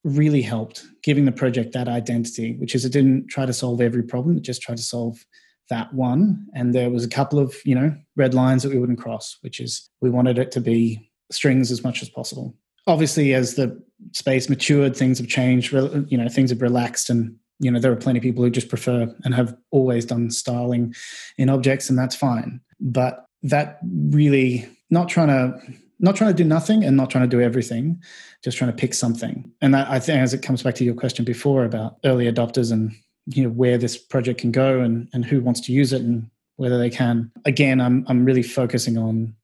really 0.04 0.42
helped 0.42 0.84
giving 1.04 1.26
the 1.26 1.32
project 1.32 1.74
that 1.74 1.88
identity, 1.88 2.56
which 2.58 2.74
is 2.74 2.84
it 2.84 2.94
didn't 2.94 3.28
try 3.28 3.46
to 3.46 3.54
solve 3.54 3.80
every 3.80 4.04
problem; 4.04 4.38
it 4.38 4.44
just 4.44 4.62
tried 4.62 4.78
to 4.78 4.84
solve 4.84 5.24
that 5.70 5.94
one. 5.94 6.48
And 6.56 6.74
there 6.74 6.90
was 6.90 7.04
a 7.04 7.10
couple 7.10 7.38
of 7.38 7.56
you 7.64 7.76
know 7.76 7.96
red 8.16 8.34
lines 8.34 8.64
that 8.64 8.72
we 8.72 8.80
wouldn't 8.80 9.00
cross, 9.00 9.38
which 9.42 9.60
is 9.60 9.88
we 10.02 10.10
wanted 10.10 10.40
it 10.40 10.52
to 10.54 10.62
be 10.62 11.12
strings 11.32 11.72
as 11.72 11.84
much 11.84 12.02
as 12.02 12.10
possible. 12.10 12.56
Obviously, 12.88 13.36
as 13.36 13.54
the 13.54 13.80
space 14.14 14.50
matured, 14.50 14.96
things 14.96 15.20
have 15.20 15.28
changed. 15.28 15.74
You 15.74 16.18
know, 16.18 16.28
things 16.28 16.50
have 16.50 16.62
relaxed 16.64 17.12
and 17.12 17.36
you 17.60 17.72
know 17.72 17.80
there 17.80 17.92
are 17.92 17.98
plenty 17.98 18.20
of 18.20 18.24
people 18.24 18.44
who 18.44 18.50
just 18.50 18.70
prefer 18.70 19.14
and 19.24 19.34
have 19.34 19.56
always 19.72 20.06
done 20.06 20.30
styling 20.30 20.94
in 21.38 21.50
objects 21.50 21.90
and 21.90 21.98
that's 21.98 22.16
fine. 22.16 22.62
But 22.80 23.26
that 23.44 23.80
really 23.84 24.68
not 24.90 25.10
trying 25.10 25.28
to 25.28 25.60
not 26.00 26.16
trying 26.16 26.30
to 26.30 26.44
do 26.44 26.48
nothing 26.48 26.84
and 26.84 26.96
not 26.96 27.10
trying 27.10 27.28
to 27.28 27.36
do 27.36 27.42
everything 27.42 28.02
just 28.44 28.58
trying 28.58 28.70
to 28.70 28.78
pick 28.78 28.94
something. 28.94 29.52
And 29.62 29.74
that 29.74 29.90
i 29.90 30.00
think 30.00 30.20
as 30.20 30.34
it 30.34 30.44
comes 30.44 30.64
back 30.64 30.76
to 30.76 30.84
your 30.84 30.96
question 30.96 31.26
before 31.26 31.66
about 31.66 31.98
early 32.06 32.32
adopters 32.32 32.72
and 32.72 32.92
you 33.26 33.44
know 33.44 33.50
where 33.50 33.78
this 33.78 33.98
project 33.98 34.42
can 34.42 34.52
go 34.52 34.82
and 34.82 35.10
and 35.14 35.26
who 35.26 35.42
wants 35.42 35.62
to 35.62 35.72
use 35.72 35.94
it 35.94 36.02
and 36.02 36.30
whether 36.58 36.78
they 36.78 36.90
can. 36.90 37.32
Again 37.46 37.82
i'm 37.82 38.06
i'm 38.08 38.26
really 38.26 38.44
focusing 38.44 38.98
on 38.98 39.36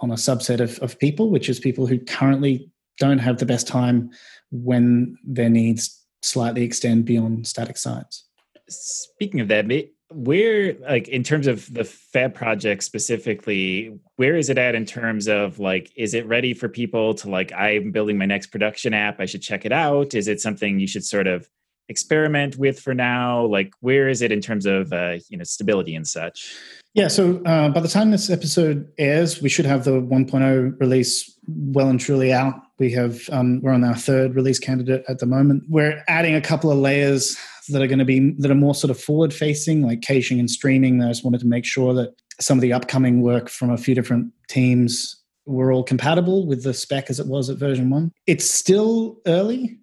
on 0.00 0.10
a 0.10 0.14
subset 0.14 0.60
of, 0.60 0.78
of 0.80 0.98
people 0.98 1.30
which 1.30 1.48
is 1.48 1.58
people 1.58 1.86
who 1.86 1.98
currently 1.98 2.70
don't 2.98 3.18
have 3.18 3.38
the 3.38 3.46
best 3.46 3.66
time 3.66 4.10
when 4.50 5.16
their 5.24 5.48
needs 5.48 6.03
slightly 6.24 6.62
extend 6.62 7.04
beyond 7.04 7.46
static 7.46 7.76
sites. 7.76 8.26
Speaking 8.68 9.40
of 9.40 9.48
that, 9.48 9.66
where 10.10 10.74
like 10.80 11.08
in 11.08 11.22
terms 11.22 11.46
of 11.46 11.72
the 11.72 11.84
fab 11.84 12.34
project 12.34 12.84
specifically 12.84 13.98
where 14.16 14.36
is 14.36 14.48
it 14.48 14.58
at 14.58 14.74
in 14.74 14.84
terms 14.84 15.26
of 15.26 15.58
like 15.58 15.90
is 15.96 16.14
it 16.14 16.26
ready 16.26 16.54
for 16.54 16.68
people 16.68 17.14
to 17.14 17.28
like 17.28 17.52
i'm 17.52 17.90
building 17.90 18.16
my 18.16 18.26
next 18.26 18.48
production 18.48 18.94
app 18.94 19.18
i 19.18 19.26
should 19.26 19.42
check 19.42 19.64
it 19.64 19.72
out? 19.72 20.14
Is 20.14 20.28
it 20.28 20.40
something 20.40 20.78
you 20.78 20.86
should 20.86 21.04
sort 21.04 21.26
of 21.26 21.48
experiment 21.88 22.56
with 22.56 22.80
for 22.80 22.94
now? 22.94 23.44
Like 23.44 23.72
where 23.80 24.08
is 24.08 24.22
it 24.22 24.32
in 24.32 24.40
terms 24.40 24.66
of 24.66 24.92
uh, 24.92 25.18
you 25.28 25.36
know 25.36 25.44
stability 25.44 25.94
and 25.94 26.06
such? 26.06 26.56
Yeah 26.94 27.08
so 27.08 27.42
uh, 27.44 27.70
by 27.70 27.80
the 27.80 27.88
time 27.88 28.10
this 28.10 28.30
episode 28.30 28.88
airs 28.98 29.42
we 29.42 29.48
should 29.48 29.66
have 29.66 29.84
the 29.84 30.00
1.0 30.00 30.80
release 30.80 31.38
well 31.46 31.88
and 31.88 32.00
truly 32.00 32.32
out 32.32 32.54
we 32.78 32.90
have 32.92 33.28
um, 33.30 33.60
we're 33.62 33.72
on 33.72 33.84
our 33.84 33.96
third 33.96 34.34
release 34.34 34.58
candidate 34.58 35.04
at 35.08 35.18
the 35.18 35.26
moment. 35.26 35.64
We're 35.68 36.02
adding 36.08 36.34
a 36.34 36.40
couple 36.40 36.70
of 36.70 36.78
layers 36.78 37.36
that 37.68 37.80
are 37.80 37.86
going 37.86 37.98
to 37.98 38.04
be 38.04 38.34
that 38.38 38.50
are 38.50 38.56
more 38.56 38.74
sort 38.74 38.90
of 38.90 39.00
forward 39.00 39.32
facing, 39.32 39.82
like 39.82 40.02
caching 40.02 40.38
and 40.38 40.50
streaming. 40.50 41.02
I 41.02 41.08
just 41.08 41.24
wanted 41.24 41.40
to 41.40 41.46
make 41.46 41.64
sure 41.64 41.94
that 41.94 42.14
some 42.40 42.58
of 42.58 42.62
the 42.62 42.72
upcoming 42.72 43.22
work 43.22 43.48
from 43.48 43.70
a 43.70 43.76
few 43.76 43.94
different 43.94 44.32
teams 44.48 45.22
were 45.46 45.72
all 45.72 45.84
compatible 45.84 46.46
with 46.46 46.64
the 46.64 46.74
spec 46.74 47.10
as 47.10 47.20
it 47.20 47.26
was 47.26 47.50
at 47.50 47.58
version 47.58 47.90
one. 47.90 48.10
It's 48.26 48.50
still 48.50 49.20
early, 49.26 49.78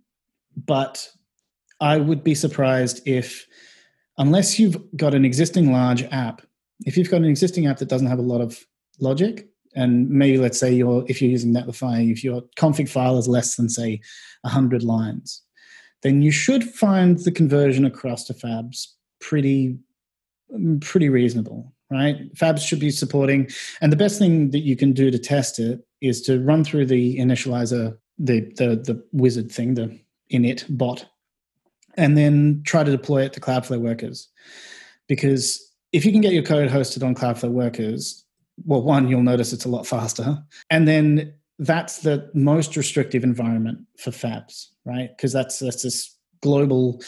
but 0.57 1.07
I 1.79 1.97
would 1.97 2.23
be 2.23 2.35
surprised 2.35 3.07
if, 3.07 3.45
unless 4.17 4.59
you've 4.59 4.77
got 4.95 5.13
an 5.13 5.23
existing 5.23 5.71
large 5.71 6.03
app 6.11 6.41
If 6.85 6.97
you've 6.97 7.11
got 7.11 7.17
an 7.17 7.25
existing 7.25 7.67
app 7.67 7.77
that 7.77 7.89
doesn't 7.89 8.07
have 8.07 8.19
a 8.19 8.23
lot 8.23 8.41
of 8.41 8.59
logic, 8.99 9.50
and 9.75 10.09
maybe 10.09 10.37
let's 10.37 10.59
say 10.59 10.73
you're 10.73 11.05
if 11.07 11.21
you're 11.21 11.31
using 11.31 11.53
Netlify, 11.53 12.11
if 12.11 12.23
your 12.23 12.41
config 12.57 12.89
file 12.89 13.17
is 13.17 13.27
less 13.27 13.55
than 13.55 13.69
say 13.69 14.01
100 14.41 14.83
lines, 14.83 15.41
then 16.03 16.21
you 16.21 16.31
should 16.31 16.63
find 16.63 17.19
the 17.19 17.31
conversion 17.31 17.85
across 17.85 18.23
to 18.25 18.33
Fabs 18.33 18.87
pretty 19.19 19.77
pretty 20.81 21.09
reasonable, 21.09 21.73
right? 21.89 22.33
Fabs 22.35 22.65
should 22.65 22.79
be 22.79 22.91
supporting, 22.91 23.49
and 23.81 23.91
the 23.91 23.97
best 23.97 24.19
thing 24.19 24.51
that 24.51 24.59
you 24.59 24.75
can 24.75 24.93
do 24.93 25.11
to 25.11 25.19
test 25.19 25.59
it 25.59 25.79
is 26.01 26.21
to 26.23 26.43
run 26.43 26.63
through 26.63 26.85
the 26.87 27.17
initializer, 27.17 27.97
the 28.17 28.41
the 28.57 28.75
the 28.75 29.03
wizard 29.11 29.51
thing, 29.51 29.75
the 29.75 29.97
init 30.31 30.65
bot, 30.69 31.05
and 31.95 32.17
then 32.17 32.61
try 32.65 32.83
to 32.83 32.91
deploy 32.91 33.23
it 33.23 33.33
to 33.33 33.39
Cloudflare 33.39 33.79
workers. 33.79 34.27
Because 35.07 35.71
if 35.91 36.05
you 36.05 36.11
can 36.11 36.21
get 36.21 36.33
your 36.33 36.43
code 36.43 36.69
hosted 36.69 37.03
on 37.03 37.15
Cloudflare 37.15 37.51
workers, 37.51 38.25
well, 38.65 38.81
one, 38.81 39.07
you'll 39.07 39.23
notice 39.23 39.53
it's 39.53 39.65
a 39.65 39.69
lot 39.69 39.87
faster. 39.87 40.37
And 40.69 40.87
then 40.87 41.33
that's 41.59 41.99
the 41.99 42.29
most 42.33 42.75
restrictive 42.75 43.23
environment 43.23 43.79
for 43.97 44.11
fabs, 44.11 44.67
right? 44.85 45.09
Because 45.15 45.31
that's 45.31 45.59
that's 45.59 45.83
this 45.83 46.17
global, 46.41 47.01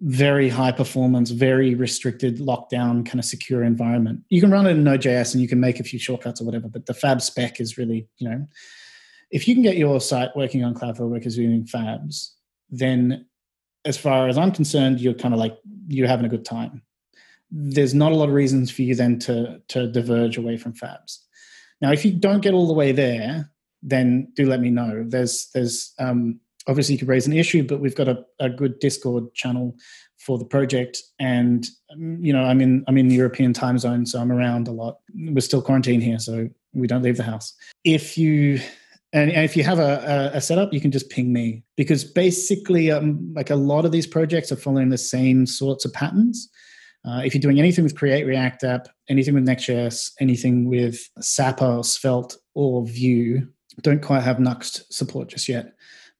very 0.00 0.48
high 0.48 0.72
performance, 0.72 1.30
very 1.30 1.74
restricted, 1.74 2.38
lockdown 2.38 3.04
kind 3.04 3.18
of 3.18 3.24
secure 3.24 3.62
environment. 3.62 4.22
You 4.30 4.40
can 4.40 4.50
run 4.50 4.66
it 4.66 4.70
in 4.70 4.84
Node.js 4.84 5.34
and 5.34 5.42
you 5.42 5.48
can 5.48 5.60
make 5.60 5.78
a 5.78 5.84
few 5.84 5.98
shortcuts 5.98 6.40
or 6.40 6.44
whatever, 6.44 6.68
but 6.68 6.86
the 6.86 6.94
fab 6.94 7.20
spec 7.20 7.60
is 7.60 7.76
really, 7.76 8.08
you 8.16 8.28
know, 8.28 8.46
if 9.30 9.46
you 9.46 9.54
can 9.54 9.62
get 9.62 9.76
your 9.76 10.00
site 10.00 10.30
working 10.36 10.64
on 10.64 10.74
Cloudflare 10.74 11.08
workers 11.08 11.36
using 11.38 11.64
fabs, 11.66 12.30
then 12.70 13.26
as 13.84 13.98
far 13.98 14.28
as 14.28 14.38
I'm 14.38 14.52
concerned, 14.52 15.00
you're 15.00 15.14
kind 15.14 15.34
of 15.34 15.40
like 15.40 15.56
you're 15.88 16.08
having 16.08 16.26
a 16.26 16.30
good 16.30 16.44
time 16.44 16.82
there's 17.52 17.94
not 17.94 18.12
a 18.12 18.14
lot 18.14 18.28
of 18.28 18.34
reasons 18.34 18.70
for 18.70 18.82
you 18.82 18.94
then 18.94 19.18
to 19.20 19.60
to 19.68 19.86
diverge 19.86 20.38
away 20.38 20.56
from 20.56 20.72
fabs. 20.72 21.18
Now, 21.80 21.92
if 21.92 22.04
you 22.04 22.12
don't 22.12 22.40
get 22.40 22.54
all 22.54 22.66
the 22.66 22.72
way 22.72 22.92
there, 22.92 23.50
then 23.82 24.32
do 24.34 24.46
let 24.46 24.60
me 24.60 24.70
know. 24.70 25.04
There's 25.06 25.50
there's 25.52 25.92
um, 25.98 26.40
obviously 26.66 26.94
you 26.94 26.98
could 26.98 27.08
raise 27.08 27.26
an 27.26 27.34
issue, 27.34 27.62
but 27.62 27.80
we've 27.80 27.94
got 27.94 28.08
a, 28.08 28.24
a 28.40 28.48
good 28.48 28.78
Discord 28.78 29.34
channel 29.34 29.76
for 30.18 30.38
the 30.38 30.44
project, 30.44 31.02
and 31.18 31.66
um, 31.92 32.24
you 32.24 32.32
know 32.32 32.42
I'm 32.42 32.60
in 32.60 32.84
I'm 32.88 32.96
in 32.96 33.08
the 33.08 33.16
European 33.16 33.52
time 33.52 33.78
zone, 33.78 34.06
so 34.06 34.18
I'm 34.18 34.32
around 34.32 34.66
a 34.66 34.72
lot. 34.72 34.98
We're 35.14 35.40
still 35.40 35.62
quarantined 35.62 36.02
here, 36.02 36.18
so 36.18 36.48
we 36.72 36.86
don't 36.86 37.02
leave 37.02 37.18
the 37.18 37.22
house. 37.22 37.54
If 37.84 38.16
you 38.16 38.60
and, 39.12 39.30
if 39.30 39.58
you 39.58 39.64
have 39.64 39.78
a, 39.78 40.30
a, 40.32 40.36
a, 40.38 40.40
setup, 40.40 40.72
you 40.72 40.80
can 40.80 40.90
just 40.90 41.10
ping 41.10 41.34
me 41.34 41.62
because 41.76 42.02
basically, 42.02 42.90
um, 42.90 43.30
like 43.34 43.50
a 43.50 43.56
lot 43.56 43.84
of 43.84 43.92
these 43.92 44.06
projects 44.06 44.50
are 44.50 44.56
following 44.56 44.88
the 44.88 44.96
same 44.96 45.44
sorts 45.44 45.84
of 45.84 45.92
patterns. 45.92 46.48
Uh, 47.04 47.22
if 47.24 47.34
you're 47.34 47.40
doing 47.40 47.58
anything 47.58 47.82
with 47.82 47.96
Create 47.96 48.24
React 48.24 48.64
App, 48.64 48.88
anything 49.08 49.34
with 49.34 49.44
Next.js, 49.44 50.12
anything 50.20 50.68
with 50.68 51.08
Sapper, 51.20 51.82
Svelte, 51.82 52.36
or 52.54 52.86
Vue, 52.86 53.48
don't 53.80 54.02
quite 54.02 54.22
have 54.22 54.36
Nuxt 54.36 54.84
support 54.90 55.28
just 55.28 55.48
yet. 55.48 55.72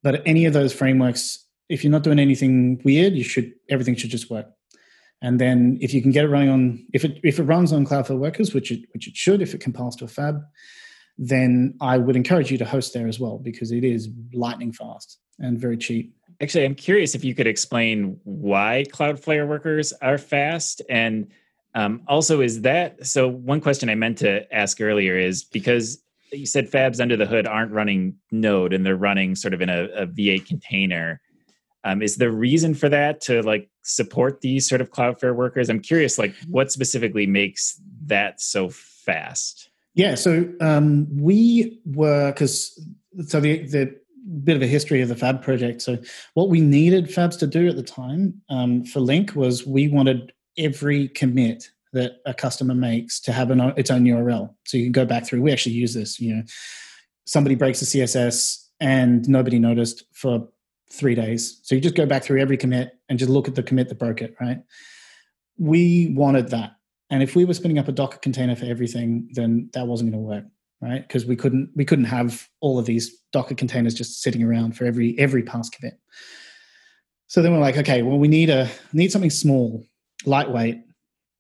But 0.02 0.22
any 0.26 0.46
of 0.46 0.52
those 0.52 0.72
frameworks, 0.72 1.46
if 1.68 1.84
you're 1.84 1.92
not 1.92 2.02
doing 2.02 2.18
anything 2.18 2.80
weird, 2.84 3.14
you 3.14 3.24
should 3.24 3.52
everything 3.68 3.94
should 3.94 4.10
just 4.10 4.30
work. 4.30 4.46
And 5.20 5.40
then 5.40 5.78
if 5.80 5.94
you 5.94 6.02
can 6.02 6.10
get 6.10 6.24
it 6.24 6.28
running 6.28 6.48
on 6.48 6.84
if 6.92 7.04
it 7.04 7.18
if 7.22 7.38
it 7.38 7.44
runs 7.44 7.72
on 7.72 7.86
Cloudflare 7.86 8.18
Workers, 8.18 8.52
which 8.52 8.72
it 8.72 8.80
which 8.92 9.06
it 9.06 9.16
should 9.16 9.40
if 9.40 9.54
it 9.54 9.60
compiles 9.60 9.94
to 9.96 10.04
a 10.04 10.08
fab, 10.08 10.40
then 11.16 11.74
I 11.80 11.98
would 11.98 12.16
encourage 12.16 12.50
you 12.50 12.58
to 12.58 12.64
host 12.64 12.92
there 12.92 13.06
as 13.06 13.20
well 13.20 13.38
because 13.38 13.70
it 13.70 13.84
is 13.84 14.08
lightning 14.32 14.72
fast 14.72 15.18
and 15.38 15.60
very 15.60 15.76
cheap. 15.76 16.14
Actually, 16.42 16.64
I'm 16.64 16.74
curious 16.74 17.14
if 17.14 17.24
you 17.24 17.36
could 17.36 17.46
explain 17.46 18.18
why 18.24 18.84
Cloudflare 18.92 19.46
workers 19.46 19.92
are 20.02 20.18
fast. 20.18 20.82
And 20.88 21.28
um, 21.74 22.02
also, 22.08 22.40
is 22.40 22.62
that 22.62 23.06
so? 23.06 23.28
One 23.28 23.60
question 23.60 23.88
I 23.88 23.94
meant 23.94 24.18
to 24.18 24.52
ask 24.52 24.80
earlier 24.80 25.16
is 25.16 25.44
because 25.44 26.02
you 26.32 26.46
said 26.46 26.68
fabs 26.68 27.00
under 27.00 27.16
the 27.16 27.26
hood 27.26 27.46
aren't 27.46 27.70
running 27.70 28.16
Node 28.32 28.72
and 28.72 28.84
they're 28.84 28.96
running 28.96 29.36
sort 29.36 29.54
of 29.54 29.62
in 29.62 29.68
a 29.70 29.84
a 29.94 30.06
V8 30.06 30.44
container. 30.44 31.20
Um, 31.84 32.02
is 32.02 32.16
the 32.16 32.30
reason 32.30 32.74
for 32.74 32.88
that 32.88 33.20
to 33.22 33.42
like 33.42 33.70
support 33.82 34.40
these 34.40 34.68
sort 34.68 34.80
of 34.80 34.90
Cloudflare 34.90 35.36
workers? 35.36 35.70
I'm 35.70 35.80
curious, 35.80 36.18
like 36.18 36.34
what 36.48 36.72
specifically 36.72 37.26
makes 37.26 37.80
that 38.06 38.40
so 38.40 38.68
fast? 38.68 39.70
Yeah, 39.94 40.16
so 40.16 40.52
um, 40.60 41.06
we 41.10 41.80
were 41.84 42.32
because 42.32 42.84
so 43.26 43.40
the 43.40 43.62
the 43.66 44.01
bit 44.44 44.56
of 44.56 44.62
a 44.62 44.66
history 44.66 45.00
of 45.00 45.08
the 45.08 45.16
Fab 45.16 45.42
project. 45.42 45.82
So, 45.82 45.98
what 46.34 46.48
we 46.48 46.60
needed 46.60 47.06
Fabs 47.06 47.38
to 47.40 47.46
do 47.46 47.68
at 47.68 47.76
the 47.76 47.82
time 47.82 48.40
um, 48.48 48.84
for 48.84 49.00
Linc 49.00 49.34
was 49.34 49.66
we 49.66 49.88
wanted 49.88 50.32
every 50.58 51.08
commit 51.08 51.70
that 51.92 52.20
a 52.24 52.34
customer 52.34 52.74
makes 52.74 53.20
to 53.20 53.32
have 53.32 53.50
an, 53.50 53.60
its 53.76 53.90
own 53.90 54.04
URL. 54.04 54.54
So 54.64 54.76
you 54.76 54.84
can 54.84 54.92
go 54.92 55.04
back 55.04 55.26
through. 55.26 55.42
We 55.42 55.52
actually 55.52 55.74
use 55.74 55.94
this. 55.94 56.18
You 56.18 56.36
know, 56.36 56.42
somebody 57.26 57.54
breaks 57.54 57.80
the 57.80 57.86
CSS 57.86 58.66
and 58.80 59.28
nobody 59.28 59.58
noticed 59.58 60.04
for 60.12 60.48
three 60.90 61.14
days. 61.14 61.60
So 61.62 61.74
you 61.74 61.80
just 61.80 61.94
go 61.94 62.06
back 62.06 62.22
through 62.22 62.40
every 62.40 62.56
commit 62.56 62.98
and 63.08 63.18
just 63.18 63.30
look 63.30 63.48
at 63.48 63.54
the 63.54 63.62
commit 63.62 63.88
that 63.88 63.98
broke 63.98 64.22
it. 64.22 64.34
Right? 64.40 64.62
We 65.58 66.12
wanted 66.16 66.48
that, 66.48 66.72
and 67.10 67.22
if 67.22 67.36
we 67.36 67.44
were 67.44 67.54
spinning 67.54 67.78
up 67.78 67.88
a 67.88 67.92
Docker 67.92 68.18
container 68.18 68.56
for 68.56 68.64
everything, 68.64 69.28
then 69.32 69.68
that 69.74 69.86
wasn't 69.86 70.10
going 70.10 70.22
to 70.22 70.28
work 70.28 70.44
right? 70.82 71.06
Because 71.06 71.24
we 71.24 71.36
couldn't 71.36 71.70
we 71.76 71.84
couldn't 71.84 72.06
have 72.06 72.48
all 72.60 72.78
of 72.78 72.84
these 72.84 73.16
Docker 73.32 73.54
containers 73.54 73.94
just 73.94 74.20
sitting 74.20 74.42
around 74.42 74.76
for 74.76 74.84
every 74.84 75.18
every 75.18 75.42
pass 75.42 75.70
commit. 75.70 75.98
So 77.28 77.40
then 77.40 77.52
we're 77.52 77.60
like, 77.60 77.78
okay, 77.78 78.02
well, 78.02 78.18
we 78.18 78.28
need 78.28 78.50
a 78.50 78.68
need 78.92 79.12
something 79.12 79.30
small, 79.30 79.86
lightweight. 80.26 80.82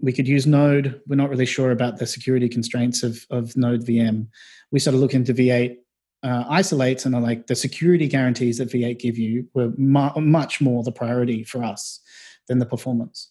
We 0.00 0.12
could 0.12 0.26
use 0.26 0.46
Node. 0.46 1.00
We're 1.06 1.16
not 1.16 1.28
really 1.28 1.46
sure 1.46 1.70
about 1.70 1.98
the 1.98 2.06
security 2.06 2.48
constraints 2.48 3.02
of 3.02 3.26
of 3.30 3.56
Node 3.56 3.84
VM. 3.84 4.28
We 4.70 4.78
started 4.78 4.98
looking 4.98 5.20
into 5.20 5.34
V8 5.34 5.76
uh, 6.22 6.44
isolates, 6.48 7.04
and 7.04 7.14
are 7.14 7.20
like 7.20 7.48
the 7.48 7.56
security 7.56 8.06
guarantees 8.06 8.58
that 8.58 8.70
V8 8.70 9.00
give 9.00 9.18
you 9.18 9.48
were 9.54 9.72
mu- 9.76 10.20
much 10.20 10.60
more 10.60 10.84
the 10.84 10.92
priority 10.92 11.42
for 11.42 11.64
us 11.64 12.00
than 12.48 12.58
the 12.58 12.66
performance. 12.66 13.30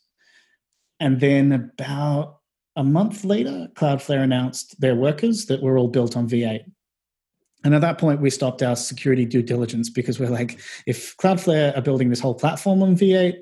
And 0.99 1.19
then 1.19 1.51
about 1.51 2.40
a 2.75 2.83
month 2.83 3.23
later, 3.23 3.67
Cloudflare 3.73 4.23
announced 4.23 4.79
their 4.79 4.95
workers 4.95 5.45
that 5.47 5.61
were 5.61 5.77
all 5.77 5.87
built 5.87 6.15
on 6.15 6.29
V8. 6.29 6.63
And 7.63 7.75
at 7.75 7.81
that 7.81 7.97
point, 7.97 8.21
we 8.21 8.29
stopped 8.29 8.63
our 8.63 8.75
security 8.75 9.25
due 9.25 9.43
diligence 9.43 9.89
because 9.89 10.19
we're 10.19 10.29
like, 10.29 10.59
if 10.87 11.15
Cloudflare 11.17 11.77
are 11.77 11.81
building 11.81 12.09
this 12.09 12.19
whole 12.19 12.33
platform 12.33 12.81
on 12.81 12.95
V8, 12.95 13.35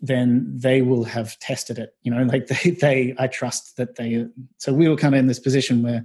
then 0.00 0.50
they 0.52 0.82
will 0.82 1.04
have 1.04 1.38
tested 1.38 1.78
it. 1.78 1.94
You 2.02 2.12
know, 2.12 2.22
like 2.32 2.48
they, 2.48 2.70
they, 2.70 3.14
I 3.18 3.28
trust 3.28 3.76
that 3.76 3.96
they. 3.96 4.26
So 4.58 4.72
we 4.72 4.88
were 4.88 4.96
kind 4.96 5.14
of 5.14 5.20
in 5.20 5.28
this 5.28 5.38
position 5.38 5.82
where 5.82 6.02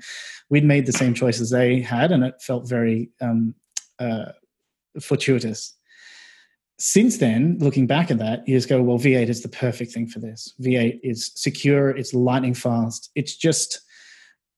we'd 0.49 0.65
made 0.65 0.85
the 0.85 0.93
same 0.93 1.13
choices 1.13 1.49
they 1.49 1.81
had, 1.81 2.11
and 2.11 2.23
it 2.23 2.41
felt 2.41 2.69
very 2.69 3.09
um, 3.21 3.55
uh, 3.97 4.33
fortuitous 5.01 5.76
since 6.79 7.17
then, 7.17 7.57
looking 7.59 7.87
back 7.87 8.11
at 8.11 8.19
that, 8.19 8.47
you 8.47 8.55
just 8.55 8.69
go, 8.69 8.81
well, 8.81 8.99
V8 8.99 9.29
is 9.29 9.41
the 9.41 9.49
perfect 9.49 9.91
thing 9.91 10.07
for 10.07 10.19
this. 10.19 10.53
V8 10.61 10.99
is 11.01 11.31
secure, 11.35 11.89
it's 11.89 12.13
lightning 12.13 12.53
fast. 12.53 13.09
It's 13.15 13.35
just, 13.35 13.81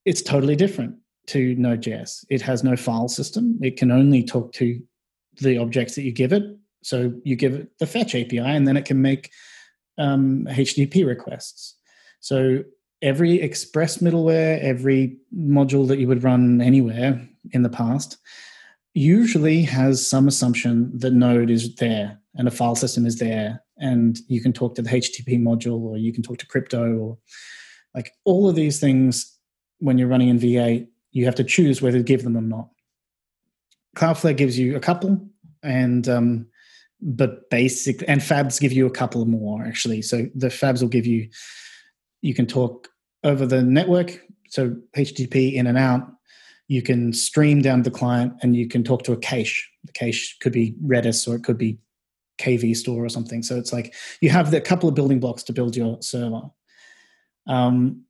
it's 0.05 0.21
totally 0.21 0.55
different 0.55 0.95
to 1.27 1.55
Node.js. 1.55 2.25
It 2.29 2.41
has 2.41 2.63
no 2.63 2.75
file 2.75 3.07
system. 3.07 3.57
It 3.61 3.77
can 3.77 3.89
only 3.89 4.23
talk 4.23 4.51
to 4.53 4.81
the 5.39 5.57
objects 5.57 5.95
that 5.95 6.01
you 6.01 6.11
give 6.11 6.33
it. 6.33 6.43
So 6.81 7.13
you 7.23 7.37
give 7.37 7.53
it 7.53 7.77
the 7.79 7.87
fetch 7.87 8.15
API, 8.15 8.39
and 8.39 8.67
then 8.67 8.75
it 8.75 8.85
can 8.85 9.01
make 9.01 9.31
um, 9.97 10.45
HTTP 10.49 11.05
requests. 11.05 11.75
So 12.19 12.63
every 13.01 13.41
Express 13.41 13.99
middleware, 13.99 14.61
every 14.61 15.17
module 15.33 15.87
that 15.87 15.99
you 15.99 16.07
would 16.07 16.23
run 16.23 16.61
anywhere 16.61 17.25
in 17.51 17.63
the 17.63 17.69
past 17.69 18.17
usually 18.99 19.61
has 19.61 20.05
some 20.05 20.27
assumption 20.27 20.91
that 20.99 21.13
Node 21.13 21.49
is 21.49 21.73
there 21.75 22.19
and 22.35 22.47
a 22.49 22.51
file 22.51 22.75
system 22.75 23.05
is 23.05 23.17
there, 23.17 23.63
and 23.77 24.19
you 24.27 24.41
can 24.41 24.51
talk 24.51 24.75
to 24.75 24.81
the 24.81 24.89
HTTP 24.89 25.39
module 25.39 25.79
or 25.79 25.97
you 25.97 26.11
can 26.11 26.21
talk 26.21 26.37
to 26.39 26.45
crypto 26.45 26.97
or 26.97 27.17
like 27.95 28.11
all 28.25 28.49
of 28.49 28.55
these 28.55 28.79
things 28.79 29.37
when 29.79 29.97
you're 29.97 30.09
running 30.09 30.27
in 30.27 30.37
V8, 30.37 30.85
you 31.11 31.23
have 31.23 31.35
to 31.35 31.45
choose 31.45 31.81
whether 31.81 31.97
to 31.97 32.03
give 32.03 32.23
them 32.23 32.37
or 32.37 32.41
not. 32.41 32.67
Cloudflare 33.95 34.35
gives 34.35 34.59
you 34.59 34.75
a 34.75 34.81
couple, 34.81 35.25
and 35.63 36.07
um, 36.09 36.47
but 37.01 37.49
basic 37.49 38.03
and 38.07 38.19
Fabs 38.19 38.59
give 38.59 38.73
you 38.73 38.85
a 38.85 38.91
couple 38.91 39.25
more 39.25 39.63
actually. 39.63 40.01
So 40.01 40.27
the 40.35 40.47
Fabs 40.47 40.81
will 40.81 40.89
give 40.89 41.05
you 41.05 41.29
you 42.21 42.33
can 42.33 42.45
talk 42.47 42.89
over 43.23 43.45
the 43.45 43.63
network, 43.63 44.19
so 44.49 44.75
HTTP 44.97 45.53
in 45.53 45.67
and 45.67 45.77
out, 45.77 46.05
you 46.69 46.83
can 46.83 47.11
stream 47.11 47.61
down 47.61 47.81
the 47.81 47.91
client 47.91 48.31
and 48.41 48.55
you 48.55 48.67
can 48.67 48.83
talk 48.83 49.03
to 49.03 49.11
a 49.11 49.17
cache. 49.17 49.69
The 49.83 49.91
cache 49.91 50.37
could 50.39 50.53
be 50.53 50.75
Redis 50.85 51.27
or 51.27 51.35
it 51.35 51.43
could 51.43 51.57
be 51.57 51.79
KV 52.37 52.77
store 52.77 53.03
or 53.03 53.09
something. 53.09 53.41
So 53.41 53.57
it's 53.57 53.73
like 53.73 53.93
you 54.21 54.29
have 54.29 54.53
a 54.53 54.61
couple 54.61 54.87
of 54.87 54.95
building 54.95 55.19
blocks 55.19 55.43
to 55.43 55.53
build 55.53 55.75
your 55.75 55.97
server. 56.01 56.43
Um, 57.47 58.03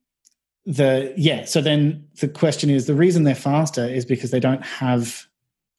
the 0.66 1.14
yeah. 1.16 1.46
So 1.46 1.62
then 1.62 2.06
the 2.20 2.28
question 2.28 2.70
is 2.70 2.86
the 2.86 2.94
reason 2.94 3.24
they're 3.24 3.34
faster 3.34 3.88
is 3.88 4.06
because 4.06 4.30
they 4.30 4.42
don't 4.42 4.64
have 4.64 5.26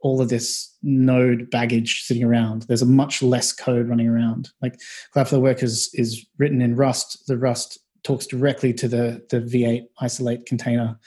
all 0.01 0.23
of 0.23 0.31
this 0.31 0.75
node 0.83 1.51
baggage 1.51 2.05
sitting 2.05 2.25
around. 2.25 2.63
There's 2.63 2.81
a 2.81 2.87
much 2.87 3.23
less 3.23 3.53
code 3.53 3.89
running 3.89 4.09
around. 4.09 4.49
Like 4.63 4.81
Cloudflare 5.15 5.43
Workers 5.43 5.91
is 5.93 6.25
written 6.39 6.63
in 6.63 6.77
Rust. 6.77 7.27
The 7.27 7.37
Rust 7.37 7.79
talks 8.03 8.27
directly 8.27 8.73
to 8.73 8.89
the, 8.89 9.23
the 9.29 9.41
V8 9.41 9.83
isolate 10.01 10.47
container. 10.47 10.99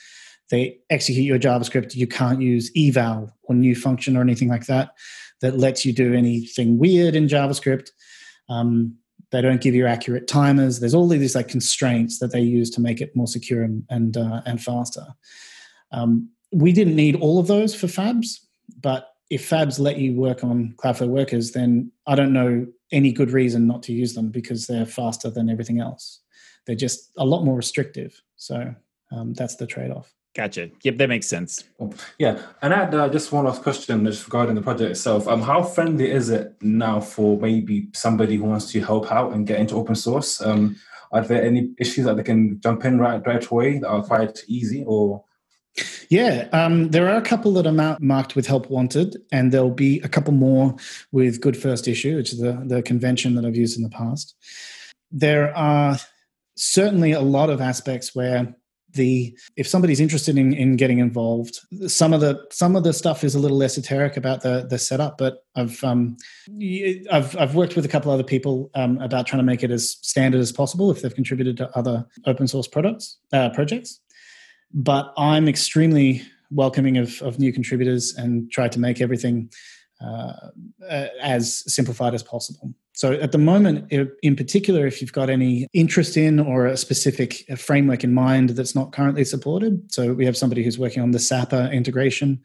They 0.53 0.77
execute 0.91 1.25
your 1.25 1.39
JavaScript. 1.39 1.95
You 1.95 2.05
can't 2.05 2.39
use 2.39 2.69
eval 2.77 3.35
or 3.41 3.55
new 3.55 3.73
function 3.73 4.15
or 4.15 4.21
anything 4.21 4.49
like 4.49 4.67
that 4.67 4.91
that 5.41 5.57
lets 5.57 5.83
you 5.83 5.91
do 5.91 6.13
anything 6.13 6.77
weird 6.77 7.15
in 7.15 7.25
JavaScript. 7.25 7.89
Um, 8.49 8.95
they 9.31 9.41
don't 9.41 9.61
give 9.61 9.73
you 9.73 9.87
accurate 9.87 10.27
timers. 10.27 10.79
There's 10.79 10.93
all 10.93 11.07
these 11.07 11.33
like 11.33 11.47
constraints 11.47 12.19
that 12.19 12.33
they 12.33 12.41
use 12.41 12.69
to 12.69 12.81
make 12.81 13.01
it 13.01 13.15
more 13.15 13.25
secure 13.25 13.63
and 13.63 13.83
and, 13.89 14.15
uh, 14.15 14.43
and 14.45 14.61
faster. 14.61 15.07
Um, 15.91 16.29
we 16.51 16.71
didn't 16.71 16.95
need 16.95 17.15
all 17.15 17.39
of 17.39 17.47
those 17.47 17.73
for 17.73 17.87
Fabs, 17.87 18.37
but 18.79 19.15
if 19.31 19.49
Fabs 19.49 19.79
let 19.79 19.97
you 19.97 20.13
work 20.13 20.43
on 20.43 20.75
Cloudflare 20.77 21.07
workers, 21.07 21.53
then 21.53 21.91
I 22.05 22.13
don't 22.13 22.31
know 22.31 22.67
any 22.91 23.11
good 23.11 23.31
reason 23.31 23.65
not 23.65 23.81
to 23.83 23.91
use 23.91 24.13
them 24.13 24.29
because 24.29 24.67
they're 24.67 24.85
faster 24.85 25.31
than 25.31 25.49
everything 25.49 25.79
else. 25.79 26.19
They're 26.67 26.75
just 26.75 27.09
a 27.17 27.25
lot 27.25 27.43
more 27.43 27.55
restrictive. 27.55 28.21
So 28.35 28.75
um, 29.11 29.33
that's 29.33 29.55
the 29.55 29.65
trade 29.65 29.89
off. 29.89 30.13
Gotcha. 30.35 30.71
Yep, 30.81 30.97
that 30.97 31.09
makes 31.09 31.27
sense. 31.27 31.63
Yeah, 32.17 32.41
and 32.61 32.73
I 32.73 32.85
had 32.85 32.95
uh, 32.95 33.07
just 33.09 33.31
one 33.31 33.45
last 33.45 33.61
question 33.61 34.03
just 34.05 34.25
regarding 34.25 34.55
the 34.55 34.61
project 34.61 34.91
itself. 34.91 35.27
Um, 35.27 35.41
how 35.41 35.61
friendly 35.61 36.09
is 36.09 36.29
it 36.29 36.55
now 36.61 36.99
for 36.99 37.37
maybe 37.39 37.89
somebody 37.93 38.37
who 38.37 38.45
wants 38.45 38.71
to 38.71 38.81
help 38.81 39.11
out 39.11 39.33
and 39.33 39.45
get 39.45 39.59
into 39.59 39.75
open 39.75 39.93
source? 39.93 40.41
Um, 40.41 40.77
are 41.11 41.21
there 41.21 41.43
any 41.43 41.69
issues 41.77 42.05
that 42.05 42.17
they 42.17 42.23
can 42.23 42.59
jump 42.61 42.83
in 42.83 42.97
right 42.97 43.21
right 43.27 43.45
away 43.45 43.77
that 43.77 43.87
are 43.87 44.01
quite 44.01 44.43
easy, 44.47 44.83
or 44.87 45.23
yeah, 46.09 46.47
um, 46.51 46.89
there 46.89 47.07
are 47.09 47.17
a 47.17 47.21
couple 47.21 47.53
that 47.53 47.67
are 47.67 47.97
marked 47.99 48.35
with 48.35 48.47
help 48.47 48.69
wanted, 48.69 49.17
and 49.31 49.51
there'll 49.51 49.71
be 49.71 49.99
a 50.01 50.09
couple 50.09 50.33
more 50.33 50.75
with 51.11 51.41
good 51.41 51.57
first 51.57 51.87
issue, 51.87 52.15
which 52.17 52.33
is 52.33 52.39
the, 52.39 52.61
the 52.65 52.81
convention 52.81 53.35
that 53.35 53.45
I've 53.45 53.55
used 53.55 53.77
in 53.77 53.83
the 53.83 53.89
past. 53.89 54.35
There 55.11 55.55
are 55.55 55.97
certainly 56.55 57.11
a 57.11 57.21
lot 57.21 57.49
of 57.49 57.61
aspects 57.61 58.15
where 58.15 58.55
the 58.93 59.35
if 59.55 59.67
somebody's 59.67 59.99
interested 59.99 60.37
in, 60.37 60.53
in 60.53 60.75
getting 60.75 60.99
involved 60.99 61.59
some 61.87 62.13
of 62.13 62.21
the 62.21 62.39
some 62.51 62.75
of 62.75 62.83
the 62.83 62.93
stuff 62.93 63.23
is 63.23 63.35
a 63.35 63.39
little 63.39 63.61
esoteric 63.61 64.17
about 64.17 64.41
the 64.41 64.65
the 64.69 64.77
setup 64.77 65.17
but 65.17 65.45
i've 65.55 65.83
um 65.83 66.15
i've 67.11 67.35
i've 67.37 67.55
worked 67.55 67.75
with 67.75 67.85
a 67.85 67.87
couple 67.87 68.11
other 68.11 68.23
people 68.23 68.69
um, 68.75 68.97
about 68.99 69.27
trying 69.27 69.39
to 69.39 69.45
make 69.45 69.63
it 69.63 69.71
as 69.71 69.91
standard 70.01 70.39
as 70.39 70.51
possible 70.51 70.91
if 70.91 71.01
they've 71.01 71.15
contributed 71.15 71.57
to 71.57 71.69
other 71.77 72.05
open 72.25 72.47
source 72.47 72.67
products 72.67 73.17
uh, 73.33 73.49
projects. 73.49 73.99
But 74.73 75.13
i'm 75.17 75.47
extremely 75.47 76.21
welcoming 76.51 76.97
of, 76.97 77.21
of 77.21 77.39
new 77.39 77.51
contributors 77.51 78.13
and 78.15 78.51
try 78.51 78.67
to 78.67 78.79
make 78.79 79.01
everything 79.01 79.49
uh, 80.03 80.49
as 81.21 81.63
simplified 81.73 82.13
as 82.13 82.23
possible 82.23 82.73
so 82.95 83.13
at 83.13 83.31
the 83.31 83.39
moment, 83.39 83.91
in 83.91 84.35
particular, 84.35 84.85
if 84.85 85.01
you've 85.01 85.13
got 85.13 85.29
any 85.29 85.67
interest 85.73 86.15
in 86.15 86.39
or 86.39 86.67
a 86.67 86.77
specific 86.77 87.43
framework 87.57 88.03
in 88.03 88.13
mind 88.13 88.51
that's 88.51 88.75
not 88.75 88.91
currently 88.91 89.25
supported, 89.25 89.91
so 89.91 90.13
we 90.13 90.25
have 90.25 90.37
somebody 90.37 90.63
who's 90.63 90.77
working 90.77 91.01
on 91.01 91.09
the 91.09 91.19
Sapper 91.19 91.69
integration. 91.73 92.39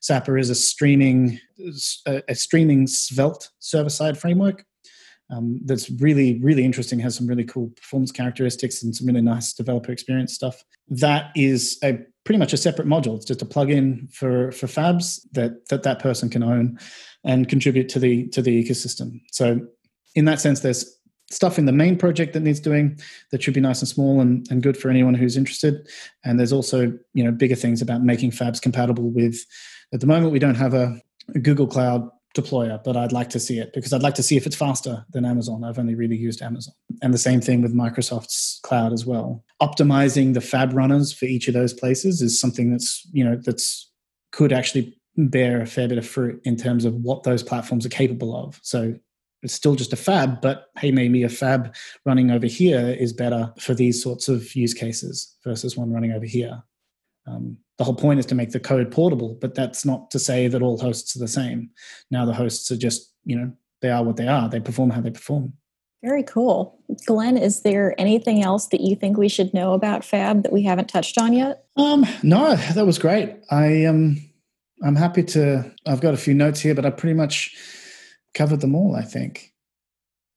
Sapper 0.00 0.38
is 0.38 0.48
a 0.48 0.54
streaming 0.54 1.38
a 2.06 2.34
streaming 2.34 2.86
Svelte 2.86 3.50
server 3.58 3.90
side 3.90 4.16
framework 4.16 4.64
um, 5.30 5.60
that's 5.66 5.90
really 5.90 6.40
really 6.40 6.64
interesting. 6.64 6.98
Has 7.00 7.14
some 7.14 7.26
really 7.26 7.44
cool 7.44 7.68
performance 7.76 8.10
characteristics 8.10 8.82
and 8.82 8.96
some 8.96 9.06
really 9.06 9.20
nice 9.20 9.52
developer 9.52 9.92
experience 9.92 10.32
stuff. 10.32 10.64
That 10.88 11.30
is 11.36 11.78
a 11.84 11.98
pretty 12.24 12.38
much 12.38 12.52
a 12.52 12.56
separate 12.56 12.88
module. 12.88 13.16
It's 13.16 13.24
just 13.24 13.42
a 13.42 13.46
plugin 13.46 14.12
for 14.12 14.52
for 14.52 14.66
Fabs 14.66 15.20
that 15.32 15.68
that 15.68 15.82
that 15.82 15.98
person 15.98 16.28
can 16.30 16.42
own 16.42 16.78
and 17.24 17.48
contribute 17.48 17.88
to 17.90 17.98
the 17.98 18.28
to 18.28 18.42
the 18.42 18.62
ecosystem. 18.62 19.20
So 19.32 19.60
in 20.14 20.24
that 20.26 20.40
sense, 20.40 20.60
there's 20.60 21.00
stuff 21.30 21.58
in 21.58 21.66
the 21.66 21.72
main 21.72 21.96
project 21.96 22.32
that 22.32 22.40
needs 22.40 22.60
doing 22.60 22.98
that 23.30 23.42
should 23.42 23.54
be 23.54 23.60
nice 23.60 23.80
and 23.80 23.88
small 23.88 24.20
and, 24.20 24.46
and 24.50 24.62
good 24.62 24.76
for 24.76 24.90
anyone 24.90 25.14
who's 25.14 25.36
interested. 25.36 25.88
And 26.24 26.38
there's 26.38 26.52
also, 26.52 26.92
you 27.14 27.24
know, 27.24 27.30
bigger 27.30 27.54
things 27.54 27.80
about 27.80 28.02
making 28.02 28.32
Fabs 28.32 28.60
compatible 28.60 29.10
with. 29.10 29.38
At 29.92 30.00
the 30.00 30.06
moment, 30.06 30.32
we 30.32 30.40
don't 30.40 30.56
have 30.56 30.74
a, 30.74 31.00
a 31.34 31.38
Google 31.38 31.68
Cloud 31.68 32.08
deployer, 32.36 32.82
but 32.82 32.96
I'd 32.96 33.12
like 33.12 33.30
to 33.30 33.40
see 33.40 33.58
it 33.58 33.72
because 33.72 33.92
I'd 33.92 34.02
like 34.02 34.14
to 34.14 34.22
see 34.22 34.36
if 34.36 34.46
it's 34.46 34.56
faster 34.56 35.04
than 35.10 35.24
Amazon. 35.24 35.64
I've 35.64 35.78
only 35.78 35.94
really 35.94 36.16
used 36.16 36.42
Amazon. 36.42 36.74
And 37.02 37.12
the 37.12 37.18
same 37.18 37.40
thing 37.40 37.62
with 37.62 37.74
Microsoft's 37.74 38.60
cloud 38.62 38.92
as 38.92 39.04
well. 39.04 39.44
Optimizing 39.60 40.34
the 40.34 40.40
fab 40.40 40.72
runners 40.72 41.12
for 41.12 41.24
each 41.24 41.48
of 41.48 41.54
those 41.54 41.72
places 41.72 42.22
is 42.22 42.40
something 42.40 42.70
that's, 42.70 43.06
you 43.12 43.24
know, 43.24 43.36
that's 43.36 43.90
could 44.32 44.52
actually 44.52 44.96
bear 45.16 45.60
a 45.60 45.66
fair 45.66 45.88
bit 45.88 45.98
of 45.98 46.06
fruit 46.06 46.40
in 46.44 46.56
terms 46.56 46.84
of 46.84 46.94
what 46.94 47.24
those 47.24 47.42
platforms 47.42 47.84
are 47.84 47.90
capable 47.90 48.36
of. 48.36 48.60
So 48.62 48.94
it's 49.42 49.54
still 49.54 49.74
just 49.74 49.92
a 49.92 49.96
fab, 49.96 50.40
but 50.40 50.66
hey, 50.78 50.92
maybe 50.92 51.22
a 51.22 51.28
fab 51.28 51.74
running 52.04 52.30
over 52.30 52.46
here 52.46 52.96
is 52.98 53.12
better 53.12 53.52
for 53.58 53.74
these 53.74 54.02
sorts 54.02 54.28
of 54.28 54.54
use 54.54 54.74
cases 54.74 55.36
versus 55.44 55.76
one 55.76 55.92
running 55.92 56.12
over 56.12 56.26
here. 56.26 56.62
Um, 57.26 57.58
the 57.80 57.84
whole 57.84 57.94
point 57.94 58.20
is 58.20 58.26
to 58.26 58.34
make 58.34 58.50
the 58.50 58.60
code 58.60 58.90
portable, 58.90 59.38
but 59.40 59.54
that's 59.54 59.86
not 59.86 60.10
to 60.10 60.18
say 60.18 60.48
that 60.48 60.60
all 60.60 60.78
hosts 60.78 61.16
are 61.16 61.18
the 61.18 61.26
same. 61.26 61.70
Now 62.10 62.26
the 62.26 62.34
hosts 62.34 62.70
are 62.70 62.76
just, 62.76 63.10
you 63.24 63.34
know, 63.34 63.50
they 63.80 63.88
are 63.88 64.04
what 64.04 64.18
they 64.18 64.28
are. 64.28 64.50
They 64.50 64.60
perform 64.60 64.90
how 64.90 65.00
they 65.00 65.10
perform. 65.10 65.54
Very 66.04 66.22
cool. 66.22 66.78
Glen, 67.06 67.38
is 67.38 67.62
there 67.62 67.94
anything 67.96 68.42
else 68.42 68.66
that 68.66 68.82
you 68.82 68.96
think 68.96 69.16
we 69.16 69.30
should 69.30 69.54
know 69.54 69.72
about 69.72 70.04
Fab 70.04 70.42
that 70.42 70.52
we 70.52 70.62
haven't 70.62 70.90
touched 70.90 71.16
on 71.16 71.32
yet? 71.32 71.64
Um, 71.78 72.04
no, 72.22 72.54
that 72.54 72.84
was 72.84 72.98
great. 72.98 73.34
I 73.50 73.86
um 73.86 74.18
I'm 74.84 74.96
happy 74.96 75.22
to 75.22 75.72
I've 75.86 76.02
got 76.02 76.12
a 76.12 76.18
few 76.18 76.34
notes 76.34 76.60
here, 76.60 76.74
but 76.74 76.84
I 76.84 76.90
pretty 76.90 77.14
much 77.14 77.56
covered 78.34 78.60
them 78.60 78.74
all, 78.74 78.94
I 78.94 79.04
think. 79.04 79.54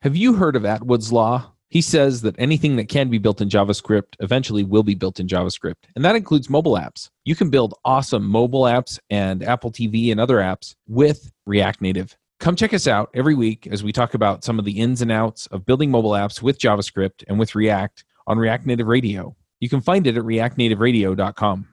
Have 0.01 0.15
you 0.15 0.35
heard 0.35 0.55
of 0.55 0.63
Atwood's 0.63 1.11
Law? 1.11 1.52
He 1.73 1.81
says 1.81 2.21
that 2.21 2.35
anything 2.37 2.75
that 2.75 2.87
can 2.87 3.09
be 3.09 3.17
built 3.17 3.41
in 3.41 3.49
JavaScript 3.49 4.13
eventually 4.19 4.63
will 4.63 4.83
be 4.83 4.93
built 4.93 5.19
in 5.19 5.25
JavaScript, 5.25 5.77
and 5.95 6.05
that 6.05 6.15
includes 6.15 6.47
mobile 6.47 6.73
apps. 6.73 7.09
You 7.25 7.35
can 7.35 7.49
build 7.49 7.73
awesome 7.83 8.27
mobile 8.27 8.65
apps 8.65 8.99
and 9.09 9.41
Apple 9.43 9.71
TV 9.71 10.11
and 10.11 10.19
other 10.19 10.37
apps 10.37 10.75
with 10.87 11.31
React 11.47 11.81
Native. 11.81 12.15
Come 12.39 12.55
check 12.55 12.75
us 12.75 12.85
out 12.85 13.09
every 13.15 13.33
week 13.33 13.65
as 13.65 13.83
we 13.83 13.91
talk 13.91 14.13
about 14.13 14.43
some 14.43 14.59
of 14.59 14.65
the 14.65 14.79
ins 14.79 15.01
and 15.01 15.11
outs 15.11 15.47
of 15.47 15.65
building 15.65 15.89
mobile 15.89 16.11
apps 16.11 16.43
with 16.43 16.59
JavaScript 16.59 17.23
and 17.27 17.39
with 17.39 17.55
React 17.55 18.05
on 18.27 18.37
React 18.37 18.67
Native 18.67 18.85
Radio. 18.85 19.35
You 19.59 19.67
can 19.67 19.81
find 19.81 20.05
it 20.05 20.15
at 20.15 20.23
reactnativeradio.com. 20.23 21.67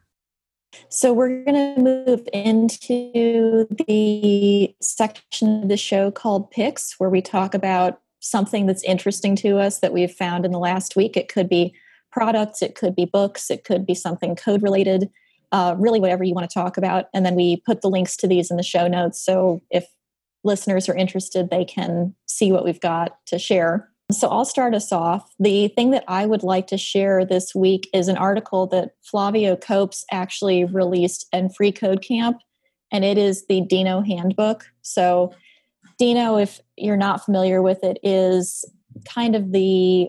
So 0.89 1.13
we're 1.13 1.45
going 1.45 1.75
to 1.75 1.83
move 1.83 2.27
into 2.33 3.67
the 3.87 4.75
section 4.81 5.65
of 5.65 5.69
the 5.69 5.77
show 5.77 6.11
called 6.11 6.51
Picks, 6.51 6.99
where 6.99 7.11
we 7.11 7.21
talk 7.21 7.53
about 7.53 8.01
something 8.21 8.67
that's 8.67 8.85
interesting 8.85 9.35
to 9.37 9.59
us 9.59 9.81
that 9.81 9.93
we've 9.93 10.13
found 10.13 10.45
in 10.45 10.53
the 10.53 10.59
last 10.59 10.97
week. 10.97 11.17
It 11.17 11.29
could 11.29 11.49
be 11.49 11.75
products, 12.13 12.63
it 12.63 12.75
could 12.75 12.95
be 12.95 13.05
books, 13.05 13.51
it 13.51 13.65
could 13.65 13.87
be 13.87 13.95
something 13.95 14.37
code 14.37 14.63
related, 14.63 15.11
uh, 15.53 15.75
really 15.79 16.01
whatever 16.01 16.25
you 16.25 16.35
want 16.35 16.49
to 16.49 16.55
talk 16.55 16.77
about. 16.77 17.07
And 17.15 17.25
then 17.25 17.35
we 17.35 17.57
put 17.67 17.81
the 17.81 17.91
links 17.91 18.17
to 18.19 18.29
these 18.29 18.51
in 18.51 18.57
the 18.57 18.63
show 18.63 18.87
notes. 18.87 19.25
So 19.25 19.61
if 19.71 19.87
listeners 20.45 20.89
are 20.89 20.97
interested, 20.97 21.51
they 21.51 21.65
can 21.65 22.15
see 22.27 22.53
what 22.53 22.65
we've 22.65 22.81
got 22.81 23.17
to 23.27 23.39
share. 23.39 23.89
So 24.13 24.29
I'll 24.29 24.45
start 24.45 24.75
us 24.75 24.91
off. 24.91 25.33
The 25.39 25.69
thing 25.69 25.93
that 25.93 26.05
I 26.09 26.27
would 26.27 26.43
like 26.43 26.67
to 26.69 26.79
share 26.79 27.25
this 27.25 27.55
week 27.55 27.89
is 27.95 28.09
an 28.09 28.17
article 28.17 28.67
that 28.69 28.95
Flavio 29.03 29.55
Copes 29.57 30.05
actually 30.11 30.65
released 30.65 31.27
in 31.33 31.49
Free 31.49 31.71
Code 31.71 32.03
Camp, 32.03 32.39
and 32.91 33.05
it 33.05 33.19
is 33.19 33.47
the 33.47 33.63
Deno 33.63 34.05
Handbook. 34.05 34.67
So, 34.83 35.33
Deno, 36.01 36.43
if 36.43 36.61
you're 36.77 36.97
not 36.97 37.25
familiar 37.25 37.63
with 37.63 37.85
it, 37.85 37.99
is 38.03 38.65
kind 39.09 39.37
of 39.37 39.53
the 39.53 40.09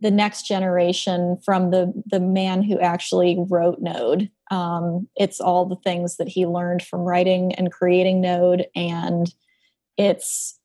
the 0.00 0.10
next 0.10 0.46
generation 0.46 1.38
from 1.44 1.70
the 1.70 1.92
the 2.06 2.20
man 2.20 2.62
who 2.62 2.78
actually 2.80 3.36
wrote 3.48 3.80
Node. 3.80 4.30
Um, 4.50 5.08
it's 5.16 5.40
all 5.40 5.64
the 5.64 5.76
things 5.76 6.16
that 6.16 6.28
he 6.28 6.44
learned 6.44 6.82
from 6.82 7.00
writing 7.00 7.54
and 7.54 7.72
creating 7.72 8.20
Node, 8.20 8.66
and 8.74 9.32
it's 9.96 10.58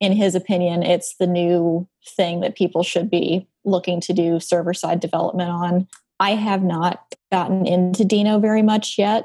in 0.00 0.12
his 0.12 0.34
opinion, 0.34 0.82
it's 0.82 1.16
the 1.16 1.26
new 1.26 1.88
thing 2.16 2.40
that 2.40 2.56
people 2.56 2.82
should 2.82 3.10
be 3.10 3.46
looking 3.64 4.00
to 4.00 4.12
do 4.12 4.40
server 4.40 4.74
side 4.74 5.00
development 5.00 5.50
on. 5.50 5.86
I 6.20 6.30
have 6.32 6.62
not 6.62 7.14
gotten 7.30 7.66
into 7.66 8.02
Deno 8.04 8.40
very 8.40 8.62
much 8.62 8.98
yet, 8.98 9.24